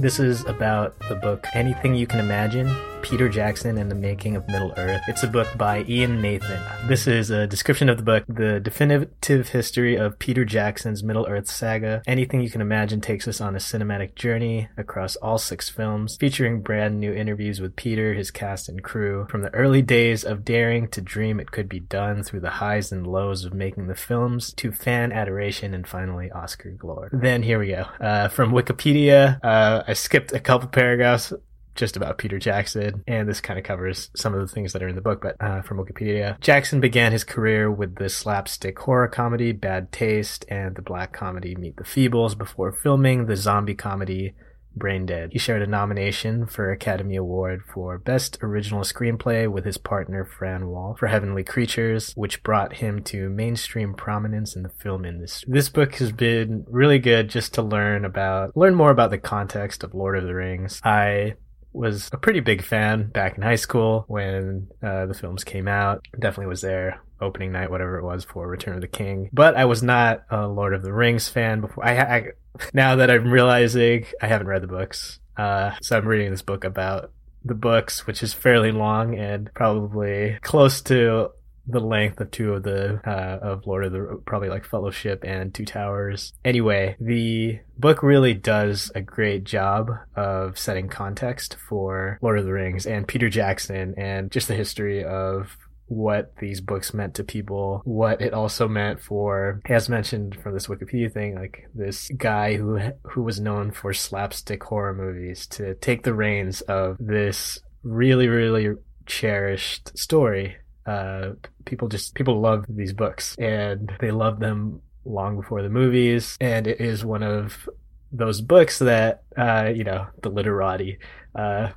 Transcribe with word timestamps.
This 0.00 0.20
is 0.20 0.44
about 0.44 0.96
the 1.08 1.16
book 1.16 1.44
Anything 1.54 1.96
You 1.96 2.06
Can 2.06 2.20
Imagine 2.20 2.68
Peter 3.02 3.28
Jackson 3.28 3.78
and 3.78 3.90
the 3.90 3.94
Making 3.94 4.36
of 4.36 4.46
Middle 4.48 4.72
Earth. 4.76 5.02
It's 5.08 5.22
a 5.22 5.28
book 5.28 5.48
by 5.56 5.84
Ian 5.88 6.20
Nathan. 6.20 6.60
This 6.86 7.06
is 7.06 7.30
a 7.30 7.46
description 7.46 7.88
of 7.88 7.96
the 7.96 8.02
book, 8.02 8.24
the 8.28 8.60
definitive 8.60 9.48
history 9.48 9.96
of 9.96 10.18
Peter 10.18 10.44
Jackson's 10.44 11.02
Middle 11.02 11.26
Earth 11.26 11.48
saga. 11.48 12.02
Anything 12.06 12.40
You 12.40 12.50
Can 12.50 12.60
Imagine 12.60 13.00
takes 13.00 13.26
us 13.26 13.40
on 13.40 13.54
a 13.54 13.58
cinematic 13.58 14.14
journey 14.14 14.68
across 14.76 15.16
all 15.16 15.38
six 15.38 15.68
films, 15.68 16.16
featuring 16.18 16.60
brand 16.60 17.00
new 17.00 17.12
interviews 17.12 17.60
with 17.60 17.76
Peter, 17.76 18.14
his 18.14 18.30
cast, 18.30 18.68
and 18.68 18.82
crew. 18.82 19.26
From 19.30 19.42
the 19.42 19.54
early 19.54 19.82
days 19.82 20.24
of 20.24 20.44
daring 20.44 20.88
to 20.88 21.00
dream 21.00 21.40
it 21.40 21.50
could 21.50 21.68
be 21.68 21.80
done, 21.80 22.22
through 22.22 22.40
the 22.40 22.50
highs 22.50 22.92
and 22.92 23.06
lows 23.06 23.44
of 23.44 23.54
making 23.54 23.86
the 23.86 23.94
films, 23.94 24.52
to 24.54 24.72
fan 24.72 25.12
adoration, 25.12 25.74
and 25.74 25.86
finally 25.86 26.30
Oscar 26.30 26.70
glory. 26.70 27.10
Then 27.12 27.42
here 27.42 27.58
we 27.58 27.68
go. 27.68 27.86
Uh, 28.00 28.28
from 28.28 28.52
Wikipedia, 28.52 29.38
uh, 29.42 29.84
I 29.86 29.92
skipped 29.94 30.32
a 30.32 30.40
couple 30.40 30.68
paragraphs 30.68 31.32
just 31.78 31.96
about 31.96 32.18
Peter 32.18 32.38
Jackson, 32.38 33.02
and 33.06 33.28
this 33.28 33.40
kind 33.40 33.58
of 33.58 33.64
covers 33.64 34.10
some 34.14 34.34
of 34.34 34.40
the 34.40 34.52
things 34.52 34.72
that 34.72 34.82
are 34.82 34.88
in 34.88 34.96
the 34.96 35.00
book, 35.00 35.22
but 35.22 35.36
uh, 35.40 35.62
from 35.62 35.78
Wikipedia. 35.78 36.38
Jackson 36.40 36.80
began 36.80 37.12
his 37.12 37.24
career 37.24 37.70
with 37.70 37.94
the 37.94 38.08
slapstick 38.08 38.78
horror 38.78 39.08
comedy 39.08 39.52
Bad 39.52 39.92
Taste 39.92 40.44
and 40.48 40.74
the 40.74 40.82
black 40.82 41.12
comedy 41.12 41.54
Meet 41.54 41.76
the 41.76 41.84
Feebles 41.84 42.36
before 42.36 42.72
filming 42.72 43.26
the 43.26 43.36
zombie 43.36 43.74
comedy 43.74 44.34
Braindead. 44.76 45.32
He 45.32 45.38
shared 45.38 45.62
a 45.62 45.66
nomination 45.66 46.46
for 46.46 46.70
Academy 46.70 47.16
Award 47.16 47.62
for 47.72 47.98
Best 47.98 48.38
Original 48.42 48.82
Screenplay 48.82 49.50
with 49.50 49.64
his 49.64 49.78
partner 49.78 50.24
Fran 50.24 50.68
Walsh 50.68 50.98
for 50.98 51.08
Heavenly 51.08 51.42
Creatures, 51.42 52.12
which 52.14 52.42
brought 52.42 52.74
him 52.74 53.02
to 53.04 53.28
mainstream 53.28 53.94
prominence 53.94 54.54
in 54.54 54.62
the 54.62 54.68
film 54.68 55.04
industry. 55.04 55.52
This 55.52 55.68
book 55.68 55.96
has 55.96 56.12
been 56.12 56.64
really 56.68 56.98
good 56.98 57.28
just 57.28 57.54
to 57.54 57.62
learn 57.62 58.04
about 58.04 58.56
learn 58.56 58.74
more 58.74 58.90
about 58.90 59.10
the 59.10 59.18
context 59.18 59.82
of 59.82 59.94
Lord 59.94 60.16
of 60.16 60.24
the 60.24 60.34
Rings. 60.34 60.80
I 60.84 61.34
was 61.78 62.10
a 62.12 62.18
pretty 62.18 62.40
big 62.40 62.62
fan 62.62 63.08
back 63.08 63.36
in 63.36 63.42
high 63.42 63.56
school 63.56 64.04
when 64.08 64.68
uh, 64.82 65.06
the 65.06 65.14
films 65.14 65.44
came 65.44 65.68
out. 65.68 66.04
Definitely 66.18 66.46
was 66.46 66.60
there 66.60 67.00
opening 67.20 67.52
night, 67.52 67.70
whatever 67.70 67.98
it 67.98 68.04
was 68.04 68.24
for 68.24 68.46
Return 68.46 68.74
of 68.74 68.80
the 68.80 68.88
King. 68.88 69.30
But 69.32 69.56
I 69.56 69.64
was 69.64 69.82
not 69.82 70.24
a 70.30 70.46
Lord 70.46 70.74
of 70.74 70.82
the 70.82 70.92
Rings 70.92 71.28
fan 71.28 71.60
before. 71.60 71.86
I, 71.86 71.98
I 71.98 72.26
now 72.74 72.96
that 72.96 73.10
I'm 73.10 73.30
realizing 73.30 74.06
I 74.20 74.26
haven't 74.26 74.48
read 74.48 74.62
the 74.62 74.68
books, 74.68 75.20
uh, 75.36 75.72
so 75.80 75.96
I'm 75.96 76.06
reading 76.06 76.30
this 76.30 76.42
book 76.42 76.64
about 76.64 77.12
the 77.44 77.54
books, 77.54 78.06
which 78.06 78.22
is 78.22 78.34
fairly 78.34 78.72
long 78.72 79.14
and 79.16 79.50
probably 79.54 80.38
close 80.42 80.82
to 80.82 81.30
the 81.68 81.80
length 81.80 82.20
of 82.20 82.30
two 82.30 82.54
of 82.54 82.62
the 82.62 83.00
uh, 83.06 83.38
of 83.42 83.66
Lord 83.66 83.84
of 83.84 83.92
the 83.92 84.20
probably 84.26 84.48
like 84.48 84.64
Fellowship 84.64 85.22
and 85.24 85.54
Two 85.54 85.64
Towers. 85.64 86.32
Anyway, 86.44 86.96
the 87.00 87.60
book 87.76 88.02
really 88.02 88.34
does 88.34 88.90
a 88.94 89.00
great 89.00 89.44
job 89.44 89.90
of 90.16 90.58
setting 90.58 90.88
context 90.88 91.56
for 91.68 92.18
Lord 92.22 92.38
of 92.38 92.44
the 92.44 92.52
Rings 92.52 92.86
and 92.86 93.06
Peter 93.06 93.28
Jackson 93.28 93.94
and 93.96 94.30
just 94.30 94.48
the 94.48 94.54
history 94.54 95.04
of 95.04 95.56
what 95.86 96.36
these 96.36 96.60
books 96.60 96.92
meant 96.92 97.14
to 97.14 97.24
people, 97.24 97.80
what 97.84 98.20
it 98.20 98.34
also 98.34 98.68
meant 98.68 99.00
for, 99.00 99.60
as 99.66 99.88
mentioned 99.88 100.36
from 100.42 100.52
this 100.52 100.66
Wikipedia 100.66 101.10
thing, 101.12 101.34
like 101.34 101.66
this 101.74 102.10
guy 102.16 102.56
who 102.56 102.78
who 103.04 103.22
was 103.22 103.40
known 103.40 103.70
for 103.70 103.92
slapstick 103.92 104.62
horror 104.64 104.94
movies 104.94 105.46
to 105.46 105.74
take 105.76 106.02
the 106.02 106.14
reins 106.14 106.60
of 106.62 106.96
this 106.98 107.58
really 107.82 108.28
really 108.28 108.74
cherished 109.06 109.96
story 109.96 110.56
uh, 110.88 111.32
people 111.64 111.88
just 111.88 112.14
people 112.14 112.40
love 112.40 112.64
these 112.68 112.92
books 112.92 113.36
and 113.38 113.92
they 114.00 114.10
love 114.10 114.40
them 114.40 114.80
long 115.04 115.36
before 115.36 115.62
the 115.62 115.68
movies. 115.68 116.36
And 116.40 116.66
it 116.66 116.80
is 116.80 117.04
one 117.04 117.22
of 117.22 117.68
those 118.10 118.40
books 118.40 118.78
that 118.78 119.22
uh, 119.36 119.70
you 119.74 119.84
know 119.84 120.06
the 120.22 120.30
literati 120.30 120.98
uh, 121.34 121.68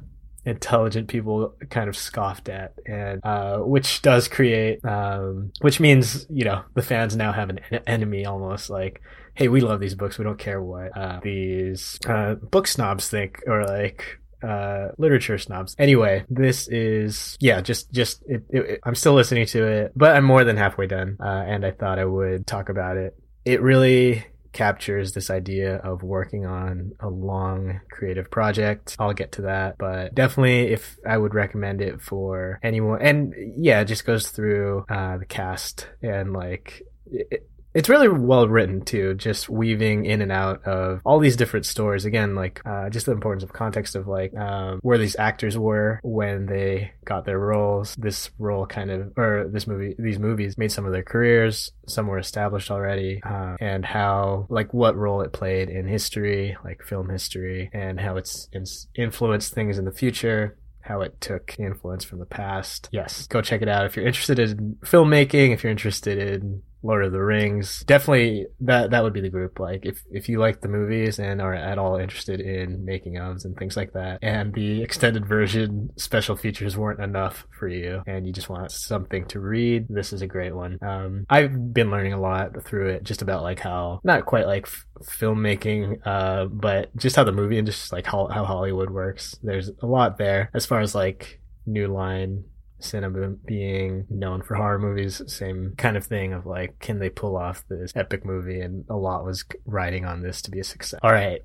intelligent 0.46 1.08
people 1.08 1.54
kind 1.70 1.90
of 1.90 1.98
scoffed 1.98 2.50
at 2.50 2.74
and 2.86 3.20
uh, 3.26 3.58
which 3.58 4.02
does 4.02 4.28
create 4.28 4.84
um, 4.86 5.52
which 5.60 5.80
means 5.80 6.26
you 6.30 6.46
know 6.46 6.64
the 6.74 6.82
fans 6.82 7.16
now 7.16 7.32
have 7.32 7.50
an 7.50 7.60
enemy 7.86 8.26
almost 8.26 8.70
like 8.70 9.02
hey 9.34 9.48
we 9.48 9.62
love 9.62 9.80
these 9.80 9.96
books. 9.96 10.18
We 10.18 10.24
don't 10.24 10.40
care 10.40 10.62
what 10.62 10.96
uh, 10.96 11.20
these 11.22 12.00
uh, 12.08 12.36
book 12.36 12.68
snobs 12.68 13.10
think 13.10 13.42
or 13.48 13.66
like 13.66 14.21
uh, 14.44 14.90
literature 14.98 15.38
snobs. 15.38 15.76
Anyway, 15.78 16.26
this 16.30 16.68
is 16.68 17.38
yeah, 17.40 17.62
just 17.62 17.92
just 17.92 18.24
it, 18.28 18.44
it, 18.50 18.60
it, 18.62 18.80
I'm 18.84 18.96
still 18.96 19.14
listening 19.14 19.46
to 19.48 19.66
it, 19.66 19.92
but 19.96 20.16
I'm 20.16 20.26
more 20.26 20.44
than 20.44 20.58
halfway 20.58 20.88
done, 20.88 21.18
uh, 21.20 21.44
and 21.48 21.66
I 21.66 21.72
thought 21.72 22.00
I 22.00 22.06
would 22.06 22.48
talk 22.48 22.70
about 22.70 22.98
it. 22.98 23.16
It 23.46 23.62
really 23.62 24.26
captures 24.54 25.14
this 25.14 25.30
idea 25.30 25.78
of 25.78 26.04
working 26.04 26.46
on 26.46 26.92
a 27.00 27.10
long 27.10 27.80
creative 27.90 28.30
project. 28.30 28.96
I'll 29.00 29.14
get 29.14 29.34
to 29.34 29.44
that, 29.44 29.78
but 29.78 30.14
definitely 30.14 30.74
if 30.74 30.98
I 31.08 31.18
would 31.18 31.34
recommend 31.34 31.82
it 31.82 32.02
for 32.02 32.60
anyone 32.62 33.02
and 33.02 33.34
yeah, 33.56 33.82
it 33.82 33.86
just 33.86 34.06
goes 34.06 34.30
through 34.30 34.86
uh, 34.90 35.18
the 35.18 35.26
cast 35.26 35.88
and 36.02 36.34
like 36.34 36.84
it, 37.10 37.50
it's 37.74 37.90
really 37.90 38.10
well 38.10 38.48
written 38.48 38.82
too, 38.82 39.14
just 39.14 39.50
weaving 39.50 40.06
in 40.06 40.22
and 40.22 40.32
out 40.32 40.64
of 40.66 41.02
all 41.06 41.20
these 41.20 41.36
different 41.36 41.66
stories. 41.66 42.06
Again, 42.06 42.36
like 42.36 42.62
uh, 42.66 42.90
just 42.90 43.06
the 43.06 43.12
importance 43.12 43.44
of 43.44 43.54
context 43.54 43.96
of 43.96 44.08
like 44.08 44.36
um, 44.36 44.80
where 44.82 44.98
these 44.98 45.16
actors 45.18 45.58
were 45.58 46.00
when 46.04 46.46
they 46.46 46.92
got 47.06 47.26
their 47.26 47.40
roles. 47.40 47.96
This 47.96 48.30
role 48.38 48.66
kind 48.66 48.92
of, 48.92 49.14
or 49.18 49.48
this 49.48 49.68
movie, 49.68 49.96
these 49.98 50.20
movies 50.20 50.58
made 50.58 50.72
some 50.72 50.86
of 50.86 50.92
their 50.92 51.04
careers. 51.04 51.72
Some 51.88 52.08
were 52.08 52.20
established 52.20 52.72
already, 52.72 53.22
uh, 53.24 53.56
and 53.60 53.86
how 53.86 54.48
like 54.50 54.74
what 54.74 54.96
role 54.96 55.22
it 55.22 55.34
played 55.34 55.70
in 55.70 55.88
history, 55.88 56.58
like 56.64 56.84
film 56.84 57.10
history, 57.10 57.70
and 57.74 58.00
how 58.00 58.18
it's 58.18 58.50
influenced 58.96 59.54
things 59.54 59.78
in 59.78 59.86
the 59.86 59.92
future 59.92 60.58
how 60.84 61.02
it 61.02 61.22
took 61.22 61.56
influence 61.60 62.04
from 62.04 62.18
the 62.18 62.26
past. 62.26 62.90
Yes, 62.92 63.28
go 63.28 63.42
check 63.42 63.62
it 63.62 63.70
out 63.70 63.86
if 63.86 63.96
you're 63.96 64.06
interested 64.06 64.40
in 64.40 64.78
filmmaking, 64.84 65.54
if 65.54 65.64
you're 65.64 65.70
interested 65.70 66.18
in 66.18 66.64
Lord 66.84 67.06
of 67.06 67.12
the 67.12 67.22
Rings. 67.22 67.84
Definitely 67.86 68.48
that 68.62 68.92
that 68.92 69.04
would 69.04 69.14
be 69.14 69.22
the 69.22 69.30
group. 69.30 69.60
Like 69.60 69.86
if 69.86 70.04
if 70.12 70.30
you 70.30 70.40
like 70.40 70.62
the 70.62 70.68
movies 70.68 71.20
and 71.20 71.42
are 71.42 71.54
at 71.54 71.78
all 71.78 71.98
interested 71.98 72.40
in 72.40 72.86
making 72.86 73.14
ofs 73.14 73.46
and 73.46 73.56
things 73.56 73.78
like 73.78 73.94
that, 73.94 74.20
and 74.22 74.54
the 74.54 74.82
extended 74.82 75.26
version 75.26 75.92
special 75.98 76.36
features 76.36 76.78
weren't 76.78 77.00
enough 77.00 77.46
for 77.58 77.68
you, 77.68 78.02
and 78.08 78.26
you 78.26 78.34
just 78.34 78.50
want 78.50 78.72
something 78.72 79.26
to 79.28 79.40
read, 79.40 79.86
this 79.90 80.14
is 80.14 80.22
a 80.22 80.28
great 80.28 80.56
one. 80.56 80.78
Um, 80.82 81.26
I've 81.30 81.74
been 81.74 81.92
learning 81.92 82.14
a 82.14 82.22
lot 82.22 82.64
through 82.64 82.90
it, 82.90 83.04
just 83.04 83.22
about 83.22 83.44
like 83.44 83.60
how 83.60 84.02
not 84.04 84.26
quite 84.26 84.48
like 84.48 84.66
f- 84.66 84.86
filmmaking, 85.04 86.06
uh, 86.06 86.46
but 86.46 86.96
just 86.98 87.16
how 87.16 87.24
the 87.24 87.32
movie 87.32 87.58
and 87.58 87.68
just 87.68 87.92
like 87.92 88.06
how 88.06 88.28
how 88.28 88.46
Hollywood 88.46 88.90
works. 88.90 89.38
There's 89.44 89.70
a 89.82 89.86
lot 89.86 90.18
there 90.18 90.50
as 90.54 90.66
far 90.66 90.80
as 90.80 90.96
like 90.96 91.40
New 91.66 91.88
Line 91.88 92.46
cinema 92.82 93.30
being 93.30 94.06
known 94.10 94.42
for 94.42 94.56
horror 94.56 94.80
movies, 94.80 95.22
same 95.28 95.74
kind 95.78 95.98
of 95.98 96.06
thing 96.06 96.34
of 96.34 96.46
like, 96.46 96.80
can 96.80 97.00
they 97.00 97.10
pull 97.10 97.38
off 97.38 97.64
this 97.70 97.94
epic 97.96 98.26
movie? 98.26 98.60
And 98.62 98.86
a 98.90 98.96
lot 98.96 99.24
was 99.26 99.46
riding 99.66 100.06
on 100.06 100.22
this 100.22 100.42
to 100.44 100.52
be 100.52 100.60
a 100.60 100.64
success. 100.64 101.00
All 101.04 101.12
right. 101.12 101.42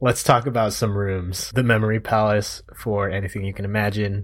Let's 0.00 0.22
talk 0.22 0.46
about 0.46 0.72
some 0.72 0.96
rooms. 0.96 1.50
The 1.54 1.64
Memory 1.64 1.98
Palace 1.98 2.62
for 2.76 3.10
anything 3.10 3.44
you 3.44 3.52
can 3.52 3.64
imagine. 3.64 4.22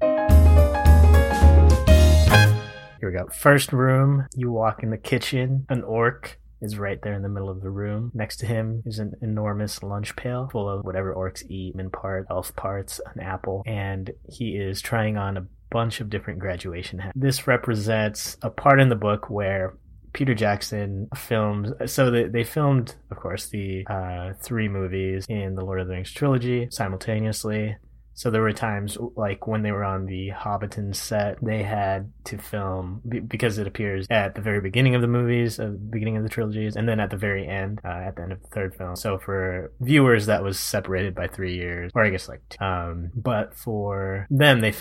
Here 3.00 3.10
we 3.10 3.12
go. 3.12 3.26
First 3.26 3.72
room, 3.72 4.26
you 4.34 4.52
walk 4.52 4.82
in 4.82 4.90
the 4.90 4.96
kitchen, 4.96 5.66
an 5.68 5.82
orc 5.82 6.38
is 6.64 6.78
right 6.78 7.00
there 7.02 7.12
in 7.12 7.22
the 7.22 7.28
middle 7.28 7.50
of 7.50 7.60
the 7.60 7.70
room. 7.70 8.10
Next 8.14 8.38
to 8.38 8.46
him 8.46 8.82
is 8.86 8.98
an 8.98 9.12
enormous 9.22 9.82
lunch 9.82 10.16
pail 10.16 10.48
full 10.50 10.68
of 10.68 10.84
whatever 10.84 11.14
orcs 11.14 11.44
eat, 11.48 11.76
min 11.76 11.90
part, 11.90 12.26
elf 12.30 12.54
parts, 12.56 13.00
an 13.14 13.20
apple, 13.22 13.62
and 13.66 14.10
he 14.28 14.56
is 14.56 14.80
trying 14.80 15.16
on 15.16 15.36
a 15.36 15.46
bunch 15.70 16.00
of 16.00 16.08
different 16.08 16.38
graduation 16.38 16.98
hats. 16.98 17.12
This 17.16 17.46
represents 17.46 18.36
a 18.42 18.50
part 18.50 18.80
in 18.80 18.88
the 18.88 18.96
book 18.96 19.28
where 19.28 19.74
Peter 20.12 20.34
Jackson 20.34 21.08
filmed. 21.16 21.74
So 21.86 22.10
they, 22.10 22.24
they 22.24 22.44
filmed, 22.44 22.94
of 23.10 23.18
course, 23.18 23.48
the 23.48 23.84
uh, 23.88 24.32
three 24.40 24.68
movies 24.68 25.26
in 25.28 25.56
the 25.56 25.64
Lord 25.64 25.80
of 25.80 25.88
the 25.88 25.94
Rings 25.94 26.12
trilogy 26.12 26.68
simultaneously. 26.70 27.76
So 28.14 28.30
there 28.30 28.42
were 28.42 28.52
times 28.52 28.96
like 29.16 29.46
when 29.46 29.62
they 29.62 29.72
were 29.72 29.84
on 29.84 30.06
the 30.06 30.30
Hobbiton 30.30 30.94
set, 30.94 31.38
they 31.42 31.62
had 31.62 32.12
to 32.24 32.38
film 32.38 33.02
because 33.26 33.58
it 33.58 33.66
appears 33.66 34.06
at 34.10 34.34
the 34.34 34.40
very 34.40 34.60
beginning 34.60 34.94
of 34.94 35.02
the 35.02 35.08
movies, 35.08 35.58
at 35.58 35.72
the 35.72 35.78
beginning 35.78 36.16
of 36.16 36.22
the 36.22 36.28
trilogies, 36.28 36.76
and 36.76 36.88
then 36.88 37.00
at 37.00 37.10
the 37.10 37.16
very 37.16 37.46
end, 37.46 37.80
uh, 37.84 37.88
at 37.88 38.16
the 38.16 38.22
end 38.22 38.32
of 38.32 38.42
the 38.42 38.48
third 38.48 38.74
film. 38.74 38.96
So 38.96 39.18
for 39.18 39.72
viewers, 39.80 40.26
that 40.26 40.42
was 40.42 40.58
separated 40.58 41.14
by 41.14 41.26
three 41.26 41.54
years, 41.54 41.90
or 41.94 42.04
I 42.04 42.10
guess 42.10 42.28
like, 42.28 42.42
two. 42.48 42.64
um, 42.64 43.10
but 43.14 43.54
for 43.54 44.26
them, 44.30 44.60
they 44.60 44.72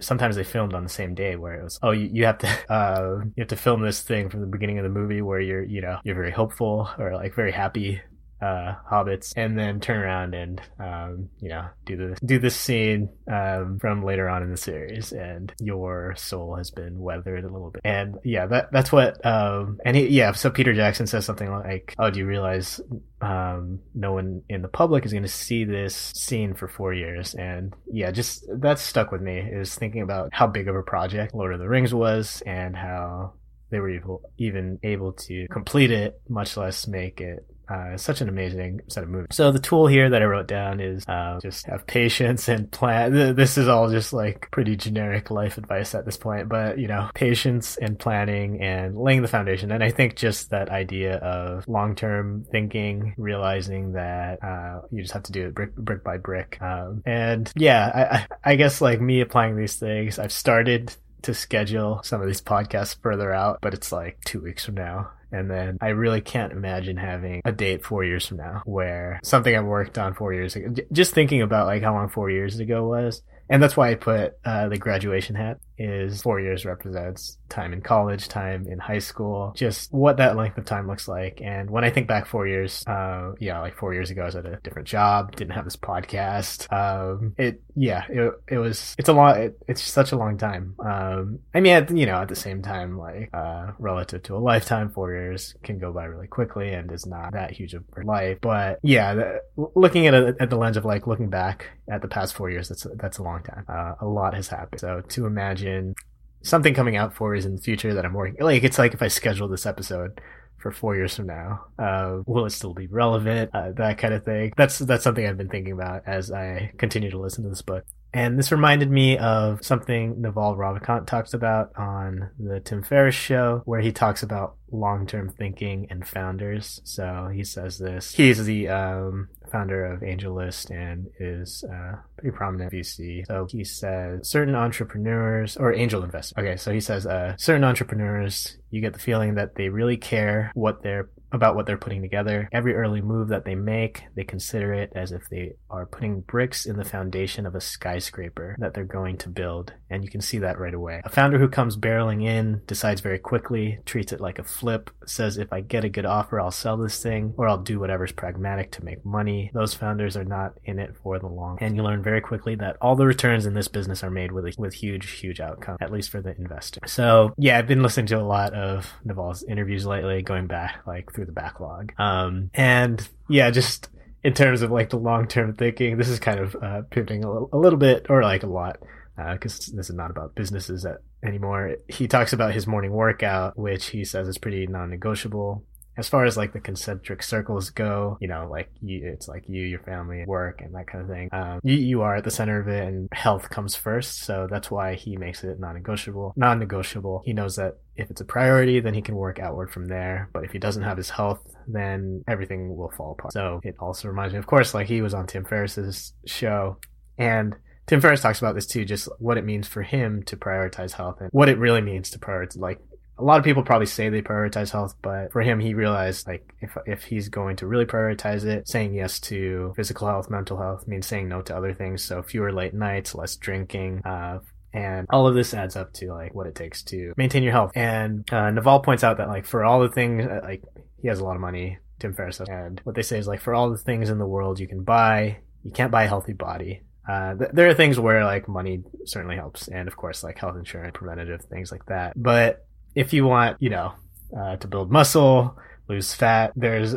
sometimes 0.00 0.36
they 0.36 0.44
filmed 0.44 0.74
on 0.74 0.82
the 0.82 0.88
same 0.88 1.14
day 1.14 1.36
where 1.36 1.60
it 1.60 1.64
was, 1.64 1.78
oh, 1.82 1.90
you, 1.90 2.10
you 2.12 2.26
have 2.26 2.38
to, 2.38 2.48
uh, 2.72 3.20
you 3.36 3.40
have 3.40 3.48
to 3.48 3.56
film 3.56 3.82
this 3.82 4.02
thing 4.02 4.28
from 4.28 4.40
the 4.40 4.46
beginning 4.46 4.78
of 4.78 4.84
the 4.84 4.90
movie 4.90 5.22
where 5.22 5.40
you're, 5.40 5.64
you 5.64 5.80
know, 5.80 5.98
you're 6.04 6.14
very 6.14 6.32
hopeful 6.32 6.90
or 6.98 7.14
like 7.14 7.34
very 7.34 7.52
happy 7.52 8.00
uh, 8.44 8.74
hobbits, 8.90 9.32
and 9.36 9.58
then 9.58 9.80
turn 9.80 9.96
around 9.96 10.34
and 10.34 10.60
um, 10.78 11.30
you 11.40 11.48
know 11.48 11.66
do 11.86 11.96
the 11.96 12.26
do 12.26 12.38
this 12.38 12.54
scene 12.54 13.08
um, 13.32 13.78
from 13.78 14.04
later 14.04 14.28
on 14.28 14.42
in 14.42 14.50
the 14.50 14.56
series, 14.56 15.12
and 15.12 15.52
your 15.60 16.14
soul 16.16 16.54
has 16.56 16.70
been 16.70 16.98
weathered 16.98 17.44
a 17.44 17.48
little 17.48 17.70
bit. 17.70 17.80
And 17.84 18.16
yeah, 18.22 18.46
that 18.46 18.70
that's 18.70 18.92
what. 18.92 19.24
Um, 19.24 19.78
and 19.84 19.96
he, 19.96 20.08
yeah, 20.08 20.32
so 20.32 20.50
Peter 20.50 20.74
Jackson 20.74 21.06
says 21.06 21.24
something 21.24 21.50
like, 21.50 21.94
"Oh, 21.98 22.10
do 22.10 22.18
you 22.18 22.26
realize 22.26 22.80
um, 23.22 23.80
no 23.94 24.12
one 24.12 24.42
in 24.50 24.60
the 24.60 24.68
public 24.68 25.06
is 25.06 25.12
going 25.12 25.22
to 25.22 25.28
see 25.28 25.64
this 25.64 25.94
scene 26.14 26.54
for 26.54 26.68
four 26.68 26.92
years?" 26.92 27.34
And 27.34 27.74
yeah, 27.90 28.10
just 28.10 28.44
that 28.60 28.78
stuck 28.78 29.10
with 29.10 29.22
me 29.22 29.38
is 29.38 29.74
thinking 29.74 30.02
about 30.02 30.30
how 30.32 30.46
big 30.46 30.68
of 30.68 30.76
a 30.76 30.82
project 30.82 31.34
Lord 31.34 31.54
of 31.54 31.60
the 31.60 31.68
Rings 31.68 31.94
was 31.94 32.42
and 32.44 32.76
how 32.76 33.34
they 33.70 33.80
were 33.80 34.20
even 34.38 34.78
able 34.82 35.12
to 35.12 35.48
complete 35.50 35.90
it, 35.90 36.20
much 36.28 36.56
less 36.56 36.86
make 36.86 37.20
it 37.20 37.44
uh, 37.68 37.96
such 37.96 38.20
an 38.20 38.28
amazing 38.28 38.80
set 38.88 39.02
of 39.02 39.08
movies. 39.08 39.28
So 39.32 39.50
the 39.50 39.58
tool 39.58 39.86
here 39.86 40.10
that 40.10 40.22
I 40.22 40.24
wrote 40.24 40.48
down 40.48 40.80
is 40.80 41.04
uh, 41.08 41.38
just 41.40 41.66
have 41.66 41.86
patience 41.86 42.48
and 42.48 42.70
plan. 42.70 43.34
This 43.34 43.58
is 43.58 43.68
all 43.68 43.90
just 43.90 44.12
like 44.12 44.48
pretty 44.50 44.76
generic 44.76 45.30
life 45.30 45.58
advice 45.58 45.94
at 45.94 46.04
this 46.04 46.16
point, 46.16 46.48
but 46.48 46.78
you 46.78 46.88
know, 46.88 47.10
patience 47.14 47.76
and 47.76 47.98
planning 47.98 48.60
and 48.62 48.96
laying 48.96 49.22
the 49.22 49.28
foundation. 49.28 49.72
And 49.72 49.82
I 49.82 49.90
think 49.90 50.16
just 50.16 50.50
that 50.50 50.68
idea 50.68 51.16
of 51.16 51.66
long-term 51.68 52.46
thinking, 52.50 53.14
realizing 53.16 53.92
that 53.92 54.42
uh, 54.42 54.82
you 54.90 55.02
just 55.02 55.14
have 55.14 55.24
to 55.24 55.32
do 55.32 55.46
it 55.46 55.54
brick, 55.54 55.74
brick 55.74 56.04
by 56.04 56.18
brick. 56.18 56.60
Um, 56.60 57.02
and 57.06 57.50
yeah, 57.56 58.26
I, 58.44 58.52
I 58.52 58.56
guess 58.56 58.80
like 58.80 59.00
me 59.00 59.20
applying 59.20 59.56
these 59.56 59.76
things, 59.76 60.18
I've 60.18 60.32
started 60.32 60.94
to 61.22 61.34
schedule 61.34 62.00
some 62.04 62.20
of 62.20 62.26
these 62.26 62.42
podcasts 62.42 63.00
further 63.00 63.32
out, 63.32 63.58
but 63.62 63.74
it's 63.74 63.90
like 63.90 64.18
two 64.24 64.40
weeks 64.40 64.64
from 64.64 64.74
now. 64.74 65.10
And 65.34 65.50
then 65.50 65.78
I 65.80 65.88
really 65.88 66.20
can't 66.20 66.52
imagine 66.52 66.96
having 66.96 67.42
a 67.44 67.50
date 67.50 67.84
four 67.84 68.04
years 68.04 68.26
from 68.26 68.36
now 68.36 68.62
where 68.64 69.18
something 69.24 69.54
I 69.54 69.60
worked 69.60 69.98
on 69.98 70.14
four 70.14 70.32
years 70.32 70.54
ago, 70.54 70.72
just 70.92 71.12
thinking 71.12 71.42
about 71.42 71.66
like 71.66 71.82
how 71.82 71.94
long 71.94 72.08
four 72.08 72.30
years 72.30 72.60
ago 72.60 72.86
was. 72.86 73.22
And 73.50 73.62
that's 73.62 73.76
why 73.76 73.90
I 73.90 73.94
put 73.96 74.34
uh, 74.44 74.68
the 74.68 74.78
graduation 74.78 75.34
hat 75.34 75.58
is 75.78 76.22
four 76.22 76.40
years 76.40 76.64
represents 76.64 77.38
time 77.48 77.72
in 77.72 77.80
college, 77.80 78.28
time 78.28 78.66
in 78.66 78.78
high 78.78 78.98
school, 78.98 79.52
just 79.56 79.92
what 79.92 80.16
that 80.16 80.36
length 80.36 80.58
of 80.58 80.64
time 80.64 80.86
looks 80.86 81.08
like. 81.08 81.40
And 81.42 81.70
when 81.70 81.84
I 81.84 81.90
think 81.90 82.08
back 82.08 82.26
four 82.26 82.46
years, 82.46 82.84
uh, 82.86 83.32
yeah, 83.38 83.60
like 83.60 83.76
four 83.76 83.94
years 83.94 84.10
ago, 84.10 84.22
I 84.22 84.26
was 84.26 84.36
at 84.36 84.46
a 84.46 84.58
different 84.62 84.88
job, 84.88 85.34
didn't 85.36 85.54
have 85.54 85.64
this 85.64 85.76
podcast. 85.76 86.72
Um, 86.72 87.34
it, 87.38 87.60
yeah, 87.74 88.04
it, 88.08 88.32
it 88.48 88.58
was, 88.58 88.94
it's 88.98 89.08
a 89.08 89.12
long, 89.12 89.36
it, 89.36 89.58
it's 89.66 89.82
such 89.82 90.12
a 90.12 90.16
long 90.16 90.38
time. 90.38 90.74
Um, 90.78 91.40
I 91.54 91.60
mean, 91.60 91.72
at, 91.72 91.90
you 91.90 92.06
know, 92.06 92.20
at 92.20 92.28
the 92.28 92.36
same 92.36 92.62
time, 92.62 92.96
like, 92.96 93.30
uh, 93.32 93.72
relative 93.78 94.22
to 94.24 94.36
a 94.36 94.38
lifetime, 94.38 94.90
four 94.90 95.12
years 95.12 95.54
can 95.62 95.78
go 95.78 95.92
by 95.92 96.04
really 96.04 96.28
quickly 96.28 96.72
and 96.72 96.90
is 96.92 97.06
not 97.06 97.32
that 97.32 97.50
huge 97.50 97.74
of 97.74 97.84
a 97.96 98.02
life. 98.02 98.38
But 98.40 98.78
yeah, 98.82 99.14
the, 99.14 99.40
looking 99.56 100.06
at 100.06 100.14
at 100.14 100.50
the 100.50 100.56
lens 100.56 100.76
of 100.76 100.84
like 100.84 101.06
looking 101.06 101.30
back 101.30 101.66
at 101.88 102.02
the 102.02 102.08
past 102.08 102.34
four 102.34 102.50
years, 102.50 102.68
that's, 102.68 102.86
that's 102.96 103.18
a 103.18 103.22
long 103.22 103.42
time. 103.42 103.64
Uh, 103.68 103.94
a 104.00 104.06
lot 104.06 104.34
has 104.34 104.48
happened. 104.48 104.80
So 104.80 105.00
to 105.00 105.26
imagine 105.26 105.63
imagine 105.64 105.94
something 106.42 106.74
coming 106.74 106.96
out 106.96 107.14
four 107.14 107.34
years 107.34 107.46
in 107.46 107.56
the 107.56 107.62
future 107.62 107.94
that 107.94 108.04
I'm 108.04 108.14
working. 108.14 108.36
Like 108.40 108.64
it's 108.64 108.78
like 108.78 108.94
if 108.94 109.02
I 109.02 109.08
schedule 109.08 109.48
this 109.48 109.66
episode 109.66 110.20
for 110.58 110.70
four 110.70 110.94
years 110.96 111.16
from 111.16 111.26
now, 111.26 111.64
uh, 111.78 112.20
will 112.26 112.46
it 112.46 112.50
still 112.50 112.74
be 112.74 112.86
relevant? 112.86 113.50
Uh, 113.54 113.72
that 113.72 113.98
kind 113.98 114.14
of 114.14 114.24
thing. 114.24 114.52
That's 114.56 114.78
that's 114.78 115.04
something 115.04 115.26
I've 115.26 115.38
been 115.38 115.48
thinking 115.48 115.72
about 115.72 116.02
as 116.06 116.30
I 116.30 116.72
continue 116.78 117.10
to 117.10 117.18
listen 117.18 117.44
to 117.44 117.50
this 117.50 117.62
book. 117.62 117.84
And 118.14 118.38
this 118.38 118.52
reminded 118.52 118.90
me 118.90 119.18
of 119.18 119.64
something 119.64 120.22
Naval 120.22 120.56
Ravikant 120.56 121.08
talks 121.08 121.34
about 121.34 121.72
on 121.76 122.30
the 122.38 122.60
Tim 122.60 122.84
Ferriss 122.84 123.16
show, 123.16 123.62
where 123.64 123.80
he 123.80 123.90
talks 123.90 124.22
about 124.22 124.54
long-term 124.70 125.30
thinking 125.30 125.88
and 125.90 126.06
founders. 126.06 126.80
So 126.84 127.28
he 127.34 127.42
says 127.42 127.76
this. 127.78 128.14
He's 128.14 128.44
the 128.44 128.68
um, 128.68 129.28
founder 129.50 129.84
of 129.84 130.00
AngelList 130.00 130.70
and 130.70 131.08
is 131.18 131.64
uh, 131.64 131.96
pretty 132.16 132.36
prominent 132.36 132.72
VC. 132.72 133.26
So 133.26 133.46
he 133.50 133.64
says 133.64 134.28
certain 134.28 134.54
entrepreneurs 134.54 135.56
or 135.56 135.72
angel 135.72 136.04
investors. 136.04 136.38
Okay, 136.38 136.56
so 136.56 136.72
he 136.72 136.80
says 136.80 137.06
uh, 137.06 137.34
certain 137.36 137.64
entrepreneurs, 137.64 138.58
you 138.70 138.80
get 138.80 138.92
the 138.92 138.98
feeling 139.00 139.34
that 139.34 139.56
they 139.56 139.68
really 139.68 139.96
care 139.96 140.52
what 140.54 140.84
they're 140.84 141.08
about 141.34 141.54
what 141.54 141.66
they're 141.66 141.76
putting 141.76 142.02
together. 142.02 142.48
Every 142.52 142.74
early 142.74 143.00
move 143.00 143.28
that 143.28 143.44
they 143.44 143.54
make, 143.54 144.04
they 144.14 144.24
consider 144.24 144.72
it 144.72 144.92
as 144.94 145.12
if 145.12 145.28
they 145.30 145.54
are 145.70 145.86
putting 145.86 146.20
bricks 146.20 146.66
in 146.66 146.76
the 146.76 146.84
foundation 146.84 147.46
of 147.46 147.54
a 147.54 147.60
skyscraper 147.60 148.56
that 148.58 148.74
they're 148.74 148.84
going 148.84 149.18
to 149.18 149.28
build. 149.28 149.72
And 149.90 150.04
you 150.04 150.10
can 150.10 150.20
see 150.20 150.38
that 150.38 150.58
right 150.58 150.74
away. 150.74 151.02
A 151.04 151.10
founder 151.10 151.38
who 151.38 151.48
comes 151.48 151.76
barreling 151.76 152.24
in, 152.24 152.62
decides 152.66 153.00
very 153.00 153.18
quickly, 153.18 153.78
treats 153.84 154.12
it 154.12 154.20
like 154.20 154.38
a 154.38 154.44
flip, 154.44 154.90
says, 155.06 155.38
if 155.38 155.52
I 155.52 155.60
get 155.60 155.84
a 155.84 155.88
good 155.88 156.06
offer, 156.06 156.40
I'll 156.40 156.50
sell 156.50 156.76
this 156.76 157.02
thing 157.02 157.34
or 157.36 157.48
I'll 157.48 157.58
do 157.58 157.80
whatever's 157.80 158.12
pragmatic 158.12 158.72
to 158.72 158.84
make 158.84 159.04
money. 159.04 159.50
Those 159.54 159.74
founders 159.74 160.16
are 160.16 160.24
not 160.24 160.54
in 160.64 160.78
it 160.78 160.94
for 161.02 161.18
the 161.18 161.26
long. 161.26 161.58
And 161.60 161.76
you 161.76 161.82
learn 161.82 162.02
very 162.02 162.20
quickly 162.20 162.54
that 162.56 162.76
all 162.80 162.96
the 162.96 163.06
returns 163.06 163.46
in 163.46 163.54
this 163.54 163.68
business 163.68 164.02
are 164.02 164.10
made 164.10 164.32
with 164.32 164.46
a, 164.46 164.54
with 164.58 164.74
huge, 164.74 165.10
huge 165.10 165.40
outcome, 165.40 165.76
at 165.80 165.92
least 165.92 166.10
for 166.10 166.20
the 166.20 166.34
investor. 166.36 166.80
So 166.86 167.32
yeah, 167.36 167.58
I've 167.58 167.66
been 167.66 167.82
listening 167.82 168.06
to 168.06 168.20
a 168.20 168.22
lot 168.22 168.54
of 168.54 168.92
Naval's 169.04 169.42
interviews 169.42 169.86
lately, 169.86 170.22
going 170.22 170.46
back 170.46 170.82
like 170.86 171.12
through 171.12 171.23
through 171.24 171.34
the 171.34 171.40
backlog. 171.40 171.92
Um, 171.98 172.50
and 172.54 173.06
yeah, 173.28 173.50
just 173.50 173.88
in 174.22 174.34
terms 174.34 174.62
of 174.62 174.70
like 174.70 174.90
the 174.90 174.98
long 174.98 175.26
term 175.26 175.54
thinking, 175.54 175.96
this 175.96 176.08
is 176.08 176.18
kind 176.18 176.40
of 176.40 176.56
uh, 176.56 176.82
pivoting 176.90 177.24
a 177.24 177.32
little, 177.32 177.48
a 177.52 177.58
little 177.58 177.78
bit 177.78 178.06
or 178.08 178.22
like 178.22 178.42
a 178.42 178.48
lot 178.48 178.78
because 179.16 179.68
uh, 179.68 179.76
this 179.76 179.88
is 179.90 179.94
not 179.94 180.10
about 180.10 180.34
businesses 180.34 180.86
anymore. 181.22 181.76
He 181.88 182.08
talks 182.08 182.32
about 182.32 182.52
his 182.52 182.66
morning 182.66 182.90
workout, 182.90 183.58
which 183.58 183.86
he 183.86 184.04
says 184.04 184.28
is 184.28 184.38
pretty 184.38 184.66
non 184.66 184.90
negotiable 184.90 185.64
as 185.96 186.08
far 186.08 186.24
as 186.24 186.36
like 186.36 186.52
the 186.52 186.60
concentric 186.60 187.22
circles 187.22 187.70
go, 187.70 188.18
you 188.20 188.28
know, 188.28 188.48
like 188.50 188.70
you, 188.82 189.00
it's 189.04 189.28
like 189.28 189.44
you, 189.48 189.62
your 189.62 189.80
family, 189.80 190.24
work, 190.26 190.60
and 190.60 190.74
that 190.74 190.86
kind 190.86 191.02
of 191.02 191.10
thing. 191.10 191.28
Um, 191.32 191.60
you, 191.62 191.74
you 191.74 192.02
are 192.02 192.16
at 192.16 192.24
the 192.24 192.30
center 192.30 192.60
of 192.60 192.68
it, 192.68 192.86
and 192.86 193.08
health 193.12 193.50
comes 193.50 193.76
first. 193.76 194.20
So 194.20 194.48
that's 194.50 194.70
why 194.70 194.94
he 194.94 195.16
makes 195.16 195.44
it 195.44 195.60
non-negotiable. 195.60 196.34
Non-negotiable. 196.36 197.22
He 197.24 197.32
knows 197.32 197.56
that 197.56 197.78
if 197.96 198.10
it's 198.10 198.20
a 198.20 198.24
priority, 198.24 198.80
then 198.80 198.94
he 198.94 199.02
can 199.02 199.14
work 199.14 199.38
outward 199.38 199.72
from 199.72 199.86
there. 199.86 200.30
But 200.32 200.44
if 200.44 200.52
he 200.52 200.58
doesn't 200.58 200.82
have 200.82 200.96
his 200.96 201.10
health, 201.10 201.40
then 201.68 202.24
everything 202.26 202.76
will 202.76 202.90
fall 202.90 203.12
apart. 203.12 203.32
So 203.32 203.60
it 203.62 203.76
also 203.78 204.08
reminds 204.08 204.32
me, 204.32 204.38
of 204.38 204.46
course, 204.46 204.74
like 204.74 204.88
he 204.88 205.00
was 205.02 205.14
on 205.14 205.26
Tim 205.26 205.44
Ferriss's 205.44 206.12
show, 206.26 206.78
and 207.16 207.56
Tim 207.86 208.00
Ferriss 208.00 208.22
talks 208.22 208.38
about 208.38 208.54
this 208.54 208.66
too, 208.66 208.84
just 208.84 209.08
what 209.18 209.36
it 209.36 209.44
means 209.44 209.68
for 209.68 209.82
him 209.82 210.22
to 210.24 210.36
prioritize 210.36 210.92
health 210.92 211.20
and 211.20 211.28
what 211.32 211.48
it 211.48 211.58
really 211.58 211.82
means 211.82 212.10
to 212.10 212.18
prioritize, 212.18 212.58
like 212.58 212.80
a 213.18 213.22
lot 213.22 213.38
of 213.38 213.44
people 213.44 213.62
probably 213.62 213.86
say 213.86 214.08
they 214.08 214.22
prioritize 214.22 214.70
health, 214.70 214.94
but 215.00 215.32
for 215.32 215.40
him, 215.40 215.60
he 215.60 215.74
realized 215.74 216.26
like 216.26 216.52
if 216.60 216.76
if 216.86 217.04
he's 217.04 217.28
going 217.28 217.56
to 217.56 217.66
really 217.66 217.86
prioritize 217.86 218.44
it, 218.44 218.68
saying 218.68 218.94
yes 218.94 219.20
to 219.20 219.72
physical 219.76 220.08
health, 220.08 220.30
mental 220.30 220.58
health 220.58 220.86
means 220.88 221.06
saying 221.06 221.28
no 221.28 221.40
to 221.42 221.56
other 221.56 221.72
things. 221.72 222.02
So 222.02 222.22
fewer 222.22 222.52
late 222.52 222.74
nights, 222.74 223.14
less 223.14 223.36
drinking, 223.36 224.02
uh, 224.04 224.40
and 224.72 225.06
all 225.10 225.28
of 225.28 225.36
this 225.36 225.54
adds 225.54 225.76
up 225.76 225.92
to 225.94 226.12
like 226.12 226.34
what 226.34 226.48
it 226.48 226.56
takes 226.56 226.82
to 226.84 227.14
maintain 227.16 227.44
your 227.44 227.52
health. 227.52 227.70
And 227.76 228.30
uh, 228.32 228.50
Naval 228.50 228.80
points 228.80 229.04
out 229.04 229.18
that 229.18 229.28
like 229.28 229.46
for 229.46 229.64
all 229.64 229.80
the 229.80 229.88
things, 229.90 230.26
uh, 230.26 230.40
like 230.42 230.62
he 231.00 231.06
has 231.08 231.20
a 231.20 231.24
lot 231.24 231.36
of 231.36 231.40
money, 231.40 231.78
Tim 232.00 232.14
Ferriss, 232.14 232.40
and 232.40 232.80
what 232.82 232.96
they 232.96 233.02
say 233.02 233.18
is 233.18 233.28
like 233.28 233.40
for 233.40 233.54
all 233.54 233.70
the 233.70 233.78
things 233.78 234.10
in 234.10 234.18
the 234.18 234.26
world 234.26 234.58
you 234.58 234.66
can 234.66 234.82
buy, 234.82 235.38
you 235.62 235.70
can't 235.70 235.92
buy 235.92 236.04
a 236.04 236.08
healthy 236.08 236.32
body. 236.32 236.82
Uh, 237.08 237.36
th- 237.36 237.50
there 237.52 237.68
are 237.68 237.74
things 237.74 238.00
where 238.00 238.24
like 238.24 238.48
money 238.48 238.82
certainly 239.04 239.36
helps, 239.36 239.68
and 239.68 239.86
of 239.86 239.96
course 239.96 240.24
like 240.24 240.38
health 240.38 240.56
insurance, 240.56 240.96
preventative 240.96 241.42
things 241.42 241.70
like 241.70 241.86
that. 241.86 242.12
But 242.16 242.66
if 242.94 243.12
you 243.12 243.24
want, 243.26 243.56
you 243.60 243.70
know, 243.70 243.92
uh, 244.36 244.56
to 244.56 244.68
build 244.68 244.90
muscle, 244.90 245.58
lose 245.88 246.14
fat, 246.14 246.52
there's 246.56 246.96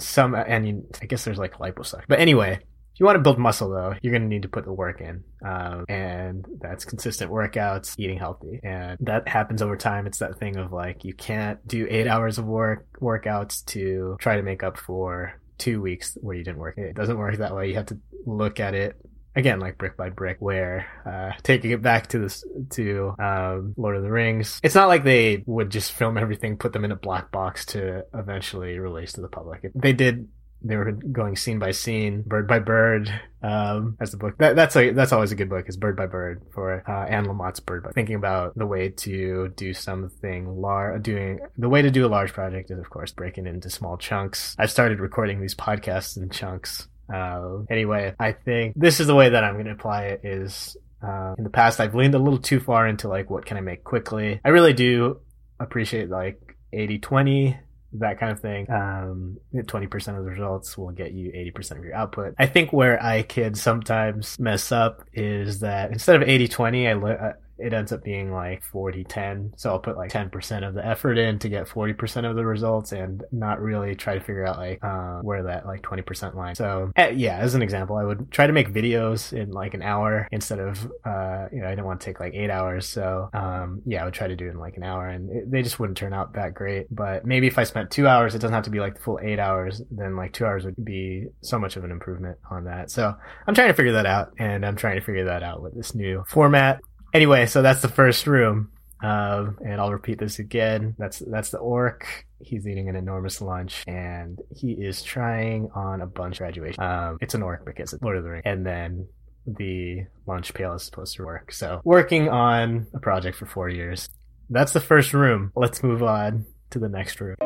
some, 0.00 0.34
and 0.34 0.66
you, 0.66 0.88
I 1.00 1.06
guess 1.06 1.24
there's 1.24 1.38
like 1.38 1.54
liposuction. 1.54 2.04
But 2.08 2.20
anyway, 2.20 2.54
if 2.54 3.00
you 3.00 3.06
want 3.06 3.16
to 3.16 3.22
build 3.22 3.38
muscle 3.38 3.70
though, 3.70 3.94
you're 4.02 4.12
going 4.12 4.22
to 4.22 4.28
need 4.28 4.42
to 4.42 4.48
put 4.48 4.64
the 4.64 4.72
work 4.72 5.00
in. 5.00 5.24
Um, 5.44 5.84
and 5.88 6.46
that's 6.60 6.84
consistent 6.84 7.30
workouts, 7.30 7.94
eating 7.98 8.18
healthy. 8.18 8.60
And 8.62 8.98
that 9.00 9.28
happens 9.28 9.62
over 9.62 9.76
time. 9.76 10.06
It's 10.06 10.18
that 10.18 10.38
thing 10.38 10.56
of 10.56 10.72
like, 10.72 11.04
you 11.04 11.14
can't 11.14 11.66
do 11.66 11.86
eight 11.88 12.06
hours 12.06 12.38
of 12.38 12.44
work, 12.44 12.86
workouts 13.00 13.64
to 13.66 14.16
try 14.20 14.36
to 14.36 14.42
make 14.42 14.62
up 14.62 14.76
for 14.76 15.40
two 15.58 15.80
weeks 15.80 16.18
where 16.20 16.36
you 16.36 16.44
didn't 16.44 16.58
work. 16.58 16.76
It 16.76 16.94
doesn't 16.96 17.18
work 17.18 17.36
that 17.36 17.54
way. 17.54 17.68
You 17.68 17.76
have 17.76 17.86
to 17.86 17.98
look 18.26 18.60
at 18.60 18.74
it 18.74 18.96
again 19.34 19.60
like 19.60 19.78
brick 19.78 19.96
by 19.96 20.08
brick 20.08 20.36
where 20.40 20.86
uh 21.06 21.30
taking 21.42 21.70
it 21.70 21.82
back 21.82 22.06
to 22.08 22.18
this 22.18 22.44
to 22.70 23.14
um 23.18 23.74
lord 23.76 23.96
of 23.96 24.02
the 24.02 24.10
rings 24.10 24.60
it's 24.62 24.74
not 24.74 24.88
like 24.88 25.04
they 25.04 25.42
would 25.46 25.70
just 25.70 25.92
film 25.92 26.18
everything 26.18 26.56
put 26.56 26.72
them 26.72 26.84
in 26.84 26.92
a 26.92 26.96
black 26.96 27.30
box 27.30 27.64
to 27.64 28.04
eventually 28.14 28.78
release 28.78 29.12
to 29.12 29.20
the 29.20 29.28
public 29.28 29.70
they 29.74 29.92
did 29.92 30.28
they 30.64 30.76
were 30.76 30.92
going 30.92 31.36
scene 31.36 31.58
by 31.58 31.72
scene, 31.72 32.22
bird 32.22 32.46
by 32.46 32.58
bird, 32.58 33.12
um, 33.42 33.96
as 34.00 34.12
the 34.12 34.16
book. 34.16 34.36
That, 34.38 34.56
that's 34.56 34.76
a, 34.76 34.90
that's 34.92 35.12
always 35.12 35.32
a 35.32 35.34
good 35.34 35.48
book 35.48 35.68
is 35.68 35.76
bird 35.76 35.96
by 35.96 36.06
bird 36.06 36.42
for, 36.52 36.88
uh, 36.88 37.06
Anne 37.06 37.26
Lamott's 37.26 37.60
bird 37.60 37.82
by 37.82 37.90
thinking 37.90 38.14
about 38.14 38.56
the 38.56 38.66
way 38.66 38.90
to 38.90 39.48
do 39.56 39.74
something 39.74 40.60
large, 40.60 41.02
doing, 41.02 41.40
the 41.58 41.68
way 41.68 41.82
to 41.82 41.90
do 41.90 42.06
a 42.06 42.08
large 42.08 42.32
project 42.32 42.70
is 42.70 42.78
of 42.78 42.90
course 42.90 43.12
breaking 43.12 43.46
into 43.46 43.70
small 43.70 43.96
chunks. 43.96 44.54
I've 44.58 44.70
started 44.70 45.00
recording 45.00 45.40
these 45.40 45.54
podcasts 45.54 46.16
in 46.16 46.30
chunks 46.30 46.88
uh, 47.12 47.58
anyway, 47.70 48.14
I 48.18 48.32
think 48.32 48.74
this 48.76 49.00
is 49.00 49.06
the 49.06 49.14
way 49.14 49.30
that 49.30 49.44
I'm 49.44 49.54
going 49.54 49.66
to 49.66 49.72
apply 49.72 50.04
it 50.06 50.20
is 50.24 50.76
uh, 51.02 51.34
in 51.36 51.44
the 51.44 51.50
past 51.50 51.80
I've 51.80 51.94
leaned 51.94 52.14
a 52.14 52.18
little 52.18 52.38
too 52.38 52.60
far 52.60 52.86
into 52.86 53.08
like 53.08 53.30
what 53.30 53.46
can 53.46 53.56
I 53.56 53.60
make 53.60 53.84
quickly. 53.84 54.40
I 54.44 54.50
really 54.50 54.72
do 54.72 55.20
appreciate 55.58 56.08
like 56.08 56.56
80 56.72 56.98
20 56.98 57.58
that 57.94 58.18
kind 58.18 58.32
of 58.32 58.40
thing. 58.40 58.70
Um, 58.70 59.38
20% 59.54 60.18
of 60.18 60.24
the 60.24 60.30
results 60.30 60.78
will 60.78 60.92
get 60.92 61.12
you 61.12 61.30
80% 61.30 61.78
of 61.78 61.84
your 61.84 61.94
output. 61.94 62.34
I 62.38 62.46
think 62.46 62.72
where 62.72 63.02
I 63.02 63.22
could 63.22 63.56
sometimes 63.56 64.38
mess 64.38 64.72
up 64.72 65.04
is 65.12 65.60
that 65.60 65.90
instead 65.90 66.16
of 66.16 66.26
80 66.26 66.48
20, 66.48 66.88
I, 66.88 66.92
lo- 66.94 67.32
it 67.62 67.72
ends 67.72 67.92
up 67.92 68.02
being 68.02 68.32
like 68.32 68.62
40 68.64 69.04
10 69.04 69.54
so 69.56 69.70
i'll 69.70 69.78
put 69.78 69.96
like 69.96 70.10
10% 70.10 70.66
of 70.66 70.74
the 70.74 70.84
effort 70.84 71.16
in 71.16 71.38
to 71.38 71.48
get 71.48 71.66
40% 71.66 72.28
of 72.28 72.36
the 72.36 72.44
results 72.44 72.92
and 72.92 73.24
not 73.30 73.60
really 73.60 73.94
try 73.94 74.14
to 74.14 74.20
figure 74.20 74.46
out 74.46 74.58
like 74.58 74.82
uh, 74.82 75.20
where 75.20 75.44
that 75.44 75.66
like 75.66 75.82
20% 75.82 76.34
line. 76.34 76.54
So 76.54 76.90
uh, 76.96 77.08
yeah 77.14 77.38
as 77.38 77.54
an 77.54 77.62
example 77.62 77.96
i 77.96 78.04
would 78.04 78.30
try 78.30 78.46
to 78.46 78.52
make 78.52 78.72
videos 78.72 79.32
in 79.32 79.50
like 79.50 79.74
an 79.74 79.82
hour 79.82 80.28
instead 80.32 80.58
of 80.58 80.84
uh, 81.04 81.46
you 81.52 81.60
know 81.60 81.66
i 81.66 81.70
didn't 81.70 81.84
want 81.84 82.00
to 82.00 82.04
take 82.04 82.20
like 82.20 82.34
eight 82.34 82.50
hours. 82.50 82.86
So 82.86 83.30
um, 83.32 83.82
yeah 83.86 84.02
i 84.02 84.04
would 84.04 84.14
try 84.14 84.28
to 84.28 84.36
do 84.36 84.46
it 84.46 84.50
in 84.50 84.58
like 84.58 84.76
an 84.76 84.82
hour 84.82 85.08
and 85.08 85.30
it, 85.30 85.50
they 85.50 85.62
just 85.62 85.78
wouldn't 85.78 85.96
turn 85.96 86.12
out 86.12 86.34
that 86.34 86.54
great. 86.54 86.86
But 86.90 87.24
maybe 87.24 87.46
if 87.46 87.58
i 87.58 87.64
spent 87.64 87.90
two 87.90 88.08
hours 88.08 88.34
it 88.34 88.38
doesn't 88.40 88.54
have 88.54 88.64
to 88.64 88.70
be 88.70 88.80
like 88.80 88.94
the 88.94 89.00
full 89.00 89.20
eight 89.22 89.38
hours 89.38 89.82
then 89.90 90.16
like 90.16 90.32
two 90.32 90.44
hours 90.44 90.64
would 90.64 90.82
be 90.84 91.26
so 91.42 91.58
much 91.58 91.76
of 91.76 91.84
an 91.84 91.90
improvement 91.90 92.38
on 92.50 92.64
that. 92.64 92.90
So 92.90 93.14
i'm 93.46 93.54
trying 93.54 93.68
to 93.68 93.74
figure 93.74 93.92
that 93.92 94.06
out 94.06 94.32
and 94.38 94.66
i'm 94.66 94.76
trying 94.76 94.98
to 94.98 95.04
figure 95.04 95.24
that 95.26 95.42
out 95.42 95.62
with 95.62 95.74
this 95.74 95.94
new 95.94 96.24
format 96.28 96.80
Anyway, 97.12 97.46
so 97.46 97.62
that's 97.62 97.82
the 97.82 97.88
first 97.88 98.26
room. 98.26 98.70
Uh, 99.02 99.50
and 99.64 99.80
I'll 99.80 99.92
repeat 99.92 100.18
this 100.18 100.38
again. 100.38 100.94
That's 100.96 101.18
that's 101.18 101.50
the 101.50 101.58
orc. 101.58 102.26
He's 102.40 102.66
eating 102.68 102.88
an 102.88 102.96
enormous 102.96 103.40
lunch, 103.40 103.84
and 103.86 104.38
he 104.54 104.72
is 104.72 105.02
trying 105.02 105.70
on 105.74 106.00
a 106.00 106.06
bunch 106.06 106.36
of 106.36 106.38
graduation. 106.38 106.82
Um, 106.82 107.18
it's 107.20 107.34
an 107.34 107.42
orc 107.42 107.64
because 107.66 107.92
it's 107.92 108.02
Lord 108.02 108.16
of 108.16 108.24
the 108.24 108.30
Rings. 108.30 108.42
And 108.44 108.64
then 108.64 109.08
the 109.46 110.06
lunch 110.26 110.54
pail 110.54 110.74
is 110.74 110.84
supposed 110.84 111.16
to 111.16 111.24
work. 111.24 111.52
So 111.52 111.80
working 111.84 112.28
on 112.28 112.86
a 112.94 113.00
project 113.00 113.36
for 113.36 113.46
four 113.46 113.68
years. 113.68 114.08
That's 114.50 114.72
the 114.72 114.80
first 114.80 115.12
room. 115.12 115.50
Let's 115.56 115.82
move 115.82 116.02
on 116.02 116.46
to 116.70 116.78
the 116.78 116.88
next 116.88 117.20
room. 117.20 117.36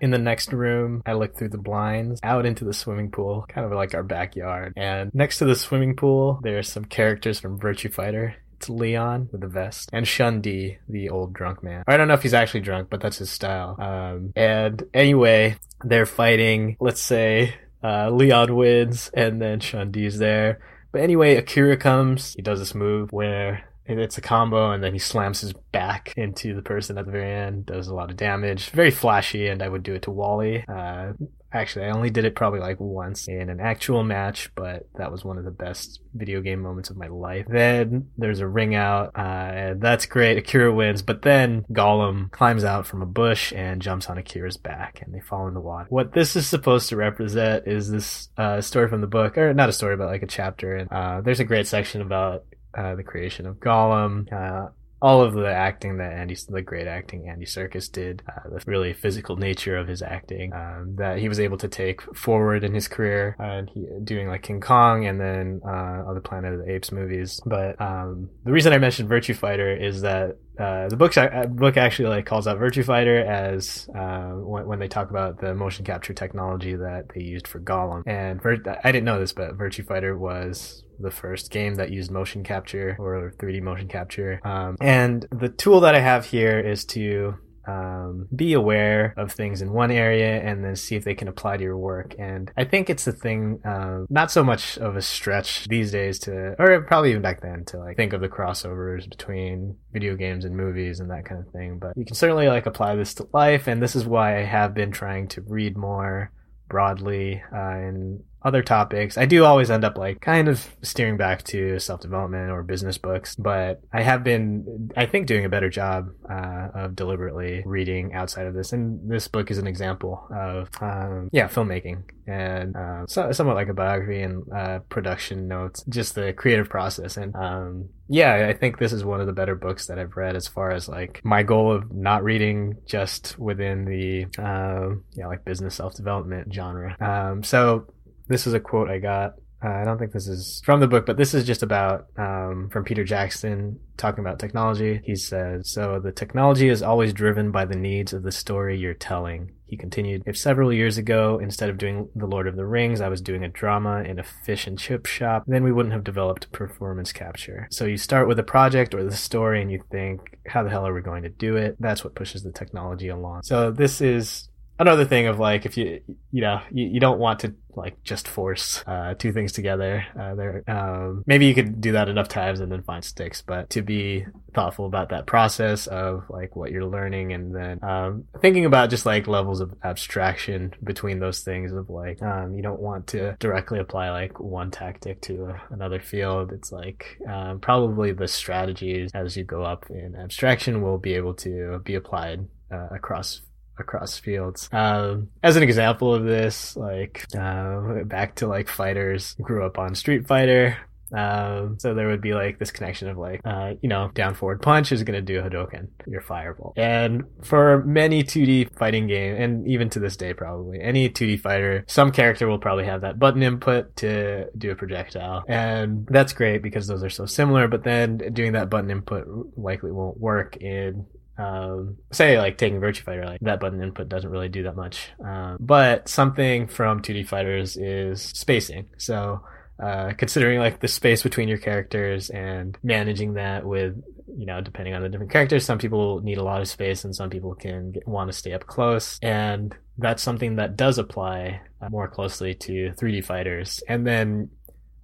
In 0.00 0.10
the 0.10 0.18
next 0.18 0.52
room, 0.52 1.02
I 1.06 1.14
look 1.14 1.36
through 1.36 1.48
the 1.48 1.58
blinds 1.58 2.20
out 2.22 2.46
into 2.46 2.64
the 2.64 2.72
swimming 2.72 3.10
pool, 3.10 3.44
kind 3.48 3.66
of 3.66 3.72
like 3.72 3.94
our 3.94 4.02
backyard. 4.02 4.72
And 4.76 5.12
next 5.14 5.38
to 5.38 5.44
the 5.44 5.56
swimming 5.56 5.96
pool, 5.96 6.40
there's 6.42 6.70
some 6.70 6.84
characters 6.84 7.40
from 7.40 7.58
Virtua 7.58 7.92
Fighter. 7.92 8.36
It's 8.56 8.68
Leon 8.68 9.28
with 9.30 9.40
the 9.40 9.46
vest 9.46 9.88
and 9.92 10.06
Shun 10.06 10.40
Di, 10.40 10.78
the 10.88 11.10
old 11.10 11.32
drunk 11.32 11.62
man. 11.62 11.84
I 11.86 11.96
don't 11.96 12.08
know 12.08 12.14
if 12.14 12.22
he's 12.22 12.34
actually 12.34 12.60
drunk, 12.60 12.88
but 12.90 13.00
that's 13.00 13.18
his 13.18 13.30
style. 13.30 13.76
Um, 13.80 14.32
and 14.34 14.82
anyway, 14.92 15.56
they're 15.84 16.06
fighting. 16.06 16.76
Let's 16.80 17.00
say 17.00 17.54
uh, 17.82 18.10
Leon 18.10 18.54
wins, 18.56 19.10
and 19.14 19.40
then 19.40 19.60
Shun 19.60 19.92
Di's 19.92 20.18
there. 20.18 20.60
But 20.90 21.02
anyway, 21.02 21.36
Akira 21.36 21.76
comes. 21.76 22.34
He 22.34 22.42
does 22.42 22.58
this 22.58 22.74
move 22.74 23.12
where 23.12 23.68
it's 23.96 24.18
a 24.18 24.20
combo 24.20 24.72
and 24.72 24.82
then 24.82 24.92
he 24.92 24.98
slams 24.98 25.40
his 25.40 25.52
back 25.52 26.12
into 26.16 26.54
the 26.54 26.62
person 26.62 26.98
at 26.98 27.06
the 27.06 27.12
very 27.12 27.32
end 27.32 27.66
does 27.66 27.88
a 27.88 27.94
lot 27.94 28.10
of 28.10 28.16
damage. 28.16 28.70
Very 28.70 28.90
flashy 28.90 29.48
and 29.48 29.62
i 29.62 29.68
would 29.68 29.82
do 29.82 29.94
it 29.94 30.02
to 30.02 30.10
wally. 30.10 30.64
Uh, 30.68 31.12
actually 31.50 31.86
i 31.86 31.90
only 31.90 32.10
did 32.10 32.26
it 32.26 32.34
probably 32.34 32.60
like 32.60 32.78
once 32.78 33.26
in 33.26 33.48
an 33.48 33.58
actual 33.58 34.04
match 34.04 34.54
but 34.54 34.86
that 34.96 35.10
was 35.10 35.24
one 35.24 35.38
of 35.38 35.44
the 35.44 35.50
best 35.50 36.00
video 36.14 36.40
game 36.40 36.60
moments 36.60 36.90
of 36.90 36.96
my 36.96 37.06
life. 37.06 37.46
Then 37.48 38.10
there's 38.18 38.40
a 38.40 38.48
ring 38.48 38.74
out. 38.74 39.12
Uh, 39.14 39.74
that's 39.78 40.06
great. 40.06 40.36
Akira 40.36 40.72
wins 40.72 41.02
but 41.02 41.22
then 41.22 41.64
gollum 41.72 42.30
climbs 42.30 42.64
out 42.64 42.86
from 42.86 43.02
a 43.02 43.06
bush 43.06 43.52
and 43.52 43.80
jumps 43.80 44.10
on 44.10 44.18
akira's 44.18 44.56
back 44.56 45.00
and 45.04 45.14
they 45.14 45.20
fall 45.20 45.48
in 45.48 45.54
the 45.54 45.60
water. 45.60 45.86
What 45.88 46.12
this 46.12 46.36
is 46.36 46.46
supposed 46.46 46.88
to 46.90 46.96
represent 46.96 47.66
is 47.66 47.90
this 47.90 48.28
uh, 48.36 48.60
story 48.60 48.88
from 48.88 49.00
the 49.00 49.06
book 49.06 49.38
or 49.38 49.54
not 49.54 49.68
a 49.68 49.72
story 49.72 49.96
but 49.96 50.06
like 50.06 50.22
a 50.22 50.26
chapter. 50.26 50.76
And 50.76 50.90
uh, 50.90 51.20
there's 51.20 51.40
a 51.40 51.44
great 51.44 51.66
section 51.66 52.02
about 52.02 52.44
uh, 52.78 52.94
the 52.94 53.02
creation 53.02 53.46
of 53.46 53.56
Gollum, 53.56 54.32
uh, 54.32 54.68
all 55.00 55.22
of 55.22 55.32
the 55.32 55.52
acting 55.52 55.98
that 55.98 56.12
Andy, 56.12 56.36
the 56.48 56.62
great 56.62 56.86
acting 56.86 57.28
Andy 57.28 57.46
Serkis 57.46 57.90
did, 57.90 58.22
uh, 58.28 58.48
the 58.50 58.62
really 58.66 58.92
physical 58.92 59.36
nature 59.36 59.76
of 59.76 59.86
his 59.86 60.02
acting 60.02 60.52
um, 60.52 60.96
that 60.96 61.18
he 61.18 61.28
was 61.28 61.38
able 61.38 61.56
to 61.58 61.68
take 61.68 62.02
forward 62.16 62.64
in 62.64 62.74
his 62.74 62.88
career, 62.88 63.36
and 63.38 63.70
he 63.70 63.86
doing 64.02 64.28
like 64.28 64.42
King 64.42 64.60
Kong 64.60 65.06
and 65.06 65.20
then 65.20 65.60
uh, 65.64 66.04
other 66.08 66.20
Planet 66.20 66.54
of 66.54 66.60
the 66.60 66.72
Apes 66.72 66.90
movies. 66.90 67.40
But 67.46 67.80
um, 67.80 68.30
the 68.44 68.52
reason 68.52 68.72
I 68.72 68.78
mentioned 68.78 69.08
Virtua 69.08 69.36
Fighter 69.36 69.74
is 69.74 70.02
that 70.02 70.36
uh, 70.58 70.88
the 70.88 70.96
book 70.96 71.16
uh, 71.16 71.46
book 71.46 71.76
actually 71.76 72.08
like 72.08 72.26
calls 72.26 72.46
out 72.46 72.58
Virtua 72.58 72.84
Fighter 72.84 73.18
as 73.18 73.88
uh, 73.94 74.30
when, 74.30 74.66
when, 74.66 74.78
they 74.78 74.88
talk 74.88 75.10
about 75.10 75.40
the 75.40 75.54
motion 75.54 75.84
capture 75.84 76.12
technology 76.12 76.74
that 76.74 77.06
they 77.14 77.22
used 77.22 77.46
for 77.46 77.60
Gollum. 77.60 78.02
And 78.06 78.42
Vir- 78.42 78.62
I 78.82 78.90
didn't 78.90 79.04
know 79.04 79.20
this, 79.20 79.32
but 79.32 79.56
Virtua 79.56 79.86
Fighter 79.86 80.18
was 80.18 80.82
the 80.98 81.10
first 81.10 81.50
game 81.52 81.76
that 81.76 81.90
used 81.90 82.10
motion 82.10 82.42
capture 82.42 82.96
or 82.98 83.32
3D 83.38 83.62
motion 83.62 83.88
capture. 83.88 84.40
Um, 84.44 84.76
and 84.80 85.26
the 85.30 85.48
tool 85.48 85.80
that 85.80 85.94
I 85.94 86.00
have 86.00 86.26
here 86.26 86.58
is 86.58 86.84
to 86.86 87.36
um, 87.68 88.26
be 88.34 88.54
aware 88.54 89.12
of 89.18 89.30
things 89.30 89.60
in 89.60 89.72
one 89.72 89.90
area 89.90 90.40
and 90.40 90.64
then 90.64 90.74
see 90.74 90.96
if 90.96 91.04
they 91.04 91.14
can 91.14 91.28
apply 91.28 91.58
to 91.58 91.62
your 91.62 91.76
work. 91.76 92.14
And 92.18 92.50
I 92.56 92.64
think 92.64 92.88
it's 92.88 93.06
a 93.06 93.12
thing, 93.12 93.60
uh, 93.64 94.06
not 94.08 94.30
so 94.30 94.42
much 94.42 94.78
of 94.78 94.96
a 94.96 95.02
stretch 95.02 95.68
these 95.68 95.92
days 95.92 96.18
to, 96.20 96.54
or 96.58 96.80
probably 96.82 97.10
even 97.10 97.20
back 97.20 97.42
then 97.42 97.64
to 97.66 97.78
like 97.78 97.96
think 97.96 98.14
of 98.14 98.22
the 98.22 98.28
crossovers 98.28 99.08
between 99.08 99.76
video 99.92 100.16
games 100.16 100.46
and 100.46 100.56
movies 100.56 101.00
and 101.00 101.10
that 101.10 101.26
kind 101.26 101.44
of 101.44 101.52
thing. 101.52 101.78
But 101.78 101.96
you 101.96 102.06
can 102.06 102.14
certainly 102.14 102.48
like 102.48 102.64
apply 102.64 102.96
this 102.96 103.12
to 103.14 103.28
life. 103.34 103.66
And 103.66 103.82
this 103.82 103.94
is 103.94 104.06
why 104.06 104.38
I 104.38 104.44
have 104.44 104.72
been 104.72 104.90
trying 104.90 105.28
to 105.28 105.42
read 105.42 105.76
more 105.76 106.32
broadly 106.68 107.42
uh, 107.52 107.56
and 107.58 108.22
other 108.42 108.62
topics. 108.62 109.18
I 109.18 109.26
do 109.26 109.44
always 109.44 109.70
end 109.70 109.84
up 109.84 109.98
like 109.98 110.20
kind 110.20 110.48
of 110.48 110.68
steering 110.82 111.16
back 111.16 111.42
to 111.44 111.78
self 111.78 112.00
development 112.00 112.50
or 112.50 112.62
business 112.62 112.98
books, 112.98 113.34
but 113.34 113.80
I 113.92 114.02
have 114.02 114.22
been, 114.22 114.90
I 114.96 115.06
think, 115.06 115.26
doing 115.26 115.44
a 115.44 115.48
better 115.48 115.68
job 115.70 116.10
uh, 116.30 116.68
of 116.74 116.96
deliberately 116.96 117.62
reading 117.66 118.14
outside 118.14 118.46
of 118.46 118.54
this. 118.54 118.72
And 118.72 119.10
this 119.10 119.28
book 119.28 119.50
is 119.50 119.58
an 119.58 119.66
example 119.66 120.26
of, 120.30 120.68
um, 120.80 121.30
yeah, 121.32 121.48
filmmaking 121.48 122.04
and 122.28 122.76
uh, 122.76 123.06
so, 123.06 123.32
somewhat 123.32 123.56
like 123.56 123.68
a 123.68 123.74
biography 123.74 124.20
and 124.20 124.44
uh, 124.52 124.80
production 124.90 125.48
notes, 125.48 125.82
just 125.88 126.14
the 126.14 126.34
creative 126.34 126.68
process. 126.68 127.16
And 127.16 127.34
um, 127.34 127.88
yeah, 128.06 128.46
I 128.48 128.52
think 128.52 128.78
this 128.78 128.92
is 128.92 129.02
one 129.02 129.20
of 129.22 129.26
the 129.26 129.32
better 129.32 129.54
books 129.54 129.86
that 129.86 129.98
I've 129.98 130.16
read 130.16 130.36
as 130.36 130.46
far 130.46 130.70
as 130.70 130.88
like 130.88 131.22
my 131.24 131.42
goal 131.42 131.72
of 131.72 131.90
not 131.90 132.22
reading 132.22 132.76
just 132.86 133.38
within 133.38 133.86
the 133.86 134.26
uh, 134.40 134.94
yeah 135.14 135.26
like 135.26 135.46
business 135.46 135.76
self 135.76 135.94
development 135.94 136.52
genre. 136.52 136.96
Um, 137.00 137.42
so 137.42 137.86
this 138.28 138.46
is 138.46 138.54
a 138.54 138.60
quote 138.60 138.90
I 138.90 138.98
got. 138.98 139.34
Uh, 139.64 139.70
I 139.70 139.84
don't 139.84 139.98
think 139.98 140.12
this 140.12 140.28
is 140.28 140.62
from 140.64 140.78
the 140.78 140.86
book, 140.86 141.04
but 141.04 141.16
this 141.16 141.34
is 141.34 141.44
just 141.44 141.64
about 141.64 142.06
um, 142.16 142.68
from 142.70 142.84
Peter 142.84 143.02
Jackson 143.02 143.80
talking 143.96 144.20
about 144.20 144.38
technology. 144.38 145.00
He 145.04 145.16
says, 145.16 145.68
"So 145.70 145.98
the 145.98 146.12
technology 146.12 146.68
is 146.68 146.82
always 146.82 147.12
driven 147.12 147.50
by 147.50 147.64
the 147.64 147.76
needs 147.76 148.12
of 148.12 148.22
the 148.22 148.32
story 148.32 148.78
you're 148.78 148.94
telling." 148.94 149.52
He 149.68 149.76
continued, 149.76 150.22
If 150.24 150.38
several 150.38 150.72
years 150.72 150.96
ago, 150.96 151.38
instead 151.42 151.68
of 151.68 151.76
doing 151.76 152.08
The 152.16 152.26
Lord 152.26 152.46
of 152.46 152.56
the 152.56 152.64
Rings, 152.64 153.02
I 153.02 153.08
was 153.08 153.20
doing 153.20 153.44
a 153.44 153.48
drama 153.48 154.02
in 154.02 154.18
a 154.18 154.22
fish 154.22 154.66
and 154.66 154.78
chip 154.78 155.04
shop, 155.04 155.44
then 155.46 155.62
we 155.62 155.72
wouldn't 155.72 155.92
have 155.92 156.04
developed 156.04 156.50
performance 156.52 157.12
capture. 157.12 157.68
So 157.70 157.84
you 157.84 157.98
start 157.98 158.28
with 158.28 158.38
a 158.38 158.42
project 158.42 158.94
or 158.94 159.04
the 159.04 159.14
story 159.14 159.60
and 159.60 159.70
you 159.70 159.82
think, 159.90 160.38
how 160.46 160.62
the 160.62 160.70
hell 160.70 160.86
are 160.86 160.94
we 160.94 161.02
going 161.02 161.22
to 161.24 161.28
do 161.28 161.56
it? 161.56 161.76
That's 161.78 162.02
what 162.02 162.14
pushes 162.14 162.42
the 162.42 162.50
technology 162.50 163.08
along. 163.08 163.42
So 163.42 163.70
this 163.70 164.00
is 164.00 164.48
another 164.78 165.04
thing 165.04 165.26
of 165.26 165.38
like 165.38 165.66
if 165.66 165.76
you 165.76 166.00
you 166.30 166.40
know 166.40 166.60
you, 166.70 166.86
you 166.86 167.00
don't 167.00 167.18
want 167.18 167.40
to 167.40 167.54
like 167.74 168.02
just 168.02 168.26
force 168.26 168.82
uh, 168.86 169.14
two 169.14 169.32
things 169.32 169.52
together 169.52 170.04
uh, 170.18 170.34
there 170.34 170.64
um, 170.66 171.22
maybe 171.26 171.46
you 171.46 171.54
could 171.54 171.80
do 171.80 171.92
that 171.92 172.08
enough 172.08 172.28
times 172.28 172.60
and 172.60 172.72
then 172.72 172.82
find 172.82 173.04
sticks 173.04 173.40
but 173.42 173.70
to 173.70 173.82
be 173.82 174.26
thoughtful 174.54 174.86
about 174.86 175.10
that 175.10 175.26
process 175.26 175.86
of 175.86 176.24
like 176.28 176.56
what 176.56 176.72
you're 176.72 176.84
learning 176.84 177.32
and 177.32 177.54
then 177.54 177.78
um, 177.84 178.24
thinking 178.40 178.64
about 178.64 178.90
just 178.90 179.06
like 179.06 179.28
levels 179.28 179.60
of 179.60 179.72
abstraction 179.84 180.72
between 180.82 181.20
those 181.20 181.40
things 181.40 181.72
of 181.72 181.88
like 181.88 182.20
um, 182.22 182.54
you 182.54 182.62
don't 182.62 182.80
want 182.80 183.06
to 183.06 183.36
directly 183.38 183.78
apply 183.78 184.10
like 184.10 184.40
one 184.40 184.70
tactic 184.70 185.20
to 185.20 185.54
another 185.70 186.00
field. 186.00 186.52
It's 186.52 186.72
like 186.72 187.18
um, 187.28 187.60
probably 187.60 188.12
the 188.12 188.28
strategies 188.28 189.10
as 189.14 189.36
you 189.36 189.44
go 189.44 189.62
up 189.62 189.86
in 189.90 190.16
abstraction 190.16 190.82
will 190.82 190.98
be 190.98 191.14
able 191.14 191.34
to 191.34 191.80
be 191.84 191.94
applied 191.94 192.46
uh, 192.70 192.88
across 192.90 193.42
across 193.80 194.18
fields. 194.18 194.68
Um, 194.72 195.28
as 195.42 195.56
an 195.56 195.62
example 195.62 196.14
of 196.14 196.24
this, 196.24 196.76
like 196.76 197.24
uh, 197.36 198.04
back 198.04 198.36
to 198.36 198.46
like 198.46 198.68
fighters, 198.68 199.34
grew 199.40 199.64
up 199.64 199.78
on 199.78 199.94
Street 199.94 200.26
Fighter. 200.26 200.76
Um, 201.12 201.78
so 201.78 201.94
there 201.94 202.08
would 202.08 202.20
be 202.20 202.34
like 202.34 202.58
this 202.58 202.70
connection 202.70 203.08
of 203.08 203.16
like, 203.16 203.40
uh, 203.44 203.74
you 203.80 203.88
know, 203.88 204.10
down 204.14 204.34
forward 204.34 204.60
punch 204.60 204.92
is 204.92 205.02
going 205.02 205.14
to 205.14 205.22
do 205.22 205.40
a 205.40 205.42
Hadoken, 205.42 205.88
your 206.06 206.20
fireball. 206.20 206.74
And 206.76 207.24
for 207.42 207.82
many 207.84 208.22
2D 208.22 208.76
fighting 208.76 209.06
game, 209.06 209.34
and 209.36 209.66
even 209.66 209.88
to 209.90 210.00
this 210.00 210.16
day 210.16 210.34
probably, 210.34 210.80
any 210.80 211.08
2D 211.08 211.40
fighter, 211.40 211.84
some 211.88 212.12
character 212.12 212.46
will 212.46 212.58
probably 212.58 212.84
have 212.84 213.02
that 213.02 213.18
button 213.18 213.42
input 213.42 213.96
to 213.96 214.50
do 214.56 214.70
a 214.70 214.74
projectile. 214.74 215.44
And 215.48 216.06
that's 216.10 216.32
great 216.32 216.62
because 216.62 216.86
those 216.86 217.02
are 217.02 217.10
so 217.10 217.26
similar, 217.26 217.68
but 217.68 217.84
then 217.84 218.18
doing 218.32 218.52
that 218.52 218.70
button 218.70 218.90
input 218.90 219.26
likely 219.56 219.92
won't 219.92 220.20
work 220.20 220.56
in 220.58 221.06
um, 221.38 221.96
say 222.12 222.38
like 222.38 222.58
taking 222.58 222.80
Virtua 222.80 223.02
Fighter, 223.02 223.24
like 223.24 223.40
that 223.40 223.60
button 223.60 223.82
input 223.82 224.08
doesn't 224.08 224.30
really 224.30 224.48
do 224.48 224.64
that 224.64 224.76
much. 224.76 225.10
Um, 225.24 225.56
but 225.60 226.08
something 226.08 226.66
from 226.66 227.00
2D 227.00 227.26
fighters 227.26 227.76
is 227.76 228.22
spacing. 228.22 228.86
So 228.98 229.40
uh, 229.82 230.12
considering 230.18 230.58
like 230.58 230.80
the 230.80 230.88
space 230.88 231.22
between 231.22 231.48
your 231.48 231.58
characters 231.58 232.30
and 232.30 232.76
managing 232.82 233.34
that 233.34 233.64
with 233.64 234.02
you 234.36 234.46
know, 234.46 234.60
depending 234.60 234.94
on 234.94 235.02
the 235.02 235.08
different 235.08 235.32
characters, 235.32 235.64
some 235.64 235.78
people 235.78 236.20
need 236.20 236.38
a 236.38 236.44
lot 236.44 236.60
of 236.60 236.68
space 236.68 237.04
and 237.04 237.14
some 237.14 237.30
people 237.30 237.54
can 237.54 237.94
want 238.06 238.30
to 238.30 238.36
stay 238.36 238.52
up 238.52 238.66
close. 238.66 239.18
And 239.22 239.74
that's 239.96 240.22
something 240.22 240.56
that 240.56 240.76
does 240.76 240.98
apply 240.98 241.60
uh, 241.80 241.88
more 241.88 242.08
closely 242.08 242.54
to 242.54 242.92
3D 242.92 243.24
fighters. 243.24 243.82
And 243.88 244.06
then 244.06 244.50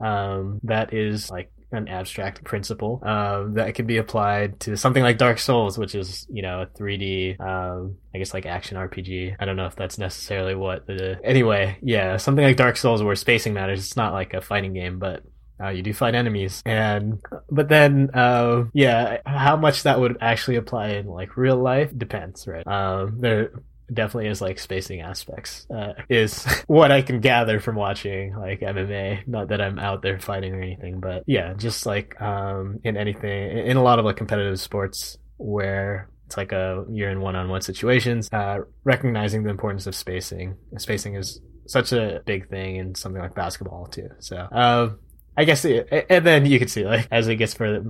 um, 0.00 0.60
that 0.64 0.92
is 0.92 1.30
like 1.30 1.50
an 1.74 1.88
abstract 1.88 2.44
principle 2.44 3.00
um, 3.04 3.54
that 3.54 3.74
can 3.74 3.86
be 3.86 3.96
applied 3.96 4.60
to 4.60 4.76
something 4.76 5.02
like 5.02 5.18
Dark 5.18 5.38
Souls, 5.38 5.78
which 5.78 5.94
is 5.94 6.26
you 6.30 6.42
know 6.42 6.62
a 6.62 6.66
3D, 6.66 7.40
um, 7.40 7.96
I 8.14 8.18
guess 8.18 8.34
like 8.34 8.46
action 8.46 8.76
RPG. 8.76 9.36
I 9.38 9.44
don't 9.44 9.56
know 9.56 9.66
if 9.66 9.76
that's 9.76 9.98
necessarily 9.98 10.54
what 10.54 10.86
the 10.86 11.18
anyway, 11.24 11.78
yeah, 11.82 12.16
something 12.16 12.44
like 12.44 12.56
Dark 12.56 12.76
Souls 12.76 13.02
where 13.02 13.14
spacing 13.14 13.54
matters. 13.54 13.80
It's 13.80 13.96
not 13.96 14.12
like 14.12 14.34
a 14.34 14.40
fighting 14.40 14.72
game, 14.72 14.98
but 14.98 15.22
uh, 15.62 15.68
you 15.68 15.82
do 15.82 15.92
fight 15.92 16.14
enemies 16.14 16.62
and 16.66 17.20
but 17.50 17.68
then 17.68 18.10
uh, 18.12 18.64
yeah 18.72 19.18
how 19.24 19.56
much 19.56 19.84
that 19.84 20.00
would 20.00 20.16
actually 20.20 20.56
apply 20.56 20.88
in 20.88 21.06
like 21.06 21.36
real 21.36 21.56
life 21.56 21.96
depends 21.96 22.46
right 22.48 22.66
um, 22.66 23.20
there 23.20 23.52
definitely 23.92 24.28
is 24.28 24.40
like 24.40 24.58
spacing 24.58 25.00
aspects 25.00 25.66
uh, 25.74 25.92
is 26.08 26.44
what 26.66 26.90
i 26.90 27.02
can 27.02 27.20
gather 27.20 27.60
from 27.60 27.76
watching 27.76 28.34
like 28.36 28.60
mma 28.60 29.26
not 29.26 29.48
that 29.48 29.60
i'm 29.60 29.78
out 29.78 30.02
there 30.02 30.18
fighting 30.18 30.54
or 30.54 30.60
anything 30.60 31.00
but 31.00 31.22
yeah 31.26 31.52
just 31.54 31.84
like 31.84 32.20
um 32.20 32.78
in 32.84 32.96
anything 32.96 33.58
in 33.58 33.76
a 33.76 33.82
lot 33.82 33.98
of 33.98 34.04
like 34.04 34.16
competitive 34.16 34.58
sports 34.60 35.18
where 35.36 36.08
it's 36.26 36.36
like 36.36 36.52
a 36.52 36.84
you're 36.90 37.10
in 37.10 37.20
one-on-one 37.20 37.60
situations 37.60 38.28
uh 38.32 38.58
recognizing 38.84 39.42
the 39.42 39.50
importance 39.50 39.86
of 39.86 39.94
spacing. 39.94 40.56
Spacing 40.78 41.14
is 41.14 41.40
such 41.66 41.92
a 41.92 42.22
big 42.26 42.48
thing 42.48 42.76
in 42.76 42.94
something 42.94 43.22
like 43.22 43.34
basketball 43.34 43.86
too. 43.86 44.08
So 44.18 44.36
uh 44.36 44.90
I 45.36 45.44
guess, 45.44 45.64
and 45.64 46.26
then 46.26 46.46
you 46.46 46.58
can 46.58 46.68
see 46.68 46.84
like 46.84 47.08
as 47.10 47.28
it 47.28 47.36
gets 47.36 47.54
further, 47.54 47.82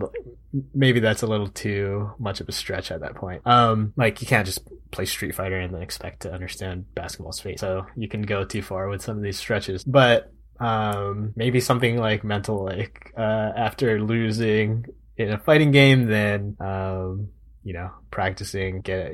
maybe 0.74 1.00
that's 1.00 1.22
a 1.22 1.26
little 1.26 1.48
too 1.48 2.12
much 2.18 2.40
of 2.40 2.48
a 2.48 2.52
stretch 2.52 2.90
at 2.90 3.00
that 3.00 3.16
point. 3.16 3.42
Um, 3.44 3.92
like 3.96 4.20
you 4.20 4.26
can't 4.26 4.46
just 4.46 4.60
play 4.90 5.04
Street 5.04 5.34
Fighter 5.34 5.58
and 5.58 5.74
then 5.74 5.82
expect 5.82 6.20
to 6.20 6.32
understand 6.32 6.86
basketball 6.94 7.32
space. 7.32 7.60
So 7.60 7.86
you 7.96 8.08
can 8.08 8.22
go 8.22 8.44
too 8.44 8.62
far 8.62 8.88
with 8.88 9.02
some 9.02 9.16
of 9.16 9.22
these 9.22 9.38
stretches, 9.38 9.84
but 9.84 10.32
um, 10.60 11.32
maybe 11.36 11.60
something 11.60 11.98
like 11.98 12.24
mental, 12.24 12.64
like 12.64 13.12
uh, 13.16 13.52
after 13.56 14.00
losing 14.00 14.86
in 15.16 15.30
a 15.30 15.38
fighting 15.38 15.70
game, 15.70 16.06
then 16.06 16.56
um, 16.60 17.28
you 17.64 17.72
know, 17.72 17.90
practicing, 18.10 18.82
get 18.82 19.12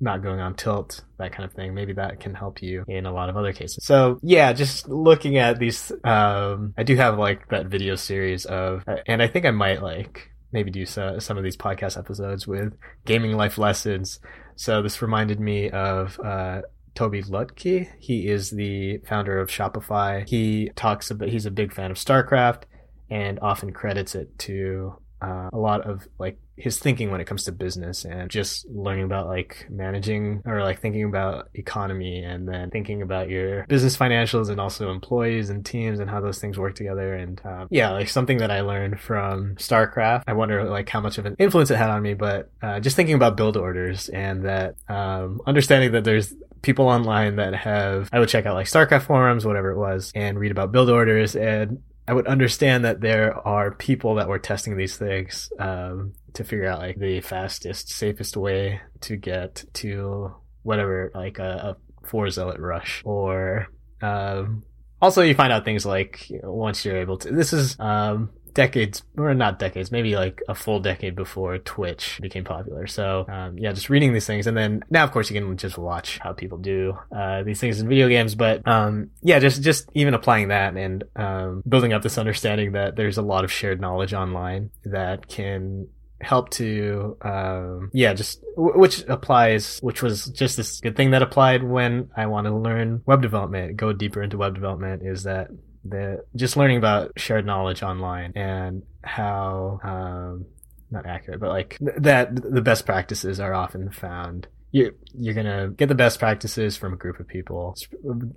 not 0.00 0.22
going 0.22 0.40
on 0.40 0.54
tilt, 0.54 1.02
that 1.18 1.32
kind 1.32 1.44
of 1.44 1.52
thing. 1.54 1.72
Maybe 1.72 1.94
that 1.94 2.20
can 2.20 2.34
help 2.34 2.62
you 2.62 2.84
in 2.86 3.06
a 3.06 3.12
lot 3.12 3.30
of 3.30 3.36
other 3.36 3.52
cases. 3.52 3.84
So 3.84 4.18
yeah, 4.22 4.52
just 4.52 4.88
looking 4.88 5.38
at 5.38 5.58
these, 5.58 5.90
um, 6.04 6.74
I 6.76 6.82
do 6.82 6.94
have 6.96 7.18
like 7.18 7.48
that 7.48 7.66
video 7.66 7.94
series 7.94 8.44
of, 8.44 8.84
and 9.06 9.22
I 9.22 9.28
think 9.28 9.46
I 9.46 9.50
might 9.50 9.82
like 9.82 10.30
maybe 10.52 10.70
do 10.70 10.84
so, 10.84 11.18
some 11.18 11.38
of 11.38 11.44
these 11.44 11.56
podcast 11.56 11.98
episodes 11.98 12.46
with 12.46 12.74
gaming 13.06 13.36
life 13.36 13.56
lessons. 13.56 14.20
So 14.56 14.82
this 14.82 15.00
reminded 15.00 15.40
me 15.40 15.70
of, 15.70 16.20
uh, 16.20 16.62
Tobi 16.94 17.28
Lütke. 17.28 17.88
He 17.98 18.28
is 18.28 18.50
the 18.50 18.98
founder 18.98 19.40
of 19.40 19.48
Shopify. 19.48 20.28
He 20.28 20.70
talks 20.76 21.10
about, 21.10 21.28
he's 21.28 21.46
a 21.46 21.50
big 21.50 21.72
fan 21.72 21.90
of 21.90 21.96
StarCraft 21.96 22.64
and 23.10 23.40
often 23.40 23.72
credits 23.72 24.14
it 24.14 24.38
to 24.40 24.96
uh, 25.24 25.50
a 25.52 25.58
lot 25.58 25.82
of 25.82 26.06
like 26.18 26.38
his 26.56 26.78
thinking 26.78 27.10
when 27.10 27.20
it 27.20 27.26
comes 27.26 27.44
to 27.44 27.52
business 27.52 28.04
and 28.04 28.30
just 28.30 28.68
learning 28.68 29.04
about 29.04 29.26
like 29.26 29.66
managing 29.68 30.40
or 30.44 30.62
like 30.62 30.80
thinking 30.80 31.04
about 31.04 31.48
economy 31.54 32.22
and 32.22 32.46
then 32.48 32.70
thinking 32.70 33.02
about 33.02 33.28
your 33.28 33.66
business 33.66 33.96
financials 33.96 34.50
and 34.50 34.60
also 34.60 34.92
employees 34.92 35.50
and 35.50 35.66
teams 35.66 35.98
and 35.98 36.08
how 36.08 36.20
those 36.20 36.38
things 36.38 36.56
work 36.56 36.74
together. 36.76 37.14
And 37.14 37.40
um, 37.44 37.68
yeah 37.70 37.90
like 37.90 38.08
something 38.08 38.38
that 38.38 38.50
i 38.50 38.60
learned 38.60 39.00
from 39.00 39.56
starcraft 39.56 40.24
i 40.26 40.32
wonder 40.32 40.64
like 40.64 40.88
how 40.88 41.00
much 41.00 41.18
of 41.18 41.26
an 41.26 41.36
influence 41.38 41.70
it 41.70 41.76
had 41.76 41.90
on 41.90 42.02
me 42.02 42.14
but 42.14 42.50
uh, 42.62 42.80
just 42.80 42.96
thinking 42.96 43.14
about 43.14 43.36
build 43.36 43.56
orders 43.56 44.08
and 44.08 44.44
that 44.44 44.76
um, 44.88 45.40
understanding 45.46 45.92
that 45.92 46.04
there's 46.04 46.34
people 46.62 46.88
online 46.88 47.36
that 47.36 47.54
have 47.54 48.08
i 48.12 48.18
would 48.18 48.28
check 48.28 48.46
out 48.46 48.54
like 48.54 48.66
starcraft 48.66 49.02
forums 49.02 49.44
whatever 49.44 49.70
it 49.70 49.78
was 49.78 50.12
and 50.14 50.38
read 50.38 50.50
about 50.50 50.72
build 50.72 50.88
orders 50.88 51.36
and 51.36 51.82
I 52.06 52.12
would 52.12 52.26
understand 52.26 52.84
that 52.84 53.00
there 53.00 53.34
are 53.46 53.74
people 53.74 54.16
that 54.16 54.28
were 54.28 54.38
testing 54.38 54.76
these 54.76 54.96
things 54.96 55.50
um, 55.58 56.12
to 56.34 56.44
figure 56.44 56.66
out 56.66 56.80
like 56.80 56.98
the 56.98 57.20
fastest, 57.20 57.88
safest 57.88 58.36
way 58.36 58.80
to 59.02 59.16
get 59.16 59.64
to 59.74 60.34
whatever, 60.62 61.10
like 61.14 61.38
a, 61.38 61.76
a 62.02 62.06
four 62.06 62.28
zealot 62.28 62.60
rush, 62.60 63.00
or 63.04 63.68
um, 64.02 64.64
also 65.00 65.22
you 65.22 65.34
find 65.34 65.52
out 65.52 65.64
things 65.64 65.86
like 65.86 66.28
you 66.28 66.40
know, 66.42 66.52
once 66.52 66.84
you're 66.84 66.98
able 66.98 67.16
to. 67.18 67.30
This 67.30 67.54
is 67.54 67.78
um, 67.80 68.30
decades 68.54 69.02
or 69.16 69.34
not 69.34 69.58
decades 69.58 69.90
maybe 69.90 70.16
like 70.16 70.40
a 70.48 70.54
full 70.54 70.80
decade 70.80 71.14
before 71.14 71.58
twitch 71.58 72.18
became 72.22 72.44
popular. 72.44 72.86
So 72.86 73.26
um, 73.28 73.58
yeah 73.58 73.72
just 73.72 73.90
reading 73.90 74.12
these 74.12 74.26
things. 74.26 74.46
And 74.46 74.56
then 74.56 74.82
now 74.90 75.04
of 75.04 75.10
course 75.12 75.30
you 75.30 75.40
can 75.40 75.56
just 75.56 75.76
watch 75.76 76.18
how 76.18 76.32
people 76.32 76.58
do 76.58 76.96
uh, 77.14 77.42
these 77.42 77.60
things 77.60 77.80
in 77.80 77.88
video 77.88 78.08
games. 78.08 78.34
But 78.34 78.66
um, 78.66 79.10
yeah 79.22 79.38
just 79.38 79.62
just 79.62 79.90
even 79.94 80.14
applying 80.14 80.48
that 80.48 80.76
and 80.76 81.04
um, 81.16 81.62
building 81.68 81.92
up 81.92 82.02
this 82.02 82.18
understanding 82.18 82.72
that 82.72 82.96
there's 82.96 83.18
a 83.18 83.22
lot 83.22 83.44
of 83.44 83.52
shared 83.52 83.80
knowledge 83.80 84.14
online 84.14 84.70
that 84.84 85.28
can 85.28 85.88
help 86.20 86.50
to 86.50 87.16
um, 87.22 87.90
yeah 87.92 88.14
just 88.14 88.42
which 88.56 89.04
applies 89.08 89.78
which 89.80 90.02
was 90.02 90.26
just 90.26 90.56
this 90.56 90.80
good 90.80 90.96
thing 90.96 91.10
that 91.10 91.22
applied 91.22 91.62
when 91.62 92.08
i 92.16 92.26
want 92.26 92.46
to 92.46 92.54
learn 92.54 93.02
web 93.04 93.20
development 93.20 93.76
go 93.76 93.92
deeper 93.92 94.22
into 94.22 94.38
web 94.38 94.54
development 94.54 95.02
is 95.04 95.24
that 95.24 95.48
the 95.84 96.24
just 96.34 96.56
learning 96.56 96.78
about 96.78 97.12
shared 97.18 97.44
knowledge 97.46 97.82
online 97.82 98.32
and 98.36 98.82
how 99.02 99.80
um, 99.82 100.46
not 100.90 101.06
accurate, 101.06 101.40
but 101.40 101.50
like 101.50 101.78
th- 101.78 101.96
that 101.98 102.34
the 102.34 102.62
best 102.62 102.86
practices 102.86 103.40
are 103.40 103.54
often 103.54 103.90
found. 103.90 104.46
You're, 104.72 104.92
you're 105.16 105.34
gonna 105.34 105.68
get 105.68 105.88
the 105.88 105.94
best 105.94 106.18
practices 106.18 106.76
from 106.76 106.94
a 106.94 106.96
group 106.96 107.20
of 107.20 107.28
people. 107.28 107.76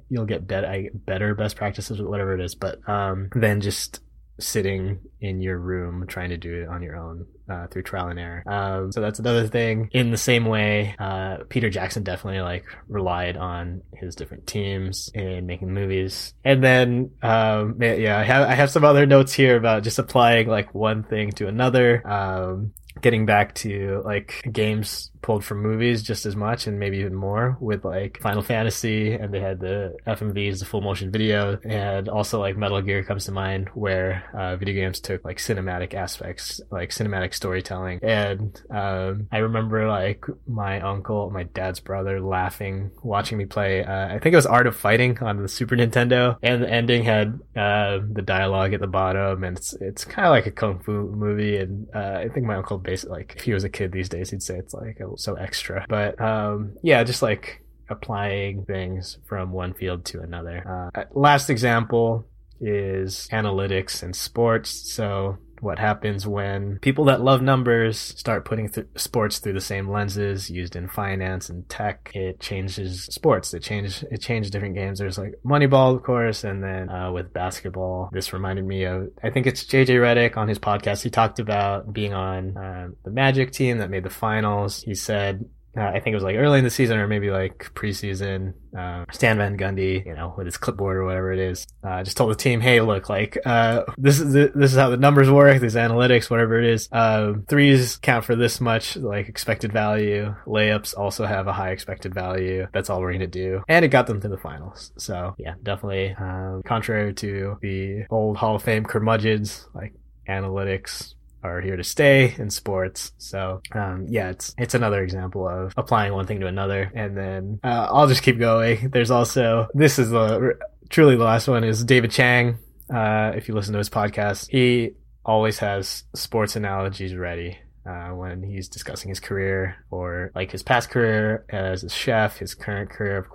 You'll 0.10 0.26
get 0.26 0.48
better, 0.48 0.90
better 0.94 1.34
best 1.34 1.56
practices, 1.56 2.02
whatever 2.02 2.38
it 2.38 2.44
is. 2.44 2.54
But 2.54 2.88
um, 2.88 3.30
then 3.34 3.62
just 3.62 4.02
sitting 4.40 5.00
in 5.20 5.42
your 5.42 5.58
room 5.58 6.06
trying 6.08 6.30
to 6.30 6.38
do 6.38 6.62
it 6.62 6.68
on 6.68 6.82
your 6.82 6.96
own 6.96 7.26
uh, 7.50 7.68
through 7.68 7.84
trial 7.84 8.08
and 8.08 8.20
error. 8.20 8.44
Um, 8.46 8.92
so 8.92 9.02
that's 9.02 9.20
another 9.20 9.48
thing. 9.48 9.90
In 9.94 10.12
the 10.12 10.18
same 10.18 10.46
way, 10.46 10.96
uh, 11.00 11.38
Peter 11.50 11.70
Jackson 11.70 12.04
definitely 12.04 12.42
like 12.42 12.66
relied 12.88 13.38
on 13.38 13.82
his 13.96 14.16
different 14.16 14.48
teams 14.48 15.10
in 15.14 15.46
making 15.46 15.74
movies. 15.74 16.34
And 16.44 16.64
then, 16.64 17.12
um, 17.22 17.78
yeah, 17.82 18.20
I 18.20 18.24
have 18.24 18.48
I 18.50 18.54
have 18.54 18.70
some 18.72 18.84
other 18.84 19.06
notes 19.06 19.34
here 19.34 19.58
about 19.58 19.84
just 19.84 20.00
applying 20.00 20.48
like 20.48 20.74
one 20.74 21.04
thing 21.04 21.32
to 21.34 21.48
another. 21.48 22.08
Um, 22.08 22.74
getting 23.02 23.26
back 23.26 23.54
to 23.54 24.02
like 24.06 24.48
games 24.52 25.12
pulled 25.22 25.44
from 25.44 25.62
movies 25.62 26.04
just 26.04 26.26
as 26.26 26.36
much 26.36 26.68
and 26.68 26.80
maybe 26.80 26.98
even 26.98 27.16
more 27.16 27.58
with 27.60 27.86
like 27.86 28.20
Final 28.22 28.42
Fantasy 28.42 29.14
and 29.14 29.34
they 29.34 29.40
had 29.40 29.60
the 29.60 29.96
FMVs, 30.06 30.60
the 30.60 30.66
full 30.66 30.82
motion 30.82 31.12
video, 31.12 31.60
and 31.64 32.10
also 32.10 32.40
like 32.40 32.58
Metal 32.58 32.82
Gear 32.82 33.04
comes 33.04 33.26
to 33.26 33.32
mind 33.32 33.70
where 33.74 34.24
uh, 34.34 34.56
video 34.56 34.76
games 34.76 35.00
took 35.00 35.24
like 35.26 35.38
cinematic 35.38 35.94
aspects, 35.94 36.62
like 36.72 36.90
cinematic 36.90 37.34
storytelling. 37.34 38.00
And 38.02 38.60
um, 38.70 39.28
I 39.32 39.40
remember 39.40 39.88
like 39.88 40.26
my 40.48 40.82
uncle, 40.82 41.30
my 41.30 41.44
dad's 41.44 41.80
brother 41.80 42.22
laughing 42.22 42.92
watching 43.04 43.38
me 43.38 43.46
play. 43.46 43.84
Uh, 43.84 44.08
I 44.08 44.20
think 44.20 44.34
it 44.34 44.38
was 44.38 44.46
Art 44.46 44.68
of 44.68 44.76
Fighting 44.76 45.18
on 45.20 45.42
the 45.42 45.48
Super 45.48 45.76
Nintendo, 45.76 46.38
and 46.42 46.64
the 46.64 46.70
ending 46.70 47.04
had 47.04 47.40
uh, 47.56 48.00
the 48.12 48.22
dialogue 48.22 48.74
at 48.74 48.82
the 48.82 48.88
bottom, 48.88 49.44
and 49.44 49.58
it's 49.58 49.74
it's 49.74 50.06
kind 50.06 50.28
of 50.28 50.32
like 50.32 50.46
a 50.46 50.52
kung 50.52 50.80
fu 50.80 50.92
movie. 50.92 51.58
And 51.58 51.88
uh, 51.94 52.20
I 52.20 52.30
think 52.30 52.46
my 52.46 52.56
uncle 52.56 52.78
basically 52.78 53.18
like 53.20 53.34
if 53.38 53.44
he 53.44 53.54
was 53.54 53.64
a 53.64 53.70
kid 53.70 53.92
these 53.92 54.10
days, 54.10 54.30
he'd 54.32 54.44
say 54.44 54.58
it's 54.58 54.74
like 54.74 55.00
a 55.14 55.18
so 55.18 55.36
extra. 55.36 55.86
But 55.88 56.20
um, 56.22 56.78
yeah, 56.84 57.04
just 57.04 57.22
like 57.22 57.64
applying 57.90 58.66
things 58.66 59.18
from 59.26 59.52
one 59.52 59.74
field 59.74 60.06
to 60.06 60.22
another. 60.22 60.92
Uh, 60.96 61.04
last 61.14 61.50
example 61.50 62.28
is 62.60 63.28
analytics 63.32 64.04
and 64.04 64.16
sports. 64.16 64.92
So 64.94 65.38
what 65.62 65.80
happens 65.80 66.28
when 66.28 66.80
people 66.80 67.06
that 67.06 67.22
love 67.22 67.42
numbers 67.42 68.00
start 68.00 68.46
putting 68.46 68.70
th- 68.70 68.88
sports 68.96 69.40
through 69.40 69.54
the 69.54 69.62
same 69.62 69.90
lenses 69.90 70.50
used 70.50 70.76
in 70.76 70.88
finance 70.88 71.50
and 71.50 71.68
tech. 71.70 72.12
It 72.14 72.40
changes 72.40 73.06
sports. 73.06 73.54
It 73.54 73.64
changed 73.64 74.06
it 74.12 74.22
changed 74.22 74.52
different 74.52 74.76
games. 74.76 75.00
There's 75.00 75.18
like 75.18 75.36
moneyball 75.46 75.96
of 75.96 76.04
course 76.04 76.44
and 76.44 76.64
then 76.64 76.90
uh, 76.90 77.12
with 77.12 77.34
basketball. 77.34 78.10
This 78.12 78.34
reminded 78.34 78.66
me 78.66 78.84
of 78.84 79.10
i 79.24 79.30
think 79.30 79.48
it's 79.48 79.64
jj 79.64 79.88
Redick 79.88 80.38
on 80.38 80.48
his 80.48 80.60
podcast. 80.60 81.04
He 81.04 81.10
talked 81.10 81.40
about 81.40 81.92
being 81.92 82.14
on 82.14 82.58
uh, 82.58 82.90
the 83.04 83.12
magic 83.12 83.52
team 83.52 83.80
that 83.80 83.90
made 83.90 84.04
the 84.04 84.10
finals. 84.10 84.82
He 84.82 84.96
said 84.96 85.46
uh, 85.78 85.92
I 85.94 86.00
think 86.00 86.14
it 86.14 86.16
was 86.16 86.24
like 86.24 86.36
early 86.36 86.58
in 86.58 86.64
the 86.64 86.72
season 86.72 86.98
or 86.98 87.08
maybe 87.08 87.30
like 87.30 87.72
preseason. 87.76 88.54
Uh, 88.78 89.06
Stan 89.12 89.38
Van 89.38 89.58
Gundy, 89.58 90.06
you 90.06 90.14
know, 90.14 90.34
with 90.38 90.46
his 90.46 90.58
clipboard 90.58 90.98
or 90.98 91.06
whatever 91.06 91.32
it 91.32 91.40
is, 91.40 91.66
uh, 91.84 92.04
just 92.04 92.18
told 92.18 92.32
the 92.32 92.36
team, 92.36 92.62
"Hey, 92.62 92.82
look, 92.82 93.10
like 93.10 93.38
uh, 93.46 93.84
this 93.98 94.20
is 94.20 94.34
the, 94.34 94.52
this 94.56 94.72
is 94.72 94.78
how 94.78 94.90
the 94.90 94.98
numbers 94.98 95.30
work. 95.30 95.62
These 95.62 95.76
analytics, 95.76 96.30
whatever 96.30 96.60
it 96.60 96.66
is. 96.66 96.90
Um, 96.92 97.46
threes 97.48 97.98
count 97.98 98.26
for 98.26 98.36
this 98.36 98.60
much, 98.60 98.98
like 98.98 99.30
expected 99.30 99.72
value. 99.72 100.36
Layups 100.46 100.98
also 100.98 101.26
have 101.26 101.48
a 101.48 101.54
high 101.54 101.72
expected 101.72 102.14
value. 102.14 102.68
That's 102.74 102.90
all 102.90 103.02
we're 103.02 103.14
gonna 103.14 103.28
do." 103.28 103.64
And 103.68 103.86
it 103.86 103.90
got 103.90 104.08
them 104.08 104.22
to 104.22 104.28
the 104.28 104.38
finals. 104.38 104.92
So 104.98 105.36
yeah, 105.38 105.56
definitely. 105.62 106.16
Um, 106.16 106.62
contrary 106.66 107.14
to 107.16 107.58
the 107.62 108.06
old 108.10 108.38
Hall 108.38 108.56
of 108.56 108.64
Fame 108.64 108.86
curmudgeons, 108.86 109.68
like 109.74 109.94
analytics 110.28 111.16
are 111.48 111.62
here 111.62 111.78
to 111.78 111.84
stay 111.84 112.36
in 112.38 112.50
sports. 112.50 113.12
So, 113.18 113.62
um, 113.72 114.06
yeah, 114.10 114.30
it's 114.30 114.54
it's 114.58 114.74
another 114.74 115.02
example 115.04 115.48
of 115.48 115.74
applying 115.78 116.14
one 116.14 116.26
thing 116.26 116.40
to 116.42 116.48
another. 116.48 116.92
And 116.94 117.18
then 117.18 117.60
uh, 117.64 117.88
I'll 117.90 118.08
just 118.08 118.24
keep 118.24 118.40
going. 118.40 118.90
There's 118.90 119.12
also 119.12 119.68
this 119.74 120.00
is 120.00 120.10
the 120.10 120.58
truly 120.90 121.16
the 121.16 121.24
last 121.24 121.48
one 121.48 121.64
is 121.64 121.84
David 121.84 122.12
Chang. 122.12 122.58
Uh, 122.94 123.34
if 123.36 123.48
you 123.48 123.54
listen 123.54 123.74
to 123.74 123.80
his 123.80 123.90
podcast, 123.90 124.50
he 124.50 124.92
always 125.26 125.60
has 125.60 126.04
sports 126.16 126.56
analogies 126.56 127.16
ready. 127.16 127.58
Uh, 127.86 128.10
when 128.10 128.44
he's 128.44 128.68
discussing 128.68 129.08
his 129.08 129.22
career 129.22 129.78
or 129.90 130.30
like 130.36 130.52
his 130.52 130.62
past 130.62 130.90
career 130.90 131.46
as 131.48 131.86
a 131.86 131.90
chef, 131.90 132.38
his 132.38 132.54
current 132.54 132.90
career 132.90 133.26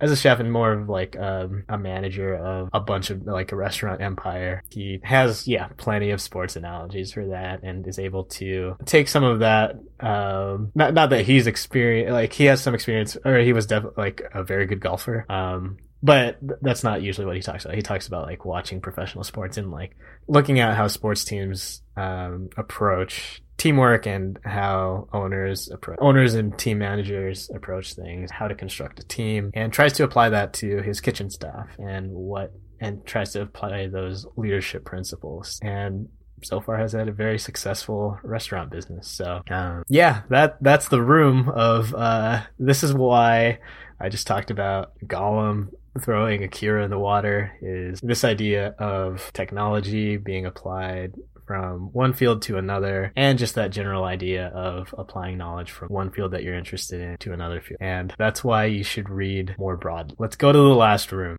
as 0.00 0.10
a 0.10 0.16
chef 0.16 0.40
and 0.40 0.50
more 0.50 0.72
of 0.72 0.88
like 0.88 1.18
um, 1.18 1.64
a 1.68 1.78
manager 1.78 2.34
of 2.34 2.70
a 2.72 2.80
bunch 2.80 3.10
of 3.10 3.26
like 3.26 3.52
a 3.52 3.56
restaurant 3.56 4.00
empire. 4.00 4.62
He 4.70 5.00
has 5.02 5.46
yeah 5.46 5.68
plenty 5.76 6.10
of 6.10 6.20
sports 6.20 6.56
analogies 6.56 7.12
for 7.12 7.26
that 7.28 7.62
and 7.62 7.86
is 7.86 7.98
able 7.98 8.24
to 8.24 8.76
take 8.84 9.08
some 9.08 9.24
of 9.24 9.40
that. 9.40 9.76
Um, 10.00 10.72
not 10.74 10.94
not 10.94 11.10
that 11.10 11.24
he's 11.24 11.46
experienced 11.46 12.12
like 12.12 12.32
he 12.32 12.44
has 12.46 12.62
some 12.62 12.74
experience 12.74 13.16
or 13.24 13.38
he 13.38 13.52
was 13.52 13.66
definitely 13.66 14.02
like 14.02 14.22
a 14.32 14.42
very 14.42 14.66
good 14.66 14.80
golfer. 14.80 15.26
Um, 15.28 15.78
but 16.02 16.38
that's 16.62 16.82
not 16.82 17.02
usually 17.02 17.26
what 17.26 17.36
he 17.36 17.42
talks 17.42 17.64
about. 17.64 17.76
He 17.76 17.82
talks 17.82 18.06
about 18.06 18.26
like 18.26 18.44
watching 18.44 18.80
professional 18.80 19.22
sports 19.24 19.58
and 19.58 19.70
like 19.70 19.96
looking 20.26 20.58
at 20.58 20.74
how 20.74 20.88
sports 20.88 21.24
teams 21.24 21.82
um, 21.96 22.48
approach 22.56 23.42
teamwork 23.60 24.06
and 24.06 24.38
how 24.42 25.06
owners 25.12 25.70
approach 25.70 25.98
owners 26.00 26.34
and 26.34 26.58
team 26.58 26.78
managers 26.78 27.50
approach 27.54 27.92
things, 27.92 28.30
how 28.30 28.48
to 28.48 28.54
construct 28.54 28.98
a 29.00 29.04
team, 29.04 29.50
and 29.52 29.70
tries 29.70 29.92
to 29.92 30.02
apply 30.02 30.30
that 30.30 30.54
to 30.54 30.80
his 30.80 31.00
kitchen 31.00 31.28
staff 31.28 31.68
and 31.78 32.10
what 32.10 32.52
and 32.80 33.04
tries 33.04 33.32
to 33.34 33.42
apply 33.42 33.86
those 33.86 34.26
leadership 34.36 34.86
principles. 34.86 35.58
And 35.62 36.08
so 36.42 36.62
far 36.62 36.78
has 36.78 36.92
had 36.92 37.08
a 37.08 37.12
very 37.12 37.38
successful 37.38 38.18
restaurant 38.22 38.70
business. 38.70 39.06
So 39.06 39.42
um, 39.50 39.82
yeah, 39.88 40.22
that 40.30 40.56
that's 40.62 40.88
the 40.88 41.02
room 41.02 41.50
of 41.50 41.94
uh, 41.94 42.40
this 42.58 42.82
is 42.82 42.94
why 42.94 43.58
I 44.00 44.08
just 44.08 44.26
talked 44.26 44.50
about 44.50 44.92
Gollum 45.04 45.68
throwing 45.98 46.44
Akira 46.44 46.84
in 46.84 46.90
the 46.90 46.98
water 46.98 47.52
is 47.60 48.00
this 48.00 48.24
idea 48.24 48.74
of 48.78 49.30
technology 49.34 50.16
being 50.16 50.46
applied 50.46 51.14
from 51.50 51.88
one 51.92 52.12
field 52.12 52.42
to 52.42 52.58
another 52.58 53.12
and 53.16 53.36
just 53.36 53.56
that 53.56 53.72
general 53.72 54.04
idea 54.04 54.46
of 54.54 54.94
applying 54.96 55.36
knowledge 55.36 55.72
from 55.72 55.88
one 55.88 56.08
field 56.08 56.30
that 56.30 56.44
you're 56.44 56.54
interested 56.54 57.00
in 57.00 57.16
to 57.16 57.32
another 57.32 57.60
field. 57.60 57.78
And 57.80 58.14
that's 58.16 58.44
why 58.44 58.66
you 58.66 58.84
should 58.84 59.10
read 59.10 59.56
more 59.58 59.76
broadly. 59.76 60.14
Let's 60.16 60.36
go 60.36 60.52
to 60.52 60.56
the 60.56 60.76
last 60.76 61.10
room. 61.10 61.38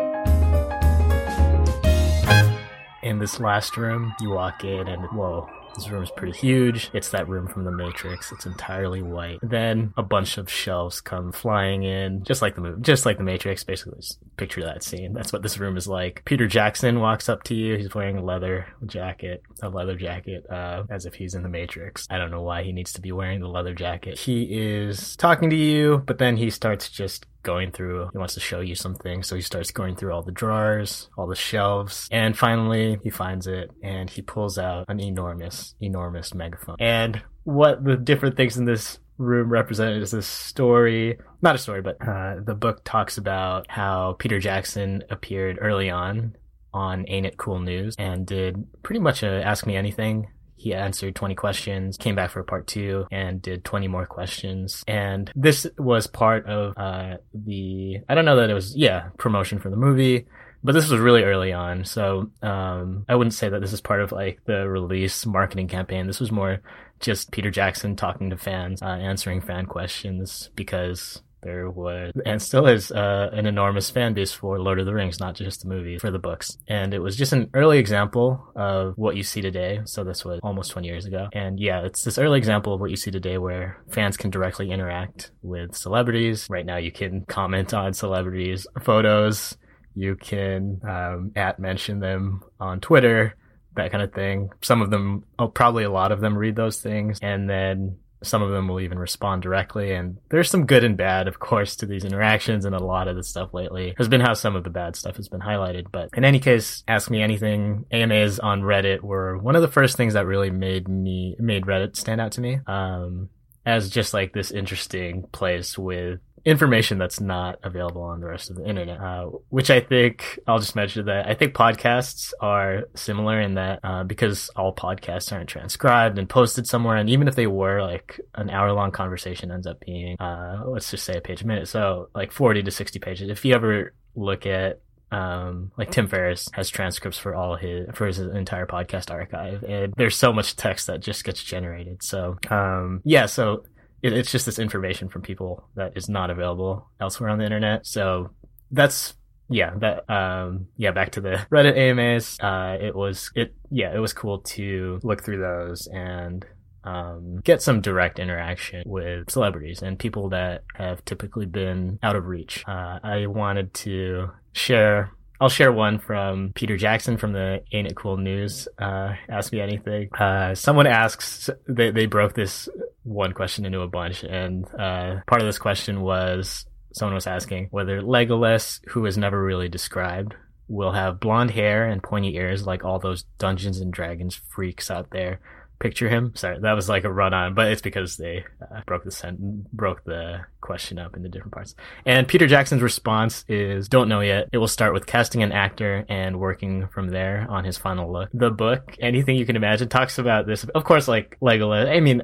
In 3.02 3.20
this 3.20 3.40
last 3.40 3.78
room, 3.78 4.14
you 4.20 4.32
walk 4.32 4.66
in 4.66 4.86
and 4.90 5.06
whoa, 5.14 5.50
this 5.76 5.90
room 5.90 6.04
is 6.04 6.12
pretty 6.12 6.38
huge. 6.38 6.90
It's 6.94 7.10
that 7.10 7.28
room 7.28 7.48
from 7.48 7.64
the 7.64 7.72
Matrix. 7.72 8.32
It's 8.32 8.46
entirely 8.46 9.02
white. 9.02 9.40
Then 9.42 9.94
a 9.98 10.04
bunch 10.04 10.38
of 10.38 10.50
shelves 10.50 11.02
come 11.02 11.32
flying 11.32 11.84
in, 11.84 12.24
just 12.24 12.42
like 12.42 12.56
the 12.56 12.62
movie, 12.62 12.82
just 12.82 13.06
like 13.06 13.18
the 13.18 13.24
Matrix. 13.24 13.64
Basically, 13.64 14.00
just 14.00 14.20
picture 14.38 14.64
that 14.64 14.84
scene. 14.84 15.14
That's 15.14 15.34
what 15.34 15.44
this 15.44 15.58
room 15.58 15.78
is 15.78 15.88
like. 15.88 16.24
Peter 16.26 16.48
Jackson 16.48 17.00
walks 17.00 17.30
up 17.30 17.44
to 17.44 17.56
you. 17.56 17.78
He's 17.78 17.94
wearing 17.94 18.18
a 18.18 18.24
leather 18.24 18.68
jacket, 18.86 19.44
a 19.62 19.70
leather 19.70 19.96
jacket, 19.96 20.46
uh, 20.50 20.84
as 20.90 21.06
if 21.06 21.16
he's 21.16 21.36
in 21.36 21.44
the 21.44 21.50
Matrix. 21.50 22.08
I 22.10 22.18
don't 22.18 22.32
know 22.32 22.42
why 22.42 22.64
he 22.64 22.72
needs 22.72 22.94
to 22.94 23.02
be 23.02 23.12
wearing 23.12 23.40
the 23.40 23.48
leather 23.48 23.74
jacket. 23.74 24.20
He 24.20 24.44
is 24.44 25.16
talking 25.16 25.50
to 25.50 25.56
you, 25.56 26.04
but 26.06 26.18
then 26.18 26.38
he 26.38 26.50
starts 26.50 26.90
just 26.90 27.26
going 27.44 27.72
through, 27.72 28.10
he 28.12 28.18
wants 28.18 28.34
to 28.36 28.40
show 28.40 28.60
you 28.60 28.76
something. 28.76 29.24
So 29.24 29.36
he 29.36 29.42
starts 29.42 29.72
going 29.72 29.96
through 29.96 30.14
all 30.14 30.24
the 30.24 30.32
drawers, 30.32 31.10
all 31.18 31.28
the 31.28 31.36
shelves, 31.36 32.08
and 32.12 32.38
finally 32.38 33.00
he 33.04 33.10
finds 33.10 33.48
it 33.48 33.72
and 33.84 34.10
he 34.10 34.22
pulls 34.22 34.58
out 34.58 34.86
an 34.90 35.00
enormous, 35.00 35.76
enormous 35.82 36.34
megaphone. 36.34 36.78
And 36.80 37.22
what 37.44 37.84
the 37.84 37.98
different 37.98 38.38
things 38.38 38.58
in 38.58 38.66
this 38.66 39.00
room 39.18 39.50
represented 39.50 40.02
is 40.02 40.12
this 40.12 40.28
story, 40.28 41.18
not 41.42 41.56
a 41.56 41.60
story, 41.60 41.82
but 41.82 41.98
uh, 42.06 42.36
the 42.44 42.56
book 42.56 42.82
talks 42.84 43.18
about 43.18 43.70
how 43.70 44.16
Peter 44.20 44.40
Jackson 44.40 45.04
appeared 45.10 45.58
early 45.62 45.90
on 45.90 46.36
on 46.74 47.06
Ain't 47.08 47.26
It 47.26 47.38
Cool 47.38 47.60
News 47.60 47.96
and 48.00 48.26
did 48.26 48.66
pretty 48.84 49.00
much 49.00 49.24
a 49.24 49.44
Ask 49.44 49.66
Me 49.66 49.76
Anything 49.76 50.28
he 50.62 50.76
answered 50.76 51.16
20 51.16 51.34
questions, 51.34 51.98
came 51.98 52.14
back 52.14 52.30
for 52.30 52.44
part 52.44 52.68
two, 52.68 53.08
and 53.12 53.42
did 53.42 53.66
20 53.66 53.88
more 53.88 54.06
questions. 54.06 54.84
And 54.88 55.32
this 55.36 55.66
was 55.80 56.06
part 56.06 56.46
of 56.46 56.78
uh, 56.78 57.18
the, 57.34 57.98
I 58.08 58.14
don't 58.14 58.26
know 58.26 58.36
that 58.36 58.52
it 58.52 58.54
was, 58.54 58.76
yeah, 58.76 59.10
promotion 59.18 59.58
for 59.58 59.72
the 59.72 59.76
movie 59.76 60.28
but 60.64 60.74
this 60.74 60.90
was 60.90 61.00
really 61.00 61.24
early 61.24 61.52
on 61.52 61.84
so 61.84 62.30
um, 62.44 63.04
i 63.10 63.16
wouldn't 63.16 63.34
say 63.34 63.50
that 63.50 63.62
this 63.62 63.74
is 63.74 63.82
part 63.82 64.00
of 64.00 64.12
like 64.12 64.40
the 64.46 64.70
release 64.70 65.26
marketing 65.26 65.68
campaign 65.68 66.06
this 66.06 66.20
was 66.20 66.32
more 66.32 66.62
just 67.00 67.32
peter 67.32 67.50
jackson 67.50 67.96
talking 67.96 68.30
to 68.30 68.38
fans 68.38 68.80
uh, 68.84 68.86
answering 68.86 69.42
fan 69.42 69.66
questions 69.66 70.52
because 70.54 71.24
there 71.42 71.70
was 71.70 72.12
and 72.26 72.42
still 72.42 72.68
is 72.68 72.92
uh, 72.92 73.30
an 73.34 73.46
enormous 73.46 73.90
fan 73.90 74.14
base 74.14 74.32
for 74.32 74.60
Lord 74.60 74.80
of 74.80 74.86
the 74.86 74.94
Rings, 74.94 75.20
not 75.20 75.36
just 75.36 75.62
the 75.62 75.68
movie, 75.68 75.98
for 75.98 76.12
the 76.12 76.20
books. 76.20 76.58
And 76.68 76.94
it 76.94 77.00
was 77.00 77.16
just 77.16 77.34
an 77.34 77.50
early 77.54 77.80
example 77.80 78.52
of 78.56 78.94
what 78.98 79.16
you 79.16 79.24
see 79.24 79.42
today. 79.42 79.82
So 79.86 80.04
this 80.04 80.24
was 80.24 80.40
almost 80.44 80.72
20 80.72 80.88
years 80.88 81.06
ago. 81.06 81.30
And 81.34 81.60
yeah, 81.60 81.82
it's 81.82 82.04
this 82.04 82.18
early 82.18 82.38
example 82.38 82.74
of 82.74 82.80
what 82.80 82.92
you 82.92 82.98
see 82.98 83.12
today 83.12 83.38
where 83.38 83.82
fans 83.90 84.18
can 84.18 84.30
directly 84.30 84.72
interact 84.72 85.32
with 85.42 85.76
celebrities. 85.76 86.48
Right 86.50 86.66
now, 86.66 86.78
you 86.78 86.92
can 86.92 87.26
comment 87.26 87.74
on 87.74 87.94
celebrities' 87.94 88.68
photos. 88.82 89.58
You 89.96 90.16
can 90.16 90.80
um, 90.88 91.32
at 91.36 91.60
mention 91.60 92.00
them 92.00 92.42
on 92.60 92.80
Twitter 92.80 93.36
that 93.76 93.92
kind 93.92 94.04
of 94.04 94.14
thing. 94.14 94.50
Some 94.62 94.82
of 94.82 94.90
them, 94.90 95.24
oh, 95.40 95.48
probably 95.48 95.84
a 95.84 95.92
lot 95.92 96.12
of 96.12 96.20
them 96.20 96.38
read 96.38 96.56
those 96.56 96.82
things. 96.82 97.20
And 97.22 97.50
then 97.50 97.98
some 98.24 98.42
of 98.42 98.52
them 98.52 98.68
will 98.68 98.80
even 98.80 99.00
respond 99.00 99.42
directly. 99.42 99.94
And 99.94 100.18
there's 100.30 100.50
some 100.50 100.66
good 100.66 100.84
and 100.84 100.98
bad, 100.98 101.28
of 101.28 101.40
course, 101.40 101.76
to 101.78 101.86
these 101.86 102.06
interactions. 102.06 102.66
And 102.66 102.76
a 102.76 102.84
lot 102.84 103.08
of 103.08 103.16
the 103.16 103.24
stuff 103.24 103.54
lately 103.54 103.94
has 103.98 104.08
been 104.08 104.22
how 104.22 104.34
some 104.34 104.56
of 104.56 104.64
the 104.64 104.70
bad 104.70 104.96
stuff 104.96 105.18
has 105.18 105.28
been 105.28 105.42
highlighted. 105.42 105.86
But 105.92 106.10
in 106.16 106.26
any 106.26 106.40
case, 106.40 106.84
ask 106.88 107.10
me 107.10 107.22
anything. 107.22 107.86
AMAs 107.92 108.40
on 108.40 108.62
Reddit 108.62 109.02
were 109.02 109.38
one 109.38 109.56
of 109.56 109.62
the 109.62 109.68
first 109.68 109.98
things 109.98 110.14
that 110.14 110.26
really 110.26 110.52
made 110.52 110.88
me, 110.88 111.36
made 111.40 111.66
Reddit 111.66 111.96
stand 111.96 112.22
out 112.22 112.34
to 112.34 112.42
me. 112.42 112.60
Um, 112.68 113.30
as 113.66 113.90
just 113.90 114.14
like 114.14 114.34
this 114.34 114.52
interesting 114.52 115.24
place 115.32 115.78
with 115.78 116.20
information 116.46 116.98
that's 116.98 117.20
not 117.20 117.60
available 117.64 118.02
on 118.02 118.20
the 118.20 118.28
rest 118.28 118.50
of 118.50 118.56
the 118.56 118.68
internet. 118.68 119.00
Uh, 119.00 119.26
which 119.50 119.70
I 119.70 119.80
think 119.80 120.40
I'll 120.48 120.60
just 120.60 120.76
mention 120.76 121.06
that 121.06 121.28
I 121.28 121.34
think 121.34 121.54
podcasts 121.54 122.34
are 122.40 122.84
similar 122.96 123.40
in 123.40 123.56
that 123.56 123.80
uh, 123.84 124.04
because 124.04 124.50
all 124.56 124.76
podcasts 124.76 125.32
aren't 125.32 125.50
transcribed 125.50 126.18
and 126.18 126.28
posted 126.28 126.68
somewhere, 126.68 126.98
and 126.98 127.10
even 127.10 127.28
if 127.28 127.36
they 127.36 127.48
were, 127.48 127.82
like 127.82 128.20
an 128.36 128.50
hour 128.50 128.72
long 128.74 128.92
conversation 128.92 129.52
ends 129.52 129.68
up 129.68 129.80
being, 129.80 130.20
uh, 130.20 130.64
let's 130.66 130.92
just 130.92 131.04
say 131.04 131.18
a 131.18 131.22
page 131.22 131.42
a 131.42 131.48
minute, 131.48 131.68
so 131.68 132.10
like 132.16 132.32
forty 132.32 132.64
to 132.64 132.72
sixty 132.72 133.00
pages. 133.00 133.30
If 133.30 133.46
you 133.46 133.54
ever 133.54 133.94
look 134.16 134.46
at 134.46 134.82
um, 135.12 135.72
like 135.78 135.92
Tim 135.92 136.08
Ferriss 136.08 136.48
has 136.54 136.70
transcripts 136.70 137.18
for 137.18 137.36
all 137.36 137.58
his 137.58 137.88
for 137.94 138.08
his 138.08 138.20
entire 138.20 138.66
podcast 138.66 139.12
archive, 139.12 139.64
and 139.64 139.94
there's 139.98 140.16
so 140.16 140.32
much 140.32 140.56
text 140.56 140.88
that 140.88 141.02
just 141.02 141.26
gets 141.26 141.44
generated. 141.44 142.02
So, 142.02 142.38
um, 142.50 143.02
yeah, 143.04 143.26
so 143.26 143.66
it, 144.02 144.14
it's 144.14 144.32
just 144.32 144.46
this 144.46 144.60
information 144.60 145.10
from 145.10 145.22
people 145.22 145.68
that 145.76 145.96
is 145.96 146.10
not 146.10 146.30
available 146.30 146.90
elsewhere 147.00 147.30
on 147.30 147.38
the 147.38 147.46
internet. 147.46 147.86
So 147.86 148.32
that's 148.72 149.14
yeah, 149.50 149.74
that 149.80 150.10
um 150.10 150.68
yeah, 150.78 150.92
back 150.92 151.12
to 151.14 151.22
the 151.22 151.46
Reddit 151.52 151.78
AMAs. 151.78 152.40
Uh 152.40 152.78
it 152.80 152.96
was 152.96 153.32
it 153.36 153.54
yeah, 153.70 153.94
it 153.94 154.00
was 154.00 154.14
cool 154.14 154.40
to 154.40 155.00
look 155.04 155.24
through 155.24 155.40
those 155.40 155.88
and 155.88 156.46
um, 156.84 157.42
get 157.44 157.62
some 157.62 157.82
direct 157.82 158.18
interaction 158.18 158.84
with 158.88 159.30
celebrities 159.30 159.84
and 159.84 160.00
people 160.00 160.30
that 160.30 160.64
have 160.74 161.06
typically 161.06 161.46
been 161.46 162.00
out 162.02 162.16
of 162.16 162.26
reach. 162.26 162.64
Uh, 162.68 162.98
I 163.04 163.28
wanted 163.28 163.74
to 163.76 164.32
share 164.54 165.12
I'll 165.42 165.50
share 165.50 165.72
one 165.72 165.98
from 165.98 166.52
Peter 166.54 166.78
Jackson 166.78 167.18
from 167.18 167.34
the 167.34 167.64
Ain't 167.72 167.88
It 167.88 167.96
Cool 167.96 168.18
News. 168.18 168.68
Uh, 168.78 169.16
ask 169.28 169.52
me 169.52 169.60
anything. 169.60 170.14
Uh, 170.14 170.54
someone 170.54 170.86
asks, 170.86 171.50
they, 171.68 171.90
they 171.90 172.06
broke 172.06 172.36
this 172.36 172.70
one 173.12 173.34
question 173.34 173.66
into 173.66 173.82
a 173.82 173.88
bunch, 173.88 174.24
and 174.24 174.66
uh, 174.74 175.22
part 175.28 175.42
of 175.42 175.48
this 175.48 175.60
question 175.60 176.02
was 176.02 176.66
someone 176.94 177.16
was 177.16 177.28
asking 177.28 177.68
whether 177.72 178.02
Legolas, 178.02 178.80
who 178.90 179.06
is 179.06 179.18
never 179.18 179.42
really 179.42 179.70
described, 179.70 180.36
will 180.68 180.92
have 180.92 181.20
blonde 181.20 181.52
hair 181.52 181.88
and 181.88 182.02
pointy 182.02 182.36
ears 182.36 182.66
like 182.66 182.84
all 182.84 183.00
those 183.00 183.24
Dungeons 183.38 183.80
and 183.80 183.92
Dragons 183.92 184.40
freaks 184.50 184.90
out 184.90 185.10
there 185.12 185.40
picture 185.82 186.08
him. 186.08 186.34
Sorry, 186.36 186.60
that 186.60 186.74
was 186.74 186.88
like 186.88 187.04
a 187.04 187.12
run 187.12 187.34
on, 187.34 187.54
but 187.54 187.72
it's 187.72 187.82
because 187.82 188.16
they 188.16 188.46
uh, 188.62 188.82
broke 188.86 189.04
the 189.04 189.12
sent- 189.12 189.72
broke 189.72 190.04
the 190.04 190.42
question 190.62 191.00
up 191.00 191.16
into 191.18 191.28
different 191.28 191.54
parts. 191.54 191.76
And 192.06 192.28
Peter 192.28 192.48
Jackson's 192.48 192.82
response 192.82 193.44
is, 193.50 193.90
"Don't 193.90 194.08
know 194.08 194.22
yet. 194.22 194.50
It 194.52 194.60
will 194.60 194.68
start 194.68 194.94
with 194.94 195.06
casting 195.06 195.44
an 195.44 195.52
actor 195.52 196.06
and 196.08 196.40
working 196.40 196.88
from 196.88 197.10
there 197.10 197.48
on 197.50 197.66
his 197.66 197.78
final 197.78 198.12
look." 198.12 198.30
The 198.34 198.52
book, 198.52 198.96
anything 199.00 199.36
you 199.36 199.46
can 199.46 199.56
imagine, 199.56 199.90
talks 199.90 200.18
about 200.18 200.48
this. 200.48 200.64
Of 200.64 200.84
course, 200.84 201.08
like 201.08 201.38
Legolas. 201.42 201.90
I 201.90 202.00
mean, 202.00 202.22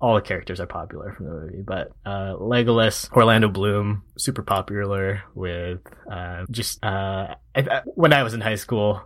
all 0.00 0.14
the 0.14 0.20
characters 0.20 0.60
are 0.60 0.66
popular 0.66 1.12
from 1.14 1.26
the 1.26 1.32
movie, 1.32 1.62
but 1.62 1.92
uh, 2.04 2.34
Legolas, 2.34 3.10
Orlando 3.12 3.48
Bloom, 3.48 4.02
super 4.16 4.42
popular 4.42 5.22
with 5.34 5.80
uh, 6.10 6.44
just 6.50 6.84
uh, 6.84 7.34
I, 7.54 7.82
when 7.86 8.12
I 8.12 8.22
was 8.22 8.34
in 8.34 8.40
high 8.40 8.56
school, 8.56 9.00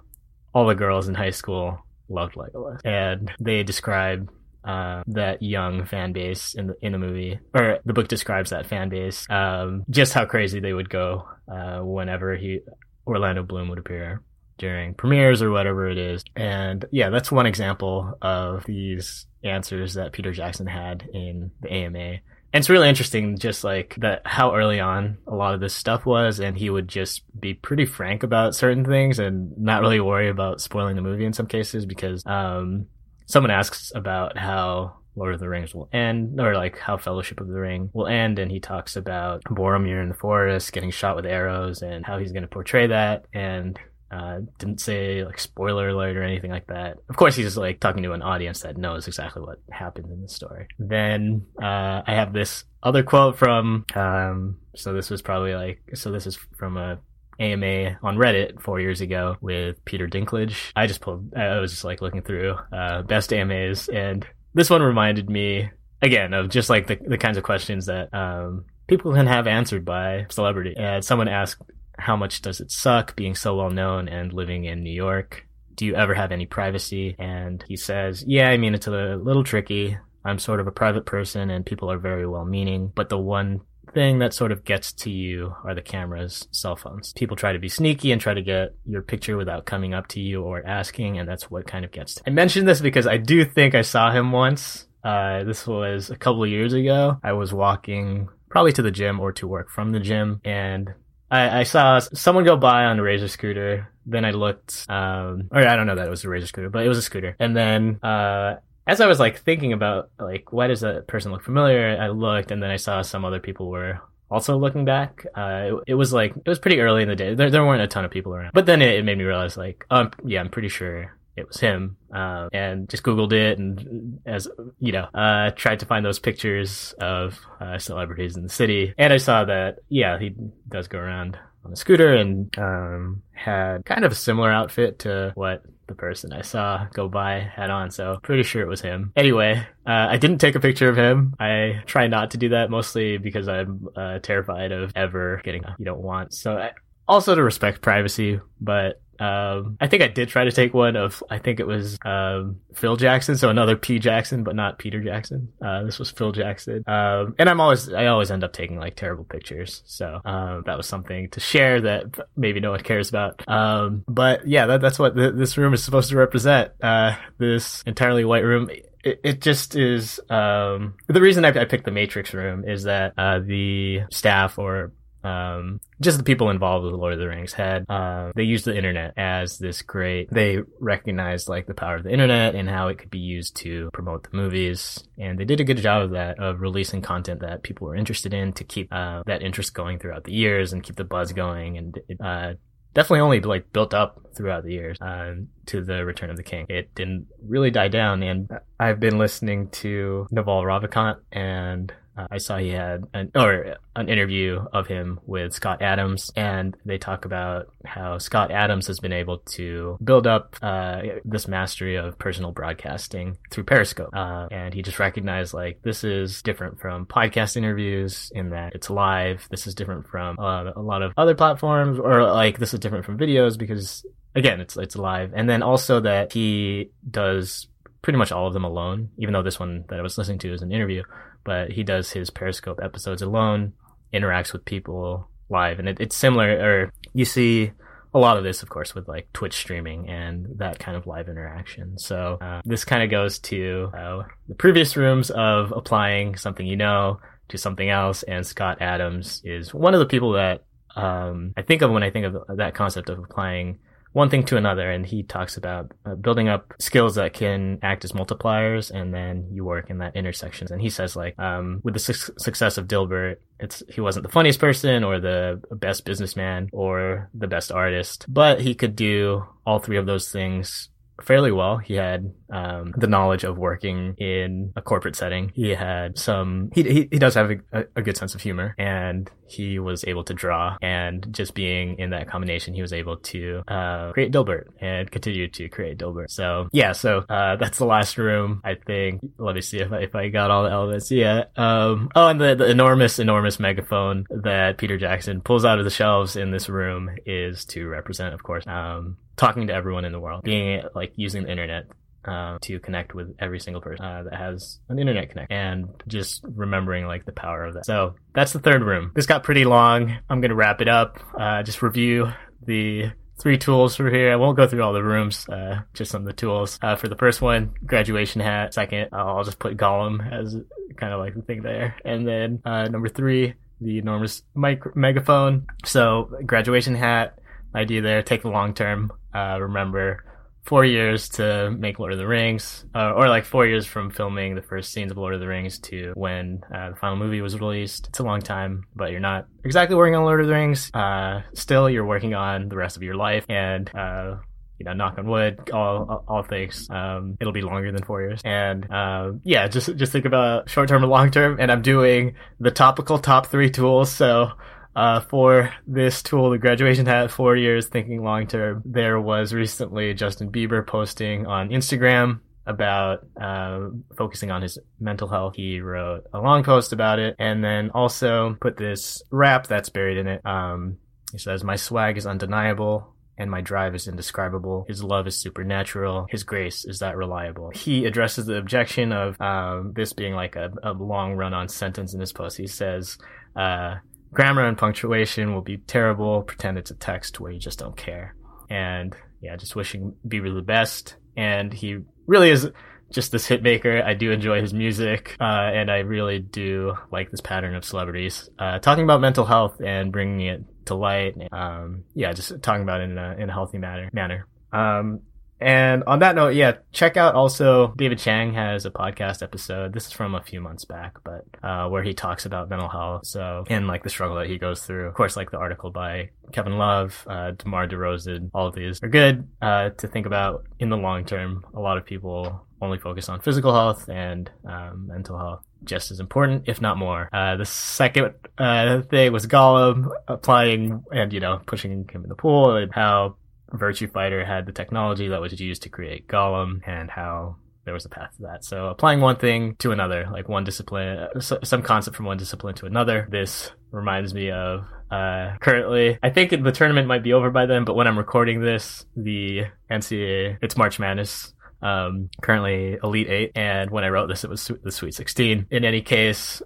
all 0.55 0.67
the 0.67 0.75
girls 0.75 1.09
in 1.09 1.15
high 1.15 1.31
school 1.31 1.85
loved 2.13 2.35
Legolas. 2.35 2.81
And 2.85 3.33
they 3.41 3.63
describe 3.63 4.31
uh, 4.65 5.03
that 5.09 5.43
young 5.43 5.85
fan 5.87 6.13
base 6.13 6.55
in 6.55 6.69
the 6.69 6.77
in 6.83 6.93
the 6.93 6.99
movie, 6.99 7.39
or 7.55 7.81
the 7.85 7.93
book 7.93 8.09
describes 8.09 8.51
that 8.51 8.67
fan 8.67 8.89
base. 8.89 9.27
Um, 9.29 9.85
just 9.91 10.13
how 10.13 10.25
crazy 10.25 10.61
they 10.61 10.73
would 10.73 10.89
go 10.89 11.27
uh, 11.49 11.81
whenever 11.81 12.37
he 12.37 12.61
Orlando 13.07 13.43
Bloom 13.43 13.69
would 13.69 13.79
appear 13.79 14.23
during 14.59 14.95
premieres 14.95 15.43
or 15.43 15.51
whatever 15.51 15.89
it 15.89 15.99
is. 15.99 16.23
And 16.37 16.85
yeah, 16.93 17.11
that's 17.11 17.33
one 17.33 17.47
example 17.47 18.17
of 18.23 18.65
these 18.65 19.27
answers 19.43 19.95
that 19.95 20.13
Peter 20.13 20.33
Jackson 20.33 20.67
had 20.67 21.09
in 21.13 21.51
the 21.61 21.73
AMA. 21.73 22.19
And 22.53 22.61
it's 22.61 22.69
really 22.69 22.89
interesting, 22.89 23.39
just 23.39 23.65
like 23.65 23.95
that, 23.99 24.23
how 24.27 24.55
early 24.55 24.79
on 24.79 25.19
a 25.27 25.35
lot 25.35 25.55
of 25.55 25.61
this 25.61 25.75
stuff 25.75 26.05
was, 26.05 26.39
and 26.39 26.57
he 26.57 26.69
would 26.69 26.87
just 26.87 27.23
be 27.41 27.55
pretty 27.55 27.87
frank 27.87 28.23
about 28.23 28.55
certain 28.55 28.85
things 28.85 29.19
and 29.19 29.57
not 29.57 29.81
really 29.81 30.01
worry 30.01 30.29
about 30.29 30.61
spoiling 30.61 30.97
the 30.97 31.03
movie 31.03 31.25
in 31.25 31.33
some 31.33 31.47
cases 31.47 31.87
because, 31.87 32.23
um, 32.27 32.87
someone 33.27 33.51
asks 33.51 33.91
about 33.95 34.37
how 34.37 34.97
Lord 35.17 35.35
of 35.35 35.41
the 35.41 35.49
Rings 35.49 35.75
will 35.75 35.89
end, 35.93 36.41
or 36.41 36.55
like 36.55 36.79
how 36.79 36.97
Fellowship 36.99 37.41
of 37.41 37.49
the 37.49 37.59
Ring 37.59 37.91
will 37.95 38.07
end, 38.07 38.39
and 38.39 38.51
he 38.51 38.61
talks 38.61 38.97
about 38.97 39.43
Boromir 39.45 40.03
in 40.03 40.09
the 40.09 40.15
forest 40.15 40.73
getting 40.73 40.91
shot 40.91 41.17
with 41.17 41.27
arrows 41.27 41.83
and 41.83 42.05
how 42.05 42.19
he's 42.19 42.33
going 42.33 42.43
to 42.43 42.49
portray 42.49 42.87
that. 42.89 43.25
And 43.33 43.79
uh, 44.13 44.41
didn't 44.59 44.81
say 44.81 45.25
like 45.25 45.39
spoiler 45.39 45.89
alert 45.89 46.17
or 46.17 46.23
anything 46.23 46.51
like 46.51 46.67
that. 46.67 46.99
Of 47.09 47.17
course, 47.17 47.35
he's 47.35 47.57
like 47.57 47.81
talking 47.81 48.03
to 48.03 48.13
an 48.13 48.23
audience 48.23 48.61
that 48.61 48.77
knows 48.77 49.07
exactly 49.07 49.43
what 49.43 49.59
happened 49.71 50.13
in 50.13 50.21
the 50.21 50.29
story. 50.29 50.67
Then 50.79 51.47
uh, 51.61 52.03
I 52.07 52.15
have 52.15 52.33
this 52.33 52.65
other 52.83 53.03
quote 53.03 53.39
from. 53.39 53.87
Um, 53.95 54.59
so 54.77 54.93
this 54.93 55.09
was 55.09 55.23
probably 55.23 55.55
like. 55.55 55.83
So 55.95 56.13
this 56.13 56.27
is 56.27 56.37
from 56.57 56.77
a 56.77 56.99
AMA 57.41 57.99
on 58.03 58.17
Reddit 58.17 58.61
four 58.61 58.81
years 58.81 59.01
ago 59.01 59.37
with 59.41 59.83
Peter 59.85 60.07
Dinklage. 60.07 60.73
I 60.77 60.87
just 60.87 61.01
pulled. 61.01 61.35
I 61.35 61.59
was 61.59 61.71
just 61.71 61.85
like 61.85 62.03
looking 62.03 62.23
through 62.23 62.57
uh, 62.73 63.03
best 63.03 63.33
AMAs, 63.33 63.89
and 63.89 64.27
this 64.55 64.69
one 64.69 64.83
reminded 64.83 65.31
me 65.31 65.71
again 66.03 66.35
of 66.35 66.51
just 66.51 66.69
like 66.69 66.87
the 66.87 66.99
the 67.07 67.19
kinds 67.19 67.39
of 67.39 67.45
questions 67.45 67.87
that 67.87 68.13
um, 68.13 68.67
people 68.87 69.15
can 69.15 69.27
have 69.27 69.47
answered 69.47 69.85
by 69.85 70.27
celebrity. 70.29 70.75
And 70.77 71.03
someone 71.03 71.29
asked 71.29 71.63
how 71.99 72.17
much 72.17 72.43
does 72.43 72.61
it 72.61 72.71
suck 72.71 73.17
being 73.17 73.35
so 73.35 73.57
well 73.57 73.71
known 73.71 74.09
and 74.09 74.33
living 74.33 74.65
in 74.65 74.83
New 74.83 74.93
York? 74.93 75.47
Do 75.75 75.87
you 75.87 75.95
ever 75.95 76.15
have 76.15 76.33
any 76.33 76.47
privacy? 76.47 77.17
And 77.19 77.65
he 77.69 77.77
says, 77.77 78.25
Yeah, 78.27 78.49
I 78.51 78.57
mean, 78.57 78.75
it's 78.75 78.87
a 78.87 79.17
little 79.17 79.45
tricky. 79.45 79.97
I'm 80.25 80.39
sort 80.39 80.61
of 80.61 80.67
a 80.67 80.73
private 80.73 81.07
person 81.07 81.51
and 81.51 81.67
people 81.67 81.91
are 81.91 81.99
very 81.99 82.27
well 82.27 82.45
meaning, 82.45 82.93
but 82.95 83.09
the 83.09 83.19
one 83.19 83.63
thing 83.93 84.21
that 84.21 84.33
sort 84.33 84.53
of 84.53 84.65
gets 84.65 84.93
to 84.93 85.11
you 85.11 85.55
are 85.65 85.75
the 85.75 85.83
cameras, 85.83 86.49
cell 86.51 86.77
phones. 86.77 87.13
People 87.13 87.37
try 87.37 87.53
to 87.53 87.59
be 87.59 87.69
sneaky 87.69 88.13
and 88.13 88.21
try 88.21 88.35
to 88.35 88.43
get 88.43 88.75
your 88.87 89.03
picture 89.03 89.37
without 89.37 89.67
coming 89.67 89.95
up 89.95 90.09
to 90.09 90.21
you 90.21 90.43
or 90.43 90.65
asking, 90.67 91.19
and 91.19 91.29
that's 91.29 91.51
what 91.51 91.67
kind 91.67 91.85
of 91.85 91.91
gets 91.91 92.15
to. 92.15 92.23
I 92.27 92.31
mentioned 92.31 92.67
this 92.67 92.81
because 92.81 93.07
I 93.07 93.17
do 93.17 93.45
think 93.45 93.75
I 93.75 93.83
saw 93.83 94.11
him 94.11 94.33
once. 94.33 94.87
Uh, 95.05 95.45
this 95.45 95.67
was 95.67 96.11
a 96.11 96.17
couple 96.17 96.45
of 96.45 96.51
years 96.51 96.73
ago. 96.73 97.19
I 97.23 97.33
was 97.33 97.53
walking 97.53 98.29
probably 98.49 98.73
to 98.75 98.83
the 98.83 98.91
gym 98.91 99.19
or 99.19 99.33
to 99.33 99.49
work 99.49 99.71
from 99.71 99.93
the 99.93 100.01
gym, 100.01 100.41
and 100.45 100.95
I, 101.33 101.61
I 101.61 101.63
saw 101.63 101.99
someone 101.99 102.45
go 102.45 102.57
by 102.57 102.85
on 102.85 102.99
a 102.99 103.03
razor 103.03 103.27
scooter. 103.27 103.89
Then 104.05 104.25
I 104.25 104.33
looked, 104.33 104.85
um, 104.89 105.49
or 105.51 105.67
I 105.67 105.77
don't 105.77 105.87
know 105.87 105.95
that 105.95 106.07
it 106.07 106.11
was 106.11 106.25
a 106.25 106.29
razor 106.29 106.47
scooter, 106.47 106.69
but 106.69 106.85
it 106.85 106.89
was 106.89 106.99
a 106.99 107.03
scooter. 107.03 107.35
And 107.39 107.57
then, 107.57 107.99
uh, 108.03 108.57
as 108.87 109.01
I 109.01 109.07
was 109.07 109.19
like 109.19 109.41
thinking 109.41 109.73
about 109.73 110.11
like 110.19 110.53
why 110.53 110.67
does 110.67 110.81
that 110.81 111.07
person 111.07 111.33
look 111.33 111.43
familiar, 111.43 111.97
I 111.99 112.09
looked 112.09 112.51
and 112.51 112.63
then 112.63 112.71
I 112.71 112.77
saw 112.77 113.01
some 113.01 113.25
other 113.25 113.41
people 113.41 113.71
were 113.71 114.01
also 114.31 114.59
looking 114.59 114.85
back. 114.85 115.25
Uh, 115.35 115.63
it, 115.65 115.85
it 115.89 115.95
was 115.95 116.13
like 116.13 116.35
it 116.37 116.49
was 116.49 116.59
pretty 116.59 116.81
early 116.81 117.03
in 117.03 117.09
the 117.09 117.17
day. 117.17 117.35
There, 117.35 117.51
there 117.51 117.65
weren't 117.65 117.83
a 117.83 117.87
ton 117.87 118.05
of 118.05 118.11
people 118.11 118.35
around, 118.35 118.53
but 118.53 118.67
then 118.67 118.83
it, 118.83 118.97
it 118.97 119.05
made 119.05 119.17
me 119.17 119.25
realize 119.25 119.57
like, 119.57 119.87
um, 119.91 120.11
yeah, 120.25 120.41
I'm 120.41 120.51
pretty 120.51 120.69
sure 120.69 121.17
it 121.37 121.47
was 121.47 121.61
him. 121.61 121.97
Uh, 122.15 122.49
and 122.53 122.89
just 122.89 123.03
Googled 123.03 123.33
it 123.33 123.59
and 123.59 124.21
as, 124.27 124.49
you 124.79 124.93
know, 124.93 125.07
uh, 125.15 125.51
tried 125.51 125.81
to 125.81 125.87
find 125.87 126.05
those 126.05 126.19
pictures 126.19 126.95
of, 127.01 127.41
uh, 127.61 127.79
celebrities 127.79 128.37
in 128.37 128.43
the 128.43 128.49
city. 128.49 128.95
And 128.99 129.13
I 129.13 129.17
saw 129.17 129.45
that, 129.45 129.79
yeah, 129.89 130.19
he 130.19 130.35
does 130.69 130.89
go 130.89 130.99
around 130.99 131.39
on 131.65 131.73
a 131.73 131.77
scooter 131.77 132.15
and, 132.15 132.57
um, 132.59 133.23
had 133.33 133.85
kind 133.85 134.05
of 134.05 134.13
a 134.13 134.17
similar 134.17 134.51
outfit 134.51 135.01
to 135.01 135.33
what 135.35 135.63
the 135.87 135.95
person 135.95 136.33
I 136.33 136.43
saw 136.43 136.87
go 136.93 137.09
by 137.09 137.41
had 137.41 137.71
on. 137.71 137.91
So 137.91 138.19
pretty 138.23 138.43
sure 138.43 138.63
it 138.63 138.69
was 138.69 138.81
him. 138.81 139.13
Anyway, 139.17 139.67
uh, 139.87 140.07
I 140.11 140.17
didn't 140.17 140.39
take 140.39 140.55
a 140.55 140.61
picture 140.61 140.89
of 140.89 140.97
him. 140.97 141.35
I 141.41 141.83
try 141.87 142.07
not 142.09 142.33
to 142.33 142.39
do 142.39 142.51
that 142.51 142.71
mostly 142.71 143.19
because 143.19 143.49
I'm, 143.49 143.89
uh, 143.97 144.19
terrified 144.21 144.73
of 144.73 144.93
ever 144.95 145.41
getting 145.45 145.65
you 145.79 145.85
don't 145.85 146.03
want. 146.03 146.35
So 146.35 146.57
I, 146.57 146.73
also 147.09 147.35
to 147.35 147.43
respect 147.43 147.81
privacy, 147.81 148.41
but 148.61 149.01
um, 149.23 149.77
I 149.81 149.87
think 149.87 150.03
I 150.03 150.09
did 150.09 150.29
try 150.29 150.45
to 150.45 150.53
take 150.53 150.75
one 150.75 150.97
of, 150.97 151.23
I 151.31 151.39
think 151.39 151.61
it 151.61 151.67
was 151.67 151.97
um, 152.05 152.61
Phil 152.75 152.97
Jackson, 152.97 153.37
so 153.37 153.51
another 153.51 153.77
P 153.77 153.99
Jackson, 153.99 154.43
but 154.43 154.57
not 154.57 154.79
Peter 154.79 155.01
Jackson. 155.01 155.53
Uh, 155.65 155.85
this 155.85 155.99
was 155.99 156.11
Phil 156.11 156.33
Jackson. 156.33 156.83
Um, 156.87 157.37
and 157.39 157.49
I'm 157.49 157.61
always, 157.61 157.93
I 157.93 158.07
always 158.07 158.31
end 158.31 158.43
up 158.43 158.53
taking 158.53 158.79
like 158.79 158.97
terrible 158.97 159.25
pictures. 159.25 159.83
So 159.87 160.21
um, 160.25 160.65
that 160.67 160.77
was 160.77 160.87
something 160.87 161.31
to 161.31 161.41
share 161.41 161.81
that 161.83 162.19
maybe 162.37 162.59
no 162.59 162.73
one 162.73 162.81
cares 162.81 163.09
about. 163.09 163.49
Um, 163.49 164.05
but 164.09 164.47
yeah, 164.47 164.67
that, 164.67 164.81
that's 164.81 164.99
what 164.99 165.15
th- 165.15 165.35
this 165.35 165.57
room 165.57 165.73
is 165.73 165.85
supposed 165.85 166.11
to 166.11 166.17
represent. 166.17 166.73
Uh, 166.83 167.17
this 167.39 167.83
entirely 167.87 168.25
white 168.25 168.45
room 168.45 168.69
it, 169.05 169.41
just 169.41 169.77
is 169.77 170.21
um, 170.31 170.95
the 171.09 171.21
reason 171.21 171.45
I, 171.45 171.49
I, 171.49 171.65
picked 171.65 171.85
the 171.85 171.91
matrix 171.91 172.33
room 172.33 172.65
is 172.65 172.85
that 172.85 173.15
uh, 173.19 173.41
the 173.41 174.03
staff 174.11 174.59
or 174.59 174.93
um, 175.25 175.81
just 176.01 176.19
the 176.19 176.25
people 176.25 176.51
involved 176.51 176.85
with 176.85 176.95
Lord 176.95 177.13
of 177.13 177.19
the 177.19 177.29
Rings 177.29 177.53
had, 177.53 177.85
uh, 177.89 178.33
they 178.35 178.43
used 178.43 178.65
the 178.65 178.77
internet 178.77 179.15
as 179.17 179.59
this 179.59 179.83
great, 179.83 180.31
they 180.31 180.59
recognized 180.81 181.49
like 181.49 181.67
the 181.67 181.75
power 181.75 181.97
of 181.97 182.03
the 182.03 182.13
internet 182.13 182.55
and 182.55 182.69
how 182.69 182.89
it 182.89 182.99
could 182.99 183.11
be 183.11 183.19
used 183.19 183.57
to 183.57 183.91
promote 183.93 184.31
the 184.31 184.37
movies. 184.37 185.05
And 185.19 185.39
they 185.39 185.45
did 185.45 185.61
a 185.61 185.65
good 185.65 185.79
job 185.79 186.03
of 186.03 186.11
that, 186.13 186.39
of 186.39 186.61
releasing 186.61 187.03
content 187.03 187.41
that 187.41 187.63
people 187.63 187.87
were 187.87 187.97
interested 187.97 188.35
in 188.35 188.53
to 188.55 188.65
keep, 188.65 188.93
uh, 188.93 189.23
that 189.27 189.43
interest 189.43 189.75
going 189.75 189.99
throughout 189.99 190.25
the 190.25 190.33
years 190.33 190.73
and 190.73 190.83
keep 190.83 190.97
the 190.97 191.05
buzz 191.05 191.33
going. 191.33 191.79
And, 191.79 191.99
it, 192.09 192.21
uh, 192.21 192.55
definitely 192.95 193.21
only 193.21 193.41
like 193.41 193.73
built 193.73 193.95
up 193.95 194.21
throughout 194.35 194.65
the 194.65 194.73
years 194.73 195.01
uh, 195.01 195.35
to 195.67 195.83
the 195.83 196.05
Return 196.05 196.31
of 196.31 196.37
the 196.37 196.43
King. 196.43 196.67
It 196.69 196.95
didn't 196.95 197.27
really 197.47 197.71
die 197.71 197.89
down, 197.89 198.23
and 198.23 198.51
I've 198.79 199.01
been 199.01 199.19
listening 199.19 199.69
to 199.71 200.27
Naval 200.31 200.63
Ravikant 200.63 201.19
and 201.31 201.93
uh, 202.17 202.27
I 202.31 202.39
saw 202.39 202.59
he 202.59 202.71
had 202.71 203.05
an 203.15 203.31
or 203.35 203.77
an 203.97 204.09
interview 204.09 204.65
of 204.73 204.87
him 204.87 205.21
with 205.27 205.55
Scott 205.55 205.81
Adams, 205.81 206.31
and 206.37 206.77
they 206.85 206.99
talk 206.99 207.25
about 207.25 207.69
how 207.85 208.19
Scott 208.19 208.51
Adams 208.51 208.87
has 208.87 209.01
been 209.01 209.13
able 209.13 209.39
to 209.39 209.97
build 210.03 210.27
up 210.27 210.57
uh, 210.63 211.03
this 211.25 211.49
mastery 211.49 211.97
of 211.97 212.19
personal 212.19 212.53
broadcasting 212.53 213.39
through 213.51 213.65
Periscope, 213.65 214.11
uh, 214.15 214.49
and 214.51 214.75
he 214.75 214.83
just 214.83 214.99
recognized 214.99 215.55
like 215.55 215.81
this 215.83 216.05
is 216.05 216.43
different 216.43 216.81
from 216.81 217.07
podcast 217.07 217.57
interviews 217.57 218.31
in 218.35 218.51
that 218.51 218.75
it's 218.75 218.91
live. 218.91 219.47
This 219.51 219.67
is 219.67 219.75
different 219.75 220.07
from 220.07 220.39
uh, 220.39 220.73
a 220.77 220.83
lot 220.83 221.03
of 221.03 221.13
other 221.17 221.35
platforms, 221.35 221.99
or 221.99 222.25
like 222.25 222.59
this 222.59 222.75
is 222.75 222.81
different 222.81 223.07
from 223.07 223.19
videos 223.19 223.59
because 223.59 224.05
again 224.35 224.61
it's 224.61 224.77
it's 224.77 224.97
live, 224.97 225.33
and 225.35 225.49
then 225.49 225.63
also 225.63 226.01
that 226.01 226.33
he 226.33 226.91
does 227.11 227.69
pretty 228.03 228.19
much 228.19 228.33
all 228.33 228.49
of 228.49 228.53
them 228.53 228.65
alone, 228.65 229.09
even 229.17 229.33
though 229.33 229.43
this 229.43 229.61
one 229.61 229.85
that 229.89 229.99
I 229.99 230.03
was 230.03 230.19
listening 230.19 230.41
to 230.41 230.53
is 230.53 230.61
an 230.61 230.73
interview 230.73 231.05
but 231.45 231.73
he 231.73 231.83
does 231.83 232.11
his 232.11 232.31
Periscope 232.31 232.81
episodes 232.83 233.23
alone, 233.23 233.73
interacts 234.13 234.53
with 234.53 234.65
people 234.65 235.29
live, 235.49 235.79
and 235.79 235.89
it, 235.89 235.99
it's 236.01 236.17
similar. 236.17 236.49
Or 236.49 236.93
you 237.13 237.25
see 237.25 237.73
a 238.15 238.19
lot 238.19 238.37
of 238.37 238.45
this, 238.45 238.63
of 238.63 238.69
course, 238.69 238.95
with 238.95 239.09
like 239.09 239.33
Twitch 239.33 239.55
streaming 239.55 240.09
and 240.09 240.59
that 240.59 240.79
kind 240.79 240.97
of 240.97 241.07
live 241.07 241.29
interaction. 241.29 241.99
So 241.99 242.39
uh, 242.41 242.61
this 242.65 242.85
kind 242.85 243.03
of 243.03 243.11
goes 243.11 243.39
to 243.41 243.91
uh, 243.97 244.23
the 244.49 244.55
previous 244.55 244.97
rooms 244.97 245.31
of 245.31 245.73
applying 245.73 246.37
something 246.37 246.67
you 246.67 246.77
know 246.77 247.21
to 247.49 247.59
something 247.59 247.89
else, 247.89 248.23
and 248.23 248.47
Scott 248.47 248.79
Adams 248.81 249.41
is 249.45 249.73
one 249.73 249.95
of 249.95 250.01
the 250.01 250.07
people 250.07 250.33
that 250.33 250.65
um, 250.95 251.55
I 251.57 251.63
think 251.63 251.83
of 251.83 251.91
when 251.91 252.03
I 252.03 252.11
think 252.11 252.27
of 252.27 252.57
that 252.57 252.75
concept 252.75 253.09
of 253.09 253.19
applying 253.19 253.79
one 254.13 254.31
thing 254.31 254.45
to 254.45 254.57
another. 254.57 254.91
And 254.91 255.05
he 255.05 255.23
talks 255.23 255.57
about 255.57 255.93
uh, 256.05 256.15
building 256.15 256.49
up 256.49 256.73
skills 256.79 257.15
that 257.17 257.33
can 257.33 257.79
act 257.83 258.05
as 258.05 258.13
multipliers, 258.13 258.91
and 258.91 259.13
then 259.13 259.49
you 259.51 259.65
work 259.65 259.91
in 259.91 259.99
that 259.99 260.17
intersections. 260.17 260.71
And 260.71 260.81
he 260.81 260.91
says 260.91 261.17
like, 261.17 261.39
um, 261.39 261.81
with 261.83 261.95
the 261.95 262.01
su- 262.01 262.35
success 262.39 262.79
of 262.79 262.87
Dilbert, 262.89 263.37
it's 263.59 263.83
he 263.89 264.01
wasn't 264.01 264.27
the 264.27 264.33
funniest 264.33 264.59
person 264.59 265.05
or 265.05 265.21
the 265.21 265.61
best 265.71 266.05
businessman 266.05 266.69
or 266.73 267.31
the 267.33 267.47
best 267.47 267.71
artist, 267.71 268.27
but 268.29 268.61
he 268.61 268.75
could 268.75 268.97
do 268.97 269.45
all 269.65 269.79
three 269.79 269.99
of 269.99 270.07
those 270.07 270.31
things 270.31 270.89
fairly 271.23 271.53
well. 271.53 271.79
He 271.79 271.95
had 271.95 272.33
um, 272.51 272.93
the 272.97 273.07
knowledge 273.07 273.45
of 273.45 273.59
working 273.59 274.15
in 274.19 274.73
a 274.77 274.83
corporate 274.83 275.17
setting. 275.17 275.53
He 275.55 275.71
had 275.71 276.19
some. 276.19 276.71
He 276.75 276.83
he, 276.83 277.09
he 277.11 277.19
does 277.19 277.35
have 277.35 277.51
a, 277.73 277.85
a, 277.97 278.03
good 278.03 278.17
sense 278.17 278.35
of 278.35 278.41
humor, 278.41 278.75
and 278.79 279.31
he 279.53 279.79
was 279.79 280.05
able 280.05 280.25
to 280.25 280.35
draw. 280.35 280.77
And 280.83 281.33
just 281.33 281.55
being 281.55 281.99
in 281.99 282.11
that 282.11 282.29
combination, 282.29 282.75
he 282.75 282.83
was 282.83 282.93
able 282.93 283.19
to 283.19 283.63
uh, 283.69 284.13
create 284.13 284.33
Dilbert 284.33 284.69
and 284.81 285.11
continue 285.11 285.49
to 285.49 285.69
create 285.69 285.99
Dilbert. 285.99 286.31
So 286.31 286.69
yeah, 286.73 286.93
so 286.93 287.25
uh, 287.29 287.57
that's 287.57 287.79
the 287.79 287.87
last 287.87 288.19
room. 288.19 288.61
I 288.65 288.75
think. 288.75 289.21
Let 289.39 289.55
me 289.55 289.61
see 289.61 289.79
if 289.79 289.93
I, 289.93 289.99
if 289.99 290.15
I 290.15 290.29
got 290.29 290.51
all 290.51 290.65
the 290.65 290.71
elements. 290.71 291.11
Yeah. 291.11 291.45
Um. 291.57 292.11
Oh, 292.15 292.29
and 292.29 292.41
the, 292.41 292.55
the 292.55 292.71
enormous 292.71 293.19
enormous 293.19 293.61
megaphone 293.61 294.27
that 294.31 294.79
Peter 294.79 294.99
Jackson 294.99 295.41
pulls 295.41 295.65
out 295.65 295.79
of 295.79 295.85
the 295.85 295.91
shelves 295.91 296.37
in 296.37 296.51
this 296.51 296.69
room 296.69 297.11
is 297.27 297.65
to 297.67 297.87
represent, 297.89 298.35
of 298.35 298.43
course, 298.43 298.67
um, 298.67 299.17
talking 299.37 299.67
to 299.67 299.75
everyone 299.75 300.05
in 300.05 300.13
the 300.13 300.21
world, 300.21 300.43
being 300.43 300.83
like 300.95 301.13
using 301.17 301.45
the 301.45 301.51
internet 301.51 301.87
uh, 302.25 302.59
to 302.63 302.79
connect 302.81 303.15
with 303.15 303.35
every 303.39 303.61
single 303.61 303.81
person 303.81 304.05
uh, 304.05 304.23
that 304.25 304.35
has 304.35 304.79
an 304.89 304.99
internet 304.99 305.31
connection 305.31 305.57
and 305.57 305.89
just 306.07 306.45
remembering 306.45 307.07
like 307.07 307.25
the 307.25 307.33
power 307.33 307.65
of 307.65 307.75
that. 307.75 307.87
So 307.87 308.15
that's 308.35 308.53
the 308.53 308.59
third 308.59 308.83
room. 308.83 309.13
This 309.15 309.27
got 309.27 309.43
pretty 309.43 309.65
long. 309.65 310.19
I'm 310.29 310.41
going 310.41 310.51
to 310.51 310.57
wrap 310.57 310.81
it 310.81 310.89
up. 310.89 311.19
Uh, 311.39 311.63
just 311.63 311.83
review 311.83 312.33
the 312.65 313.11
three 313.41 313.59
tools 313.59 313.97
for 313.97 314.09
here. 314.09 314.33
I 314.33 314.37
won't 314.37 314.57
go 314.57 314.69
through 314.69 314.83
all 314.83 314.93
the 314.93 315.03
rooms, 315.03 315.49
uh, 315.49 315.81
just 315.95 316.13
some 316.13 316.23
of 316.23 316.27
the 316.27 316.33
tools. 316.33 316.79
Uh, 316.81 316.97
for 316.97 317.09
the 317.09 317.17
first 317.17 317.43
one, 317.43 317.75
graduation 317.85 318.41
hat. 318.41 318.73
Second, 318.75 319.09
I'll 319.13 319.43
just 319.45 319.59
put 319.59 319.77
Gollum 319.77 320.21
as 320.33 320.57
kind 320.97 321.13
of 321.13 321.19
like 321.19 321.35
the 321.35 321.43
thing 321.43 321.63
there. 321.63 321.97
And 322.05 322.27
then 322.27 322.63
uh, 322.65 322.85
number 322.85 323.09
three, 323.09 323.55
the 323.81 323.99
enormous 323.99 324.43
mic- 324.55 324.95
megaphone. 324.95 325.67
So 325.85 326.31
graduation 326.47 326.95
hat, 326.95 327.39
idea 327.75 328.01
there. 328.01 328.23
Take 328.23 328.43
the 328.43 328.51
long 328.51 328.75
term. 328.75 329.13
Uh, 329.35 329.59
remember 329.61 330.25
four 330.65 330.85
years 330.85 331.29
to 331.29 331.71
make 331.71 331.99
Lord 331.99 332.13
of 332.13 332.19
the 332.19 332.27
Rings, 332.27 332.85
uh, 332.95 333.13
or 333.13 333.29
like 333.29 333.45
four 333.45 333.67
years 333.67 333.87
from 333.87 334.11
filming 334.11 334.55
the 334.55 334.63
first 334.63 334.93
scenes 334.93 335.11
of 335.11 335.17
Lord 335.17 335.35
of 335.35 335.41
the 335.41 335.49
Rings 335.49 335.79
to 335.81 336.13
when 336.15 336.63
uh, 336.75 336.91
the 336.91 336.97
final 336.97 337.17
movie 337.17 337.41
was 337.41 337.59
released. 337.59 338.09
It's 338.09 338.21
a 338.21 338.25
long 338.25 338.41
time, 338.41 338.85
but 338.95 339.11
you're 339.11 339.21
not 339.21 339.47
exactly 339.65 339.97
working 339.97 340.15
on 340.15 340.25
Lord 340.25 340.41
of 340.41 340.47
the 340.47 340.53
Rings. 340.53 340.91
Uh, 340.95 341.43
still, 341.55 341.91
you're 341.91 342.07
working 342.07 342.35
on 342.35 342.69
the 342.69 342.77
rest 342.77 342.97
of 342.97 343.03
your 343.03 343.17
life, 343.17 343.45
and 343.49 343.91
uh, 343.95 344.37
you 344.79 344.85
know, 344.85 344.93
knock 344.93 345.19
on 345.19 345.27
wood, 345.27 345.71
all 345.73 346.07
all, 346.09 346.25
all 346.29 346.43
things. 346.43 346.89
Um, 346.91 347.37
it'll 347.41 347.53
be 347.53 347.63
longer 347.63 347.93
than 347.93 348.03
four 348.03 348.21
years, 348.21 348.41
and 348.45 348.91
uh, 348.91 349.33
yeah, 349.45 349.69
just 349.69 349.95
just 349.97 350.13
think 350.13 350.25
about 350.25 350.71
short 350.71 350.89
term 350.89 351.03
and 351.03 351.11
long 351.11 351.31
term. 351.31 351.57
And 351.61 351.71
I'm 351.71 351.83
doing 351.83 352.35
the 352.61 352.71
topical 352.71 353.19
top 353.19 353.47
three 353.47 353.71
tools, 353.71 354.11
so 354.11 354.53
uh, 354.95 355.21
for 355.21 355.73
this 355.87 356.23
tool, 356.23 356.51
the 356.51 356.59
graduation 356.59 357.07
hat, 357.07 357.31
four 357.31 357.57
years 357.57 357.87
thinking 357.87 358.23
long 358.23 358.47
term. 358.47 358.83
There 358.85 359.21
was 359.21 359.53
recently 359.53 360.13
Justin 360.15 360.51
Bieber 360.51 360.87
posting 360.87 361.47
on 361.47 361.71
Instagram 361.71 362.41
about 362.67 363.27
uh, 363.41 363.89
focusing 364.17 364.51
on 364.51 364.63
his 364.63 364.79
mental 365.01 365.29
health. 365.29 365.57
He 365.57 365.81
wrote 365.81 366.25
a 366.33 366.41
long 366.41 366.63
post 366.63 366.93
about 366.93 367.19
it 367.19 367.35
and 367.39 367.65
then 367.65 367.91
also 367.91 368.57
put 368.61 368.77
this 368.77 369.23
rap 369.31 369.67
that's 369.67 369.89
buried 369.89 370.19
in 370.19 370.29
it. 370.29 370.47
Um, 370.47 370.99
he 371.33 371.39
says, 371.39 371.65
My 371.65 371.77
swag 371.77 372.17
is 372.17 372.27
undeniable. 372.27 373.09
And 373.39 373.51
my 373.51 373.63
drive 373.63 373.95
is 373.95 374.07
indescribable. 374.07 374.85
His 374.87 375.03
love 375.03 375.27
is 375.27 375.35
supernatural. 375.35 376.27
His 376.29 376.45
grace 376.45 376.85
is 376.85 376.99
that 376.99 377.17
reliable. 377.17 377.71
He 377.71 378.05
addresses 378.05 378.45
the 378.45 378.57
objection 378.57 379.11
of 379.11 379.41
um, 379.41 379.95
this 379.97 380.13
being 380.13 380.35
like 380.35 380.55
a, 380.55 380.71
a 380.83 380.93
long 380.93 381.33
run 381.33 381.55
on 381.55 381.69
sentence 381.69 382.13
in 382.13 382.21
his 382.21 382.33
post. 382.33 382.59
He 382.59 382.67
says, 382.67 383.17
uh, 383.57 383.97
grammar 384.33 384.65
and 384.65 384.77
punctuation 384.77 385.55
will 385.55 385.63
be 385.63 385.79
terrible. 385.79 386.43
Pretend 386.43 386.79
it's 386.79 386.91
a 386.91 386.97
text 386.97 387.41
where 387.41 387.53
you 387.53 387.59
just 387.59 387.79
don't 387.79 387.97
care. 387.97 388.35
And 388.71 389.15
yeah, 389.41 389.57
just 389.57 389.77
wishing 389.77 390.15
Bieber 390.27 390.55
the 390.55 390.63
best. 390.63 391.17
And 391.37 391.73
he 391.73 391.99
really 392.27 392.51
is 392.51 392.71
just 393.11 393.33
this 393.33 393.47
hit 393.47 393.63
maker. 393.63 394.03
I 394.03 394.15
do 394.15 394.31
enjoy 394.31 394.61
his 394.61 394.73
music, 394.73 395.37
uh, 395.41 395.45
and 395.45 395.91
I 395.91 395.99
really 395.99 396.39
do 396.39 396.95
like 397.11 397.31
this 397.31 397.41
pattern 397.41 397.75
of 397.75 397.85
celebrities 397.85 398.49
uh, 398.59 398.79
talking 398.79 399.05
about 399.05 399.21
mental 399.21 399.45
health 399.45 399.81
and 399.85 400.11
bringing 400.11 400.41
it 400.47 400.65
to 400.87 400.95
light. 400.95 401.37
Um, 401.53 402.05
yeah, 402.15 402.33
just 402.33 402.63
talking 402.63 402.83
about 402.83 403.01
it 403.01 403.11
in 403.11 403.19
a 403.19 403.37
in 403.39 403.51
a 403.51 403.53
healthy 403.53 403.79
manner. 403.79 404.09
Manner. 404.13 404.47
Um, 404.73 405.21
and 405.63 406.05
on 406.05 406.19
that 406.21 406.35
note, 406.35 406.55
yeah, 406.55 406.79
check 406.93 407.17
out 407.17 407.35
also 407.35 407.95
David 407.97 408.19
Chang 408.19 408.55
has 408.55 408.85
a 408.85 408.91
podcast 408.91 409.43
episode. 409.43 409.93
This 409.93 410.07
is 410.07 410.13
from 410.13 410.35
a 410.35 410.43
few 410.43 410.61
months 410.61 410.85
back, 410.85 411.17
but 411.25 411.45
uh, 411.63 411.89
where 411.89 412.03
he 412.03 412.15
talks 412.15 412.47
about 412.47 412.69
mental 412.69 412.89
health. 412.89 413.27
So 413.27 413.65
and 413.69 413.87
like 413.87 414.03
the 414.03 414.11
struggle 414.11 414.37
that 414.37 414.49
he 414.49 414.59
goes 414.59 414.85
through. 414.85 415.07
Of 415.07 415.15
course, 415.15 415.37
like 415.37 415.51
the 415.51 415.59
article 415.59 415.91
by 415.91 416.31
Kevin 416.53 416.79
Love, 416.79 417.25
uh, 417.27 417.53
DeMar 417.53 417.89
DeRozan, 417.89 418.51
all 418.53 418.67
of 418.67 418.75
these 418.75 419.03
are 419.03 419.09
good 419.09 419.49
uh, 419.61 419.91
to 419.91 420.09
think 420.09 420.27
about 420.27 420.67
in 420.79 420.91
the 420.91 420.97
long 420.97 421.25
term. 421.25 421.65
A 421.75 421.81
lot 421.81 421.99
of 421.99 422.05
people 422.05 422.67
only 422.81 422.99
focus 422.99 423.29
on 423.29 423.41
physical 423.41 423.73
health 423.73 424.09
and 424.09 424.51
um, 424.67 425.07
mental 425.07 425.39
health 425.39 425.65
just 425.85 426.11
as 426.11 426.21
important, 426.21 426.65
if 426.69 426.81
not 426.81 426.99
more. 426.99 427.29
Uh, 427.33 427.57
the 427.57 427.65
second 427.65 428.35
uh, 428.59 429.03
thing 429.03 429.33
was 429.33 429.47
Gollum 429.47 430.11
applying 430.29 431.03
and, 431.13 431.33
you 431.33 431.41
know, 431.41 431.61
pushing 431.67 432.09
him 432.09 432.23
in 432.23 432.29
the 432.29 432.35
pool 432.35 432.77
and 432.77 432.93
how 432.93 433.37
Virtua 433.73 434.13
Fighter 434.13 434.45
had 434.45 434.67
the 434.67 434.73
technology 434.73 435.29
that 435.29 435.41
was 435.41 435.59
used 435.61 435.83
to 435.83 435.89
create 435.89 436.29
Gollum 436.29 436.81
and 436.87 437.11
how 437.11 437.57
there 437.85 437.95
was 437.95 438.05
a 438.05 438.09
path 438.09 438.37
to 438.37 438.43
that. 438.43 438.65
So 438.65 438.87
applying 438.87 439.21
one 439.21 439.37
thing 439.37 439.75
to 439.77 439.93
another, 439.93 440.29
like 440.33 440.49
one 440.49 440.65
discipline, 440.65 441.29
some 441.41 441.83
concept 441.83 442.17
from 442.17 442.27
one 442.27 442.37
discipline 442.37 442.75
to 442.77 442.87
another. 442.87 443.27
This 443.31 443.71
reminds 443.91 444.35
me 444.35 444.51
of 444.51 444.85
uh, 445.11 445.57
currently, 445.61 446.19
I 446.23 446.31
think 446.31 446.51
the 446.51 446.73
tournament 446.73 447.07
might 447.07 447.23
be 447.23 447.33
over 447.33 447.51
by 447.51 447.67
then, 447.67 447.85
but 447.85 447.95
when 447.95 448.07
I'm 448.07 448.17
recording 448.17 448.61
this, 448.61 449.05
the 449.17 449.67
NCAA, 449.91 450.59
it's 450.63 450.77
March 450.77 450.99
Madness. 450.99 451.53
Um, 451.83 452.31
currently 452.41 452.97
Elite 453.03 453.29
Eight, 453.29 453.53
and 453.57 453.91
when 453.91 454.05
I 454.05 454.09
wrote 454.09 454.29
this, 454.29 454.45
it 454.45 454.51
was 454.51 454.71
the 454.85 454.93
Sweet 454.93 455.15
16. 455.15 455.67
In 455.69 455.85
any 455.85 456.01
case, 456.01 456.63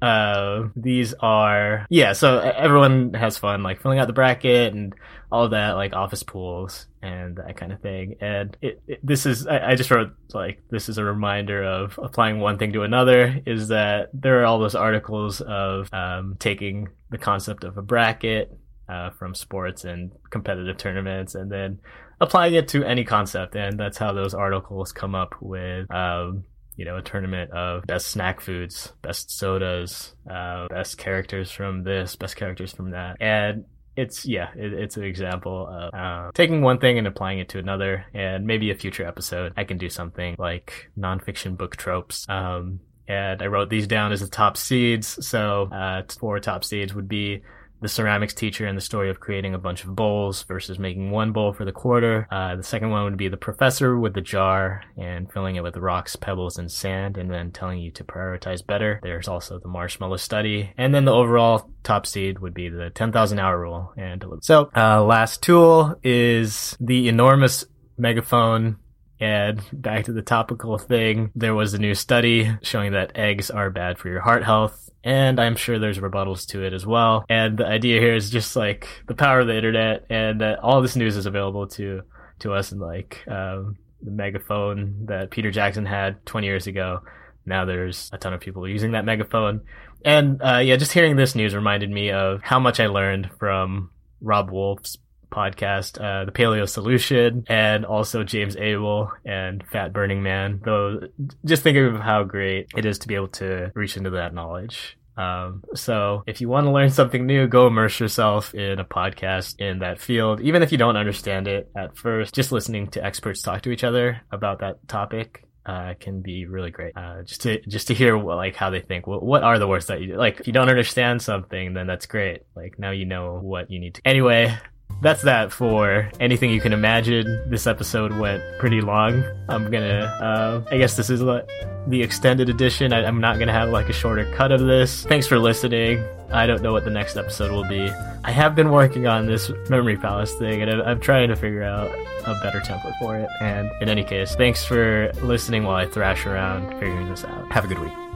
uh 0.00 0.62
these 0.76 1.12
are 1.20 1.86
yeah 1.90 2.14
so 2.14 2.38
everyone 2.38 3.12
has 3.12 3.36
fun 3.36 3.62
like 3.62 3.82
filling 3.82 3.98
out 3.98 4.06
the 4.06 4.14
bracket 4.14 4.72
and 4.72 4.94
all 5.30 5.50
that 5.50 5.72
like 5.72 5.92
office 5.92 6.22
pools 6.22 6.86
and 7.02 7.36
that 7.36 7.56
kind 7.56 7.72
of 7.72 7.80
thing. 7.80 8.16
And 8.20 8.56
it, 8.62 8.82
it 8.86 9.06
this 9.06 9.26
is 9.26 9.46
I, 9.46 9.70
I, 9.70 9.74
just 9.74 9.90
wrote 9.90 10.12
like 10.32 10.62
this 10.70 10.88
is 10.88 10.96
a 10.98 11.04
reminder 11.04 11.62
of 11.62 11.98
applying 12.02 12.40
one 12.40 12.58
thing 12.58 12.72
to 12.72 12.82
another 12.82 13.40
is 13.44 13.68
that 13.68 14.08
there 14.14 14.40
are 14.40 14.46
all 14.46 14.58
those 14.58 14.74
articles 14.74 15.40
of 15.42 15.92
um, 15.92 16.36
taking 16.38 16.88
the 17.10 17.18
concept 17.18 17.64
of 17.64 17.76
a 17.76 17.82
bracket 17.82 18.56
uh, 18.88 19.10
from 19.10 19.34
sports 19.34 19.84
and 19.84 20.12
competitive 20.30 20.78
tournaments 20.78 21.34
and 21.34 21.52
then 21.52 21.78
applying 22.20 22.54
it 22.54 22.68
to 22.68 22.84
any 22.84 23.04
concept. 23.04 23.54
And 23.54 23.78
that's 23.78 23.98
how 23.98 24.12
those 24.12 24.32
articles 24.32 24.92
come 24.92 25.14
up 25.14 25.34
with 25.40 25.90
um, 25.90 26.44
you 26.78 26.84
know, 26.84 26.96
a 26.96 27.02
tournament 27.02 27.50
of 27.50 27.82
best 27.86 28.06
snack 28.06 28.40
foods, 28.40 28.92
best 29.02 29.36
sodas, 29.36 30.14
uh, 30.30 30.68
best 30.68 30.96
characters 30.96 31.50
from 31.50 31.82
this, 31.82 32.14
best 32.14 32.36
characters 32.36 32.72
from 32.72 32.92
that. 32.92 33.16
And 33.20 33.64
it's, 33.96 34.24
yeah, 34.24 34.50
it, 34.56 34.72
it's 34.72 34.96
an 34.96 35.02
example 35.02 35.66
of 35.66 35.92
uh, 35.92 36.30
taking 36.34 36.62
one 36.62 36.78
thing 36.78 36.96
and 36.96 37.06
applying 37.08 37.40
it 37.40 37.48
to 37.48 37.58
another. 37.58 38.06
And 38.14 38.46
maybe 38.46 38.70
a 38.70 38.76
future 38.76 39.04
episode, 39.04 39.54
I 39.56 39.64
can 39.64 39.76
do 39.76 39.90
something 39.90 40.36
like 40.38 40.88
nonfiction 40.96 41.56
book 41.56 41.74
tropes. 41.74 42.24
Um, 42.28 42.78
and 43.08 43.42
I 43.42 43.46
wrote 43.46 43.70
these 43.70 43.88
down 43.88 44.12
as 44.12 44.20
the 44.20 44.28
top 44.28 44.56
seeds. 44.56 45.26
So, 45.26 45.68
uh, 45.72 46.02
four 46.16 46.38
top 46.38 46.62
seeds 46.62 46.94
would 46.94 47.08
be 47.08 47.42
the 47.80 47.88
ceramics 47.88 48.34
teacher 48.34 48.66
and 48.66 48.76
the 48.76 48.82
story 48.82 49.10
of 49.10 49.20
creating 49.20 49.54
a 49.54 49.58
bunch 49.58 49.84
of 49.84 49.94
bowls 49.94 50.42
versus 50.44 50.78
making 50.78 51.10
one 51.10 51.32
bowl 51.32 51.52
for 51.52 51.64
the 51.64 51.72
quarter. 51.72 52.26
Uh, 52.30 52.56
the 52.56 52.62
second 52.62 52.90
one 52.90 53.04
would 53.04 53.16
be 53.16 53.28
the 53.28 53.36
professor 53.36 53.98
with 53.98 54.14
the 54.14 54.20
jar 54.20 54.82
and 54.96 55.30
filling 55.32 55.56
it 55.56 55.62
with 55.62 55.76
rocks, 55.76 56.16
pebbles, 56.16 56.58
and 56.58 56.70
sand, 56.70 57.16
and 57.16 57.30
then 57.30 57.52
telling 57.52 57.78
you 57.78 57.90
to 57.92 58.04
prioritize 58.04 58.66
better. 58.66 59.00
There's 59.02 59.28
also 59.28 59.58
the 59.58 59.68
marshmallow 59.68 60.16
study, 60.16 60.72
and 60.76 60.94
then 60.94 61.04
the 61.04 61.14
overall 61.14 61.70
top 61.82 62.06
seed 62.06 62.38
would 62.40 62.54
be 62.54 62.68
the 62.68 62.90
10,000 62.90 63.38
hour 63.38 63.58
rule. 63.58 63.92
And 63.96 64.24
so, 64.40 64.70
uh, 64.76 65.02
last 65.02 65.42
tool 65.42 65.98
is 66.02 66.76
the 66.80 67.08
enormous 67.08 67.64
megaphone 67.96 68.78
and 69.20 69.60
back 69.72 70.04
to 70.04 70.12
the 70.12 70.22
topical 70.22 70.78
thing, 70.78 71.32
there 71.34 71.54
was 71.54 71.74
a 71.74 71.78
new 71.78 71.94
study 71.94 72.50
showing 72.62 72.92
that 72.92 73.16
eggs 73.16 73.50
are 73.50 73.70
bad 73.70 73.98
for 73.98 74.08
your 74.08 74.20
heart 74.20 74.44
health. 74.44 74.87
And 75.04 75.40
I'm 75.40 75.56
sure 75.56 75.78
there's 75.78 75.98
rebuttals 75.98 76.46
to 76.48 76.64
it 76.64 76.72
as 76.72 76.84
well. 76.84 77.24
And 77.28 77.56
the 77.56 77.66
idea 77.66 78.00
here 78.00 78.14
is 78.14 78.30
just 78.30 78.56
like 78.56 78.88
the 79.06 79.14
power 79.14 79.40
of 79.40 79.46
the 79.46 79.56
internet 79.56 80.06
and 80.10 80.40
that 80.40 80.58
all 80.58 80.82
this 80.82 80.96
news 80.96 81.16
is 81.16 81.26
available 81.26 81.68
to, 81.68 82.02
to 82.40 82.52
us 82.52 82.72
and 82.72 82.80
like, 82.80 83.24
um, 83.28 83.76
the 84.02 84.10
megaphone 84.10 85.06
that 85.06 85.30
Peter 85.30 85.50
Jackson 85.50 85.86
had 85.86 86.24
20 86.26 86.46
years 86.46 86.66
ago. 86.66 87.02
Now 87.46 87.64
there's 87.64 88.10
a 88.12 88.18
ton 88.18 88.32
of 88.32 88.40
people 88.40 88.68
using 88.68 88.92
that 88.92 89.04
megaphone. 89.04 89.62
And, 90.04 90.40
uh, 90.42 90.58
yeah, 90.58 90.76
just 90.76 90.92
hearing 90.92 91.16
this 91.16 91.34
news 91.34 91.54
reminded 91.54 91.90
me 91.90 92.10
of 92.10 92.40
how 92.42 92.60
much 92.60 92.78
I 92.78 92.86
learned 92.86 93.30
from 93.38 93.90
Robb 94.20 94.50
Wolf's 94.50 94.98
podcast, 95.30 96.00
uh, 96.00 96.24
The 96.24 96.32
Paleo 96.32 96.68
Solution, 96.68 97.44
and 97.48 97.84
also 97.84 98.24
James 98.24 98.56
Abel 98.56 99.12
and 99.24 99.64
Fat 99.66 99.92
Burning 99.92 100.22
Man. 100.22 100.60
Though, 100.64 101.00
just 101.44 101.62
think 101.62 101.76
of 101.78 102.00
how 102.00 102.24
great 102.24 102.68
it 102.76 102.84
is 102.84 102.98
to 103.00 103.08
be 103.08 103.14
able 103.14 103.28
to 103.28 103.70
reach 103.74 103.96
into 103.96 104.10
that 104.10 104.34
knowledge. 104.34 104.96
Um, 105.16 105.64
so 105.74 106.22
if 106.28 106.40
you 106.40 106.48
want 106.48 106.66
to 106.66 106.70
learn 106.70 106.90
something 106.90 107.26
new, 107.26 107.48
go 107.48 107.66
immerse 107.66 107.98
yourself 107.98 108.54
in 108.54 108.78
a 108.78 108.84
podcast 108.84 109.58
in 109.58 109.80
that 109.80 110.00
field. 110.00 110.40
Even 110.40 110.62
if 110.62 110.70
you 110.70 110.78
don't 110.78 110.96
understand 110.96 111.48
it 111.48 111.68
at 111.76 111.96
first, 111.96 112.34
just 112.34 112.52
listening 112.52 112.86
to 112.90 113.04
experts 113.04 113.42
talk 113.42 113.62
to 113.62 113.70
each 113.70 113.82
other 113.82 114.20
about 114.30 114.60
that 114.60 114.86
topic 114.86 115.44
uh, 115.66 115.94
can 116.00 116.22
be 116.22 116.46
really 116.46 116.70
great. 116.70 116.96
Uh, 116.96 117.22
just 117.22 117.42
to 117.42 117.60
just 117.68 117.88
to 117.88 117.94
hear 117.94 118.16
what, 118.16 118.36
like 118.36 118.54
how 118.54 118.70
they 118.70 118.80
think. 118.80 119.06
What, 119.06 119.22
what 119.22 119.42
are 119.42 119.58
the 119.58 119.66
words 119.66 119.86
that 119.86 120.00
you 120.00 120.16
like? 120.16 120.40
If 120.40 120.46
you 120.46 120.52
don't 120.52 120.70
understand 120.70 121.20
something, 121.20 121.74
then 121.74 121.86
that's 121.86 122.06
great. 122.06 122.42
Like 122.56 122.78
now 122.78 122.92
you 122.92 123.04
know 123.04 123.38
what 123.42 123.70
you 123.70 123.78
need 123.78 123.96
to. 123.96 124.02
Anyway, 124.06 124.56
that's 125.00 125.22
that 125.22 125.52
for 125.52 126.10
anything 126.20 126.50
you 126.50 126.60
can 126.60 126.72
imagine. 126.72 127.24
This 127.48 127.66
episode 127.66 128.12
went 128.18 128.42
pretty 128.58 128.80
long. 128.80 129.24
I'm 129.48 129.70
gonna, 129.70 130.04
uh, 130.20 130.64
I 130.70 130.78
guess 130.78 130.96
this 130.96 131.10
is 131.10 131.22
like 131.22 131.48
the 131.86 132.02
extended 132.02 132.48
edition. 132.48 132.92
I, 132.92 133.04
I'm 133.04 133.20
not 133.20 133.38
gonna 133.38 133.52
have 133.52 133.70
like 133.70 133.88
a 133.88 133.92
shorter 133.92 134.30
cut 134.32 134.52
of 134.52 134.60
this. 134.60 135.04
Thanks 135.04 135.26
for 135.26 135.38
listening. 135.38 136.04
I 136.30 136.46
don't 136.46 136.62
know 136.62 136.72
what 136.72 136.84
the 136.84 136.90
next 136.90 137.16
episode 137.16 137.50
will 137.52 137.66
be. 137.68 137.90
I 138.24 138.30
have 138.30 138.54
been 138.54 138.70
working 138.70 139.06
on 139.06 139.26
this 139.26 139.50
Memory 139.70 139.96
Palace 139.96 140.34
thing, 140.34 140.62
and 140.62 140.70
I'm 140.82 141.00
trying 141.00 141.28
to 141.28 141.36
figure 141.36 141.62
out 141.62 141.90
a 142.26 142.34
better 142.42 142.60
template 142.60 142.98
for 142.98 143.16
it. 143.16 143.28
And 143.40 143.70
in 143.80 143.88
any 143.88 144.04
case, 144.04 144.34
thanks 144.34 144.64
for 144.64 145.10
listening 145.22 145.64
while 145.64 145.76
I 145.76 145.86
thrash 145.86 146.26
around 146.26 146.72
figuring 146.80 147.08
this 147.08 147.24
out. 147.24 147.50
Have 147.52 147.64
a 147.64 147.68
good 147.68 147.78
week. 147.78 148.07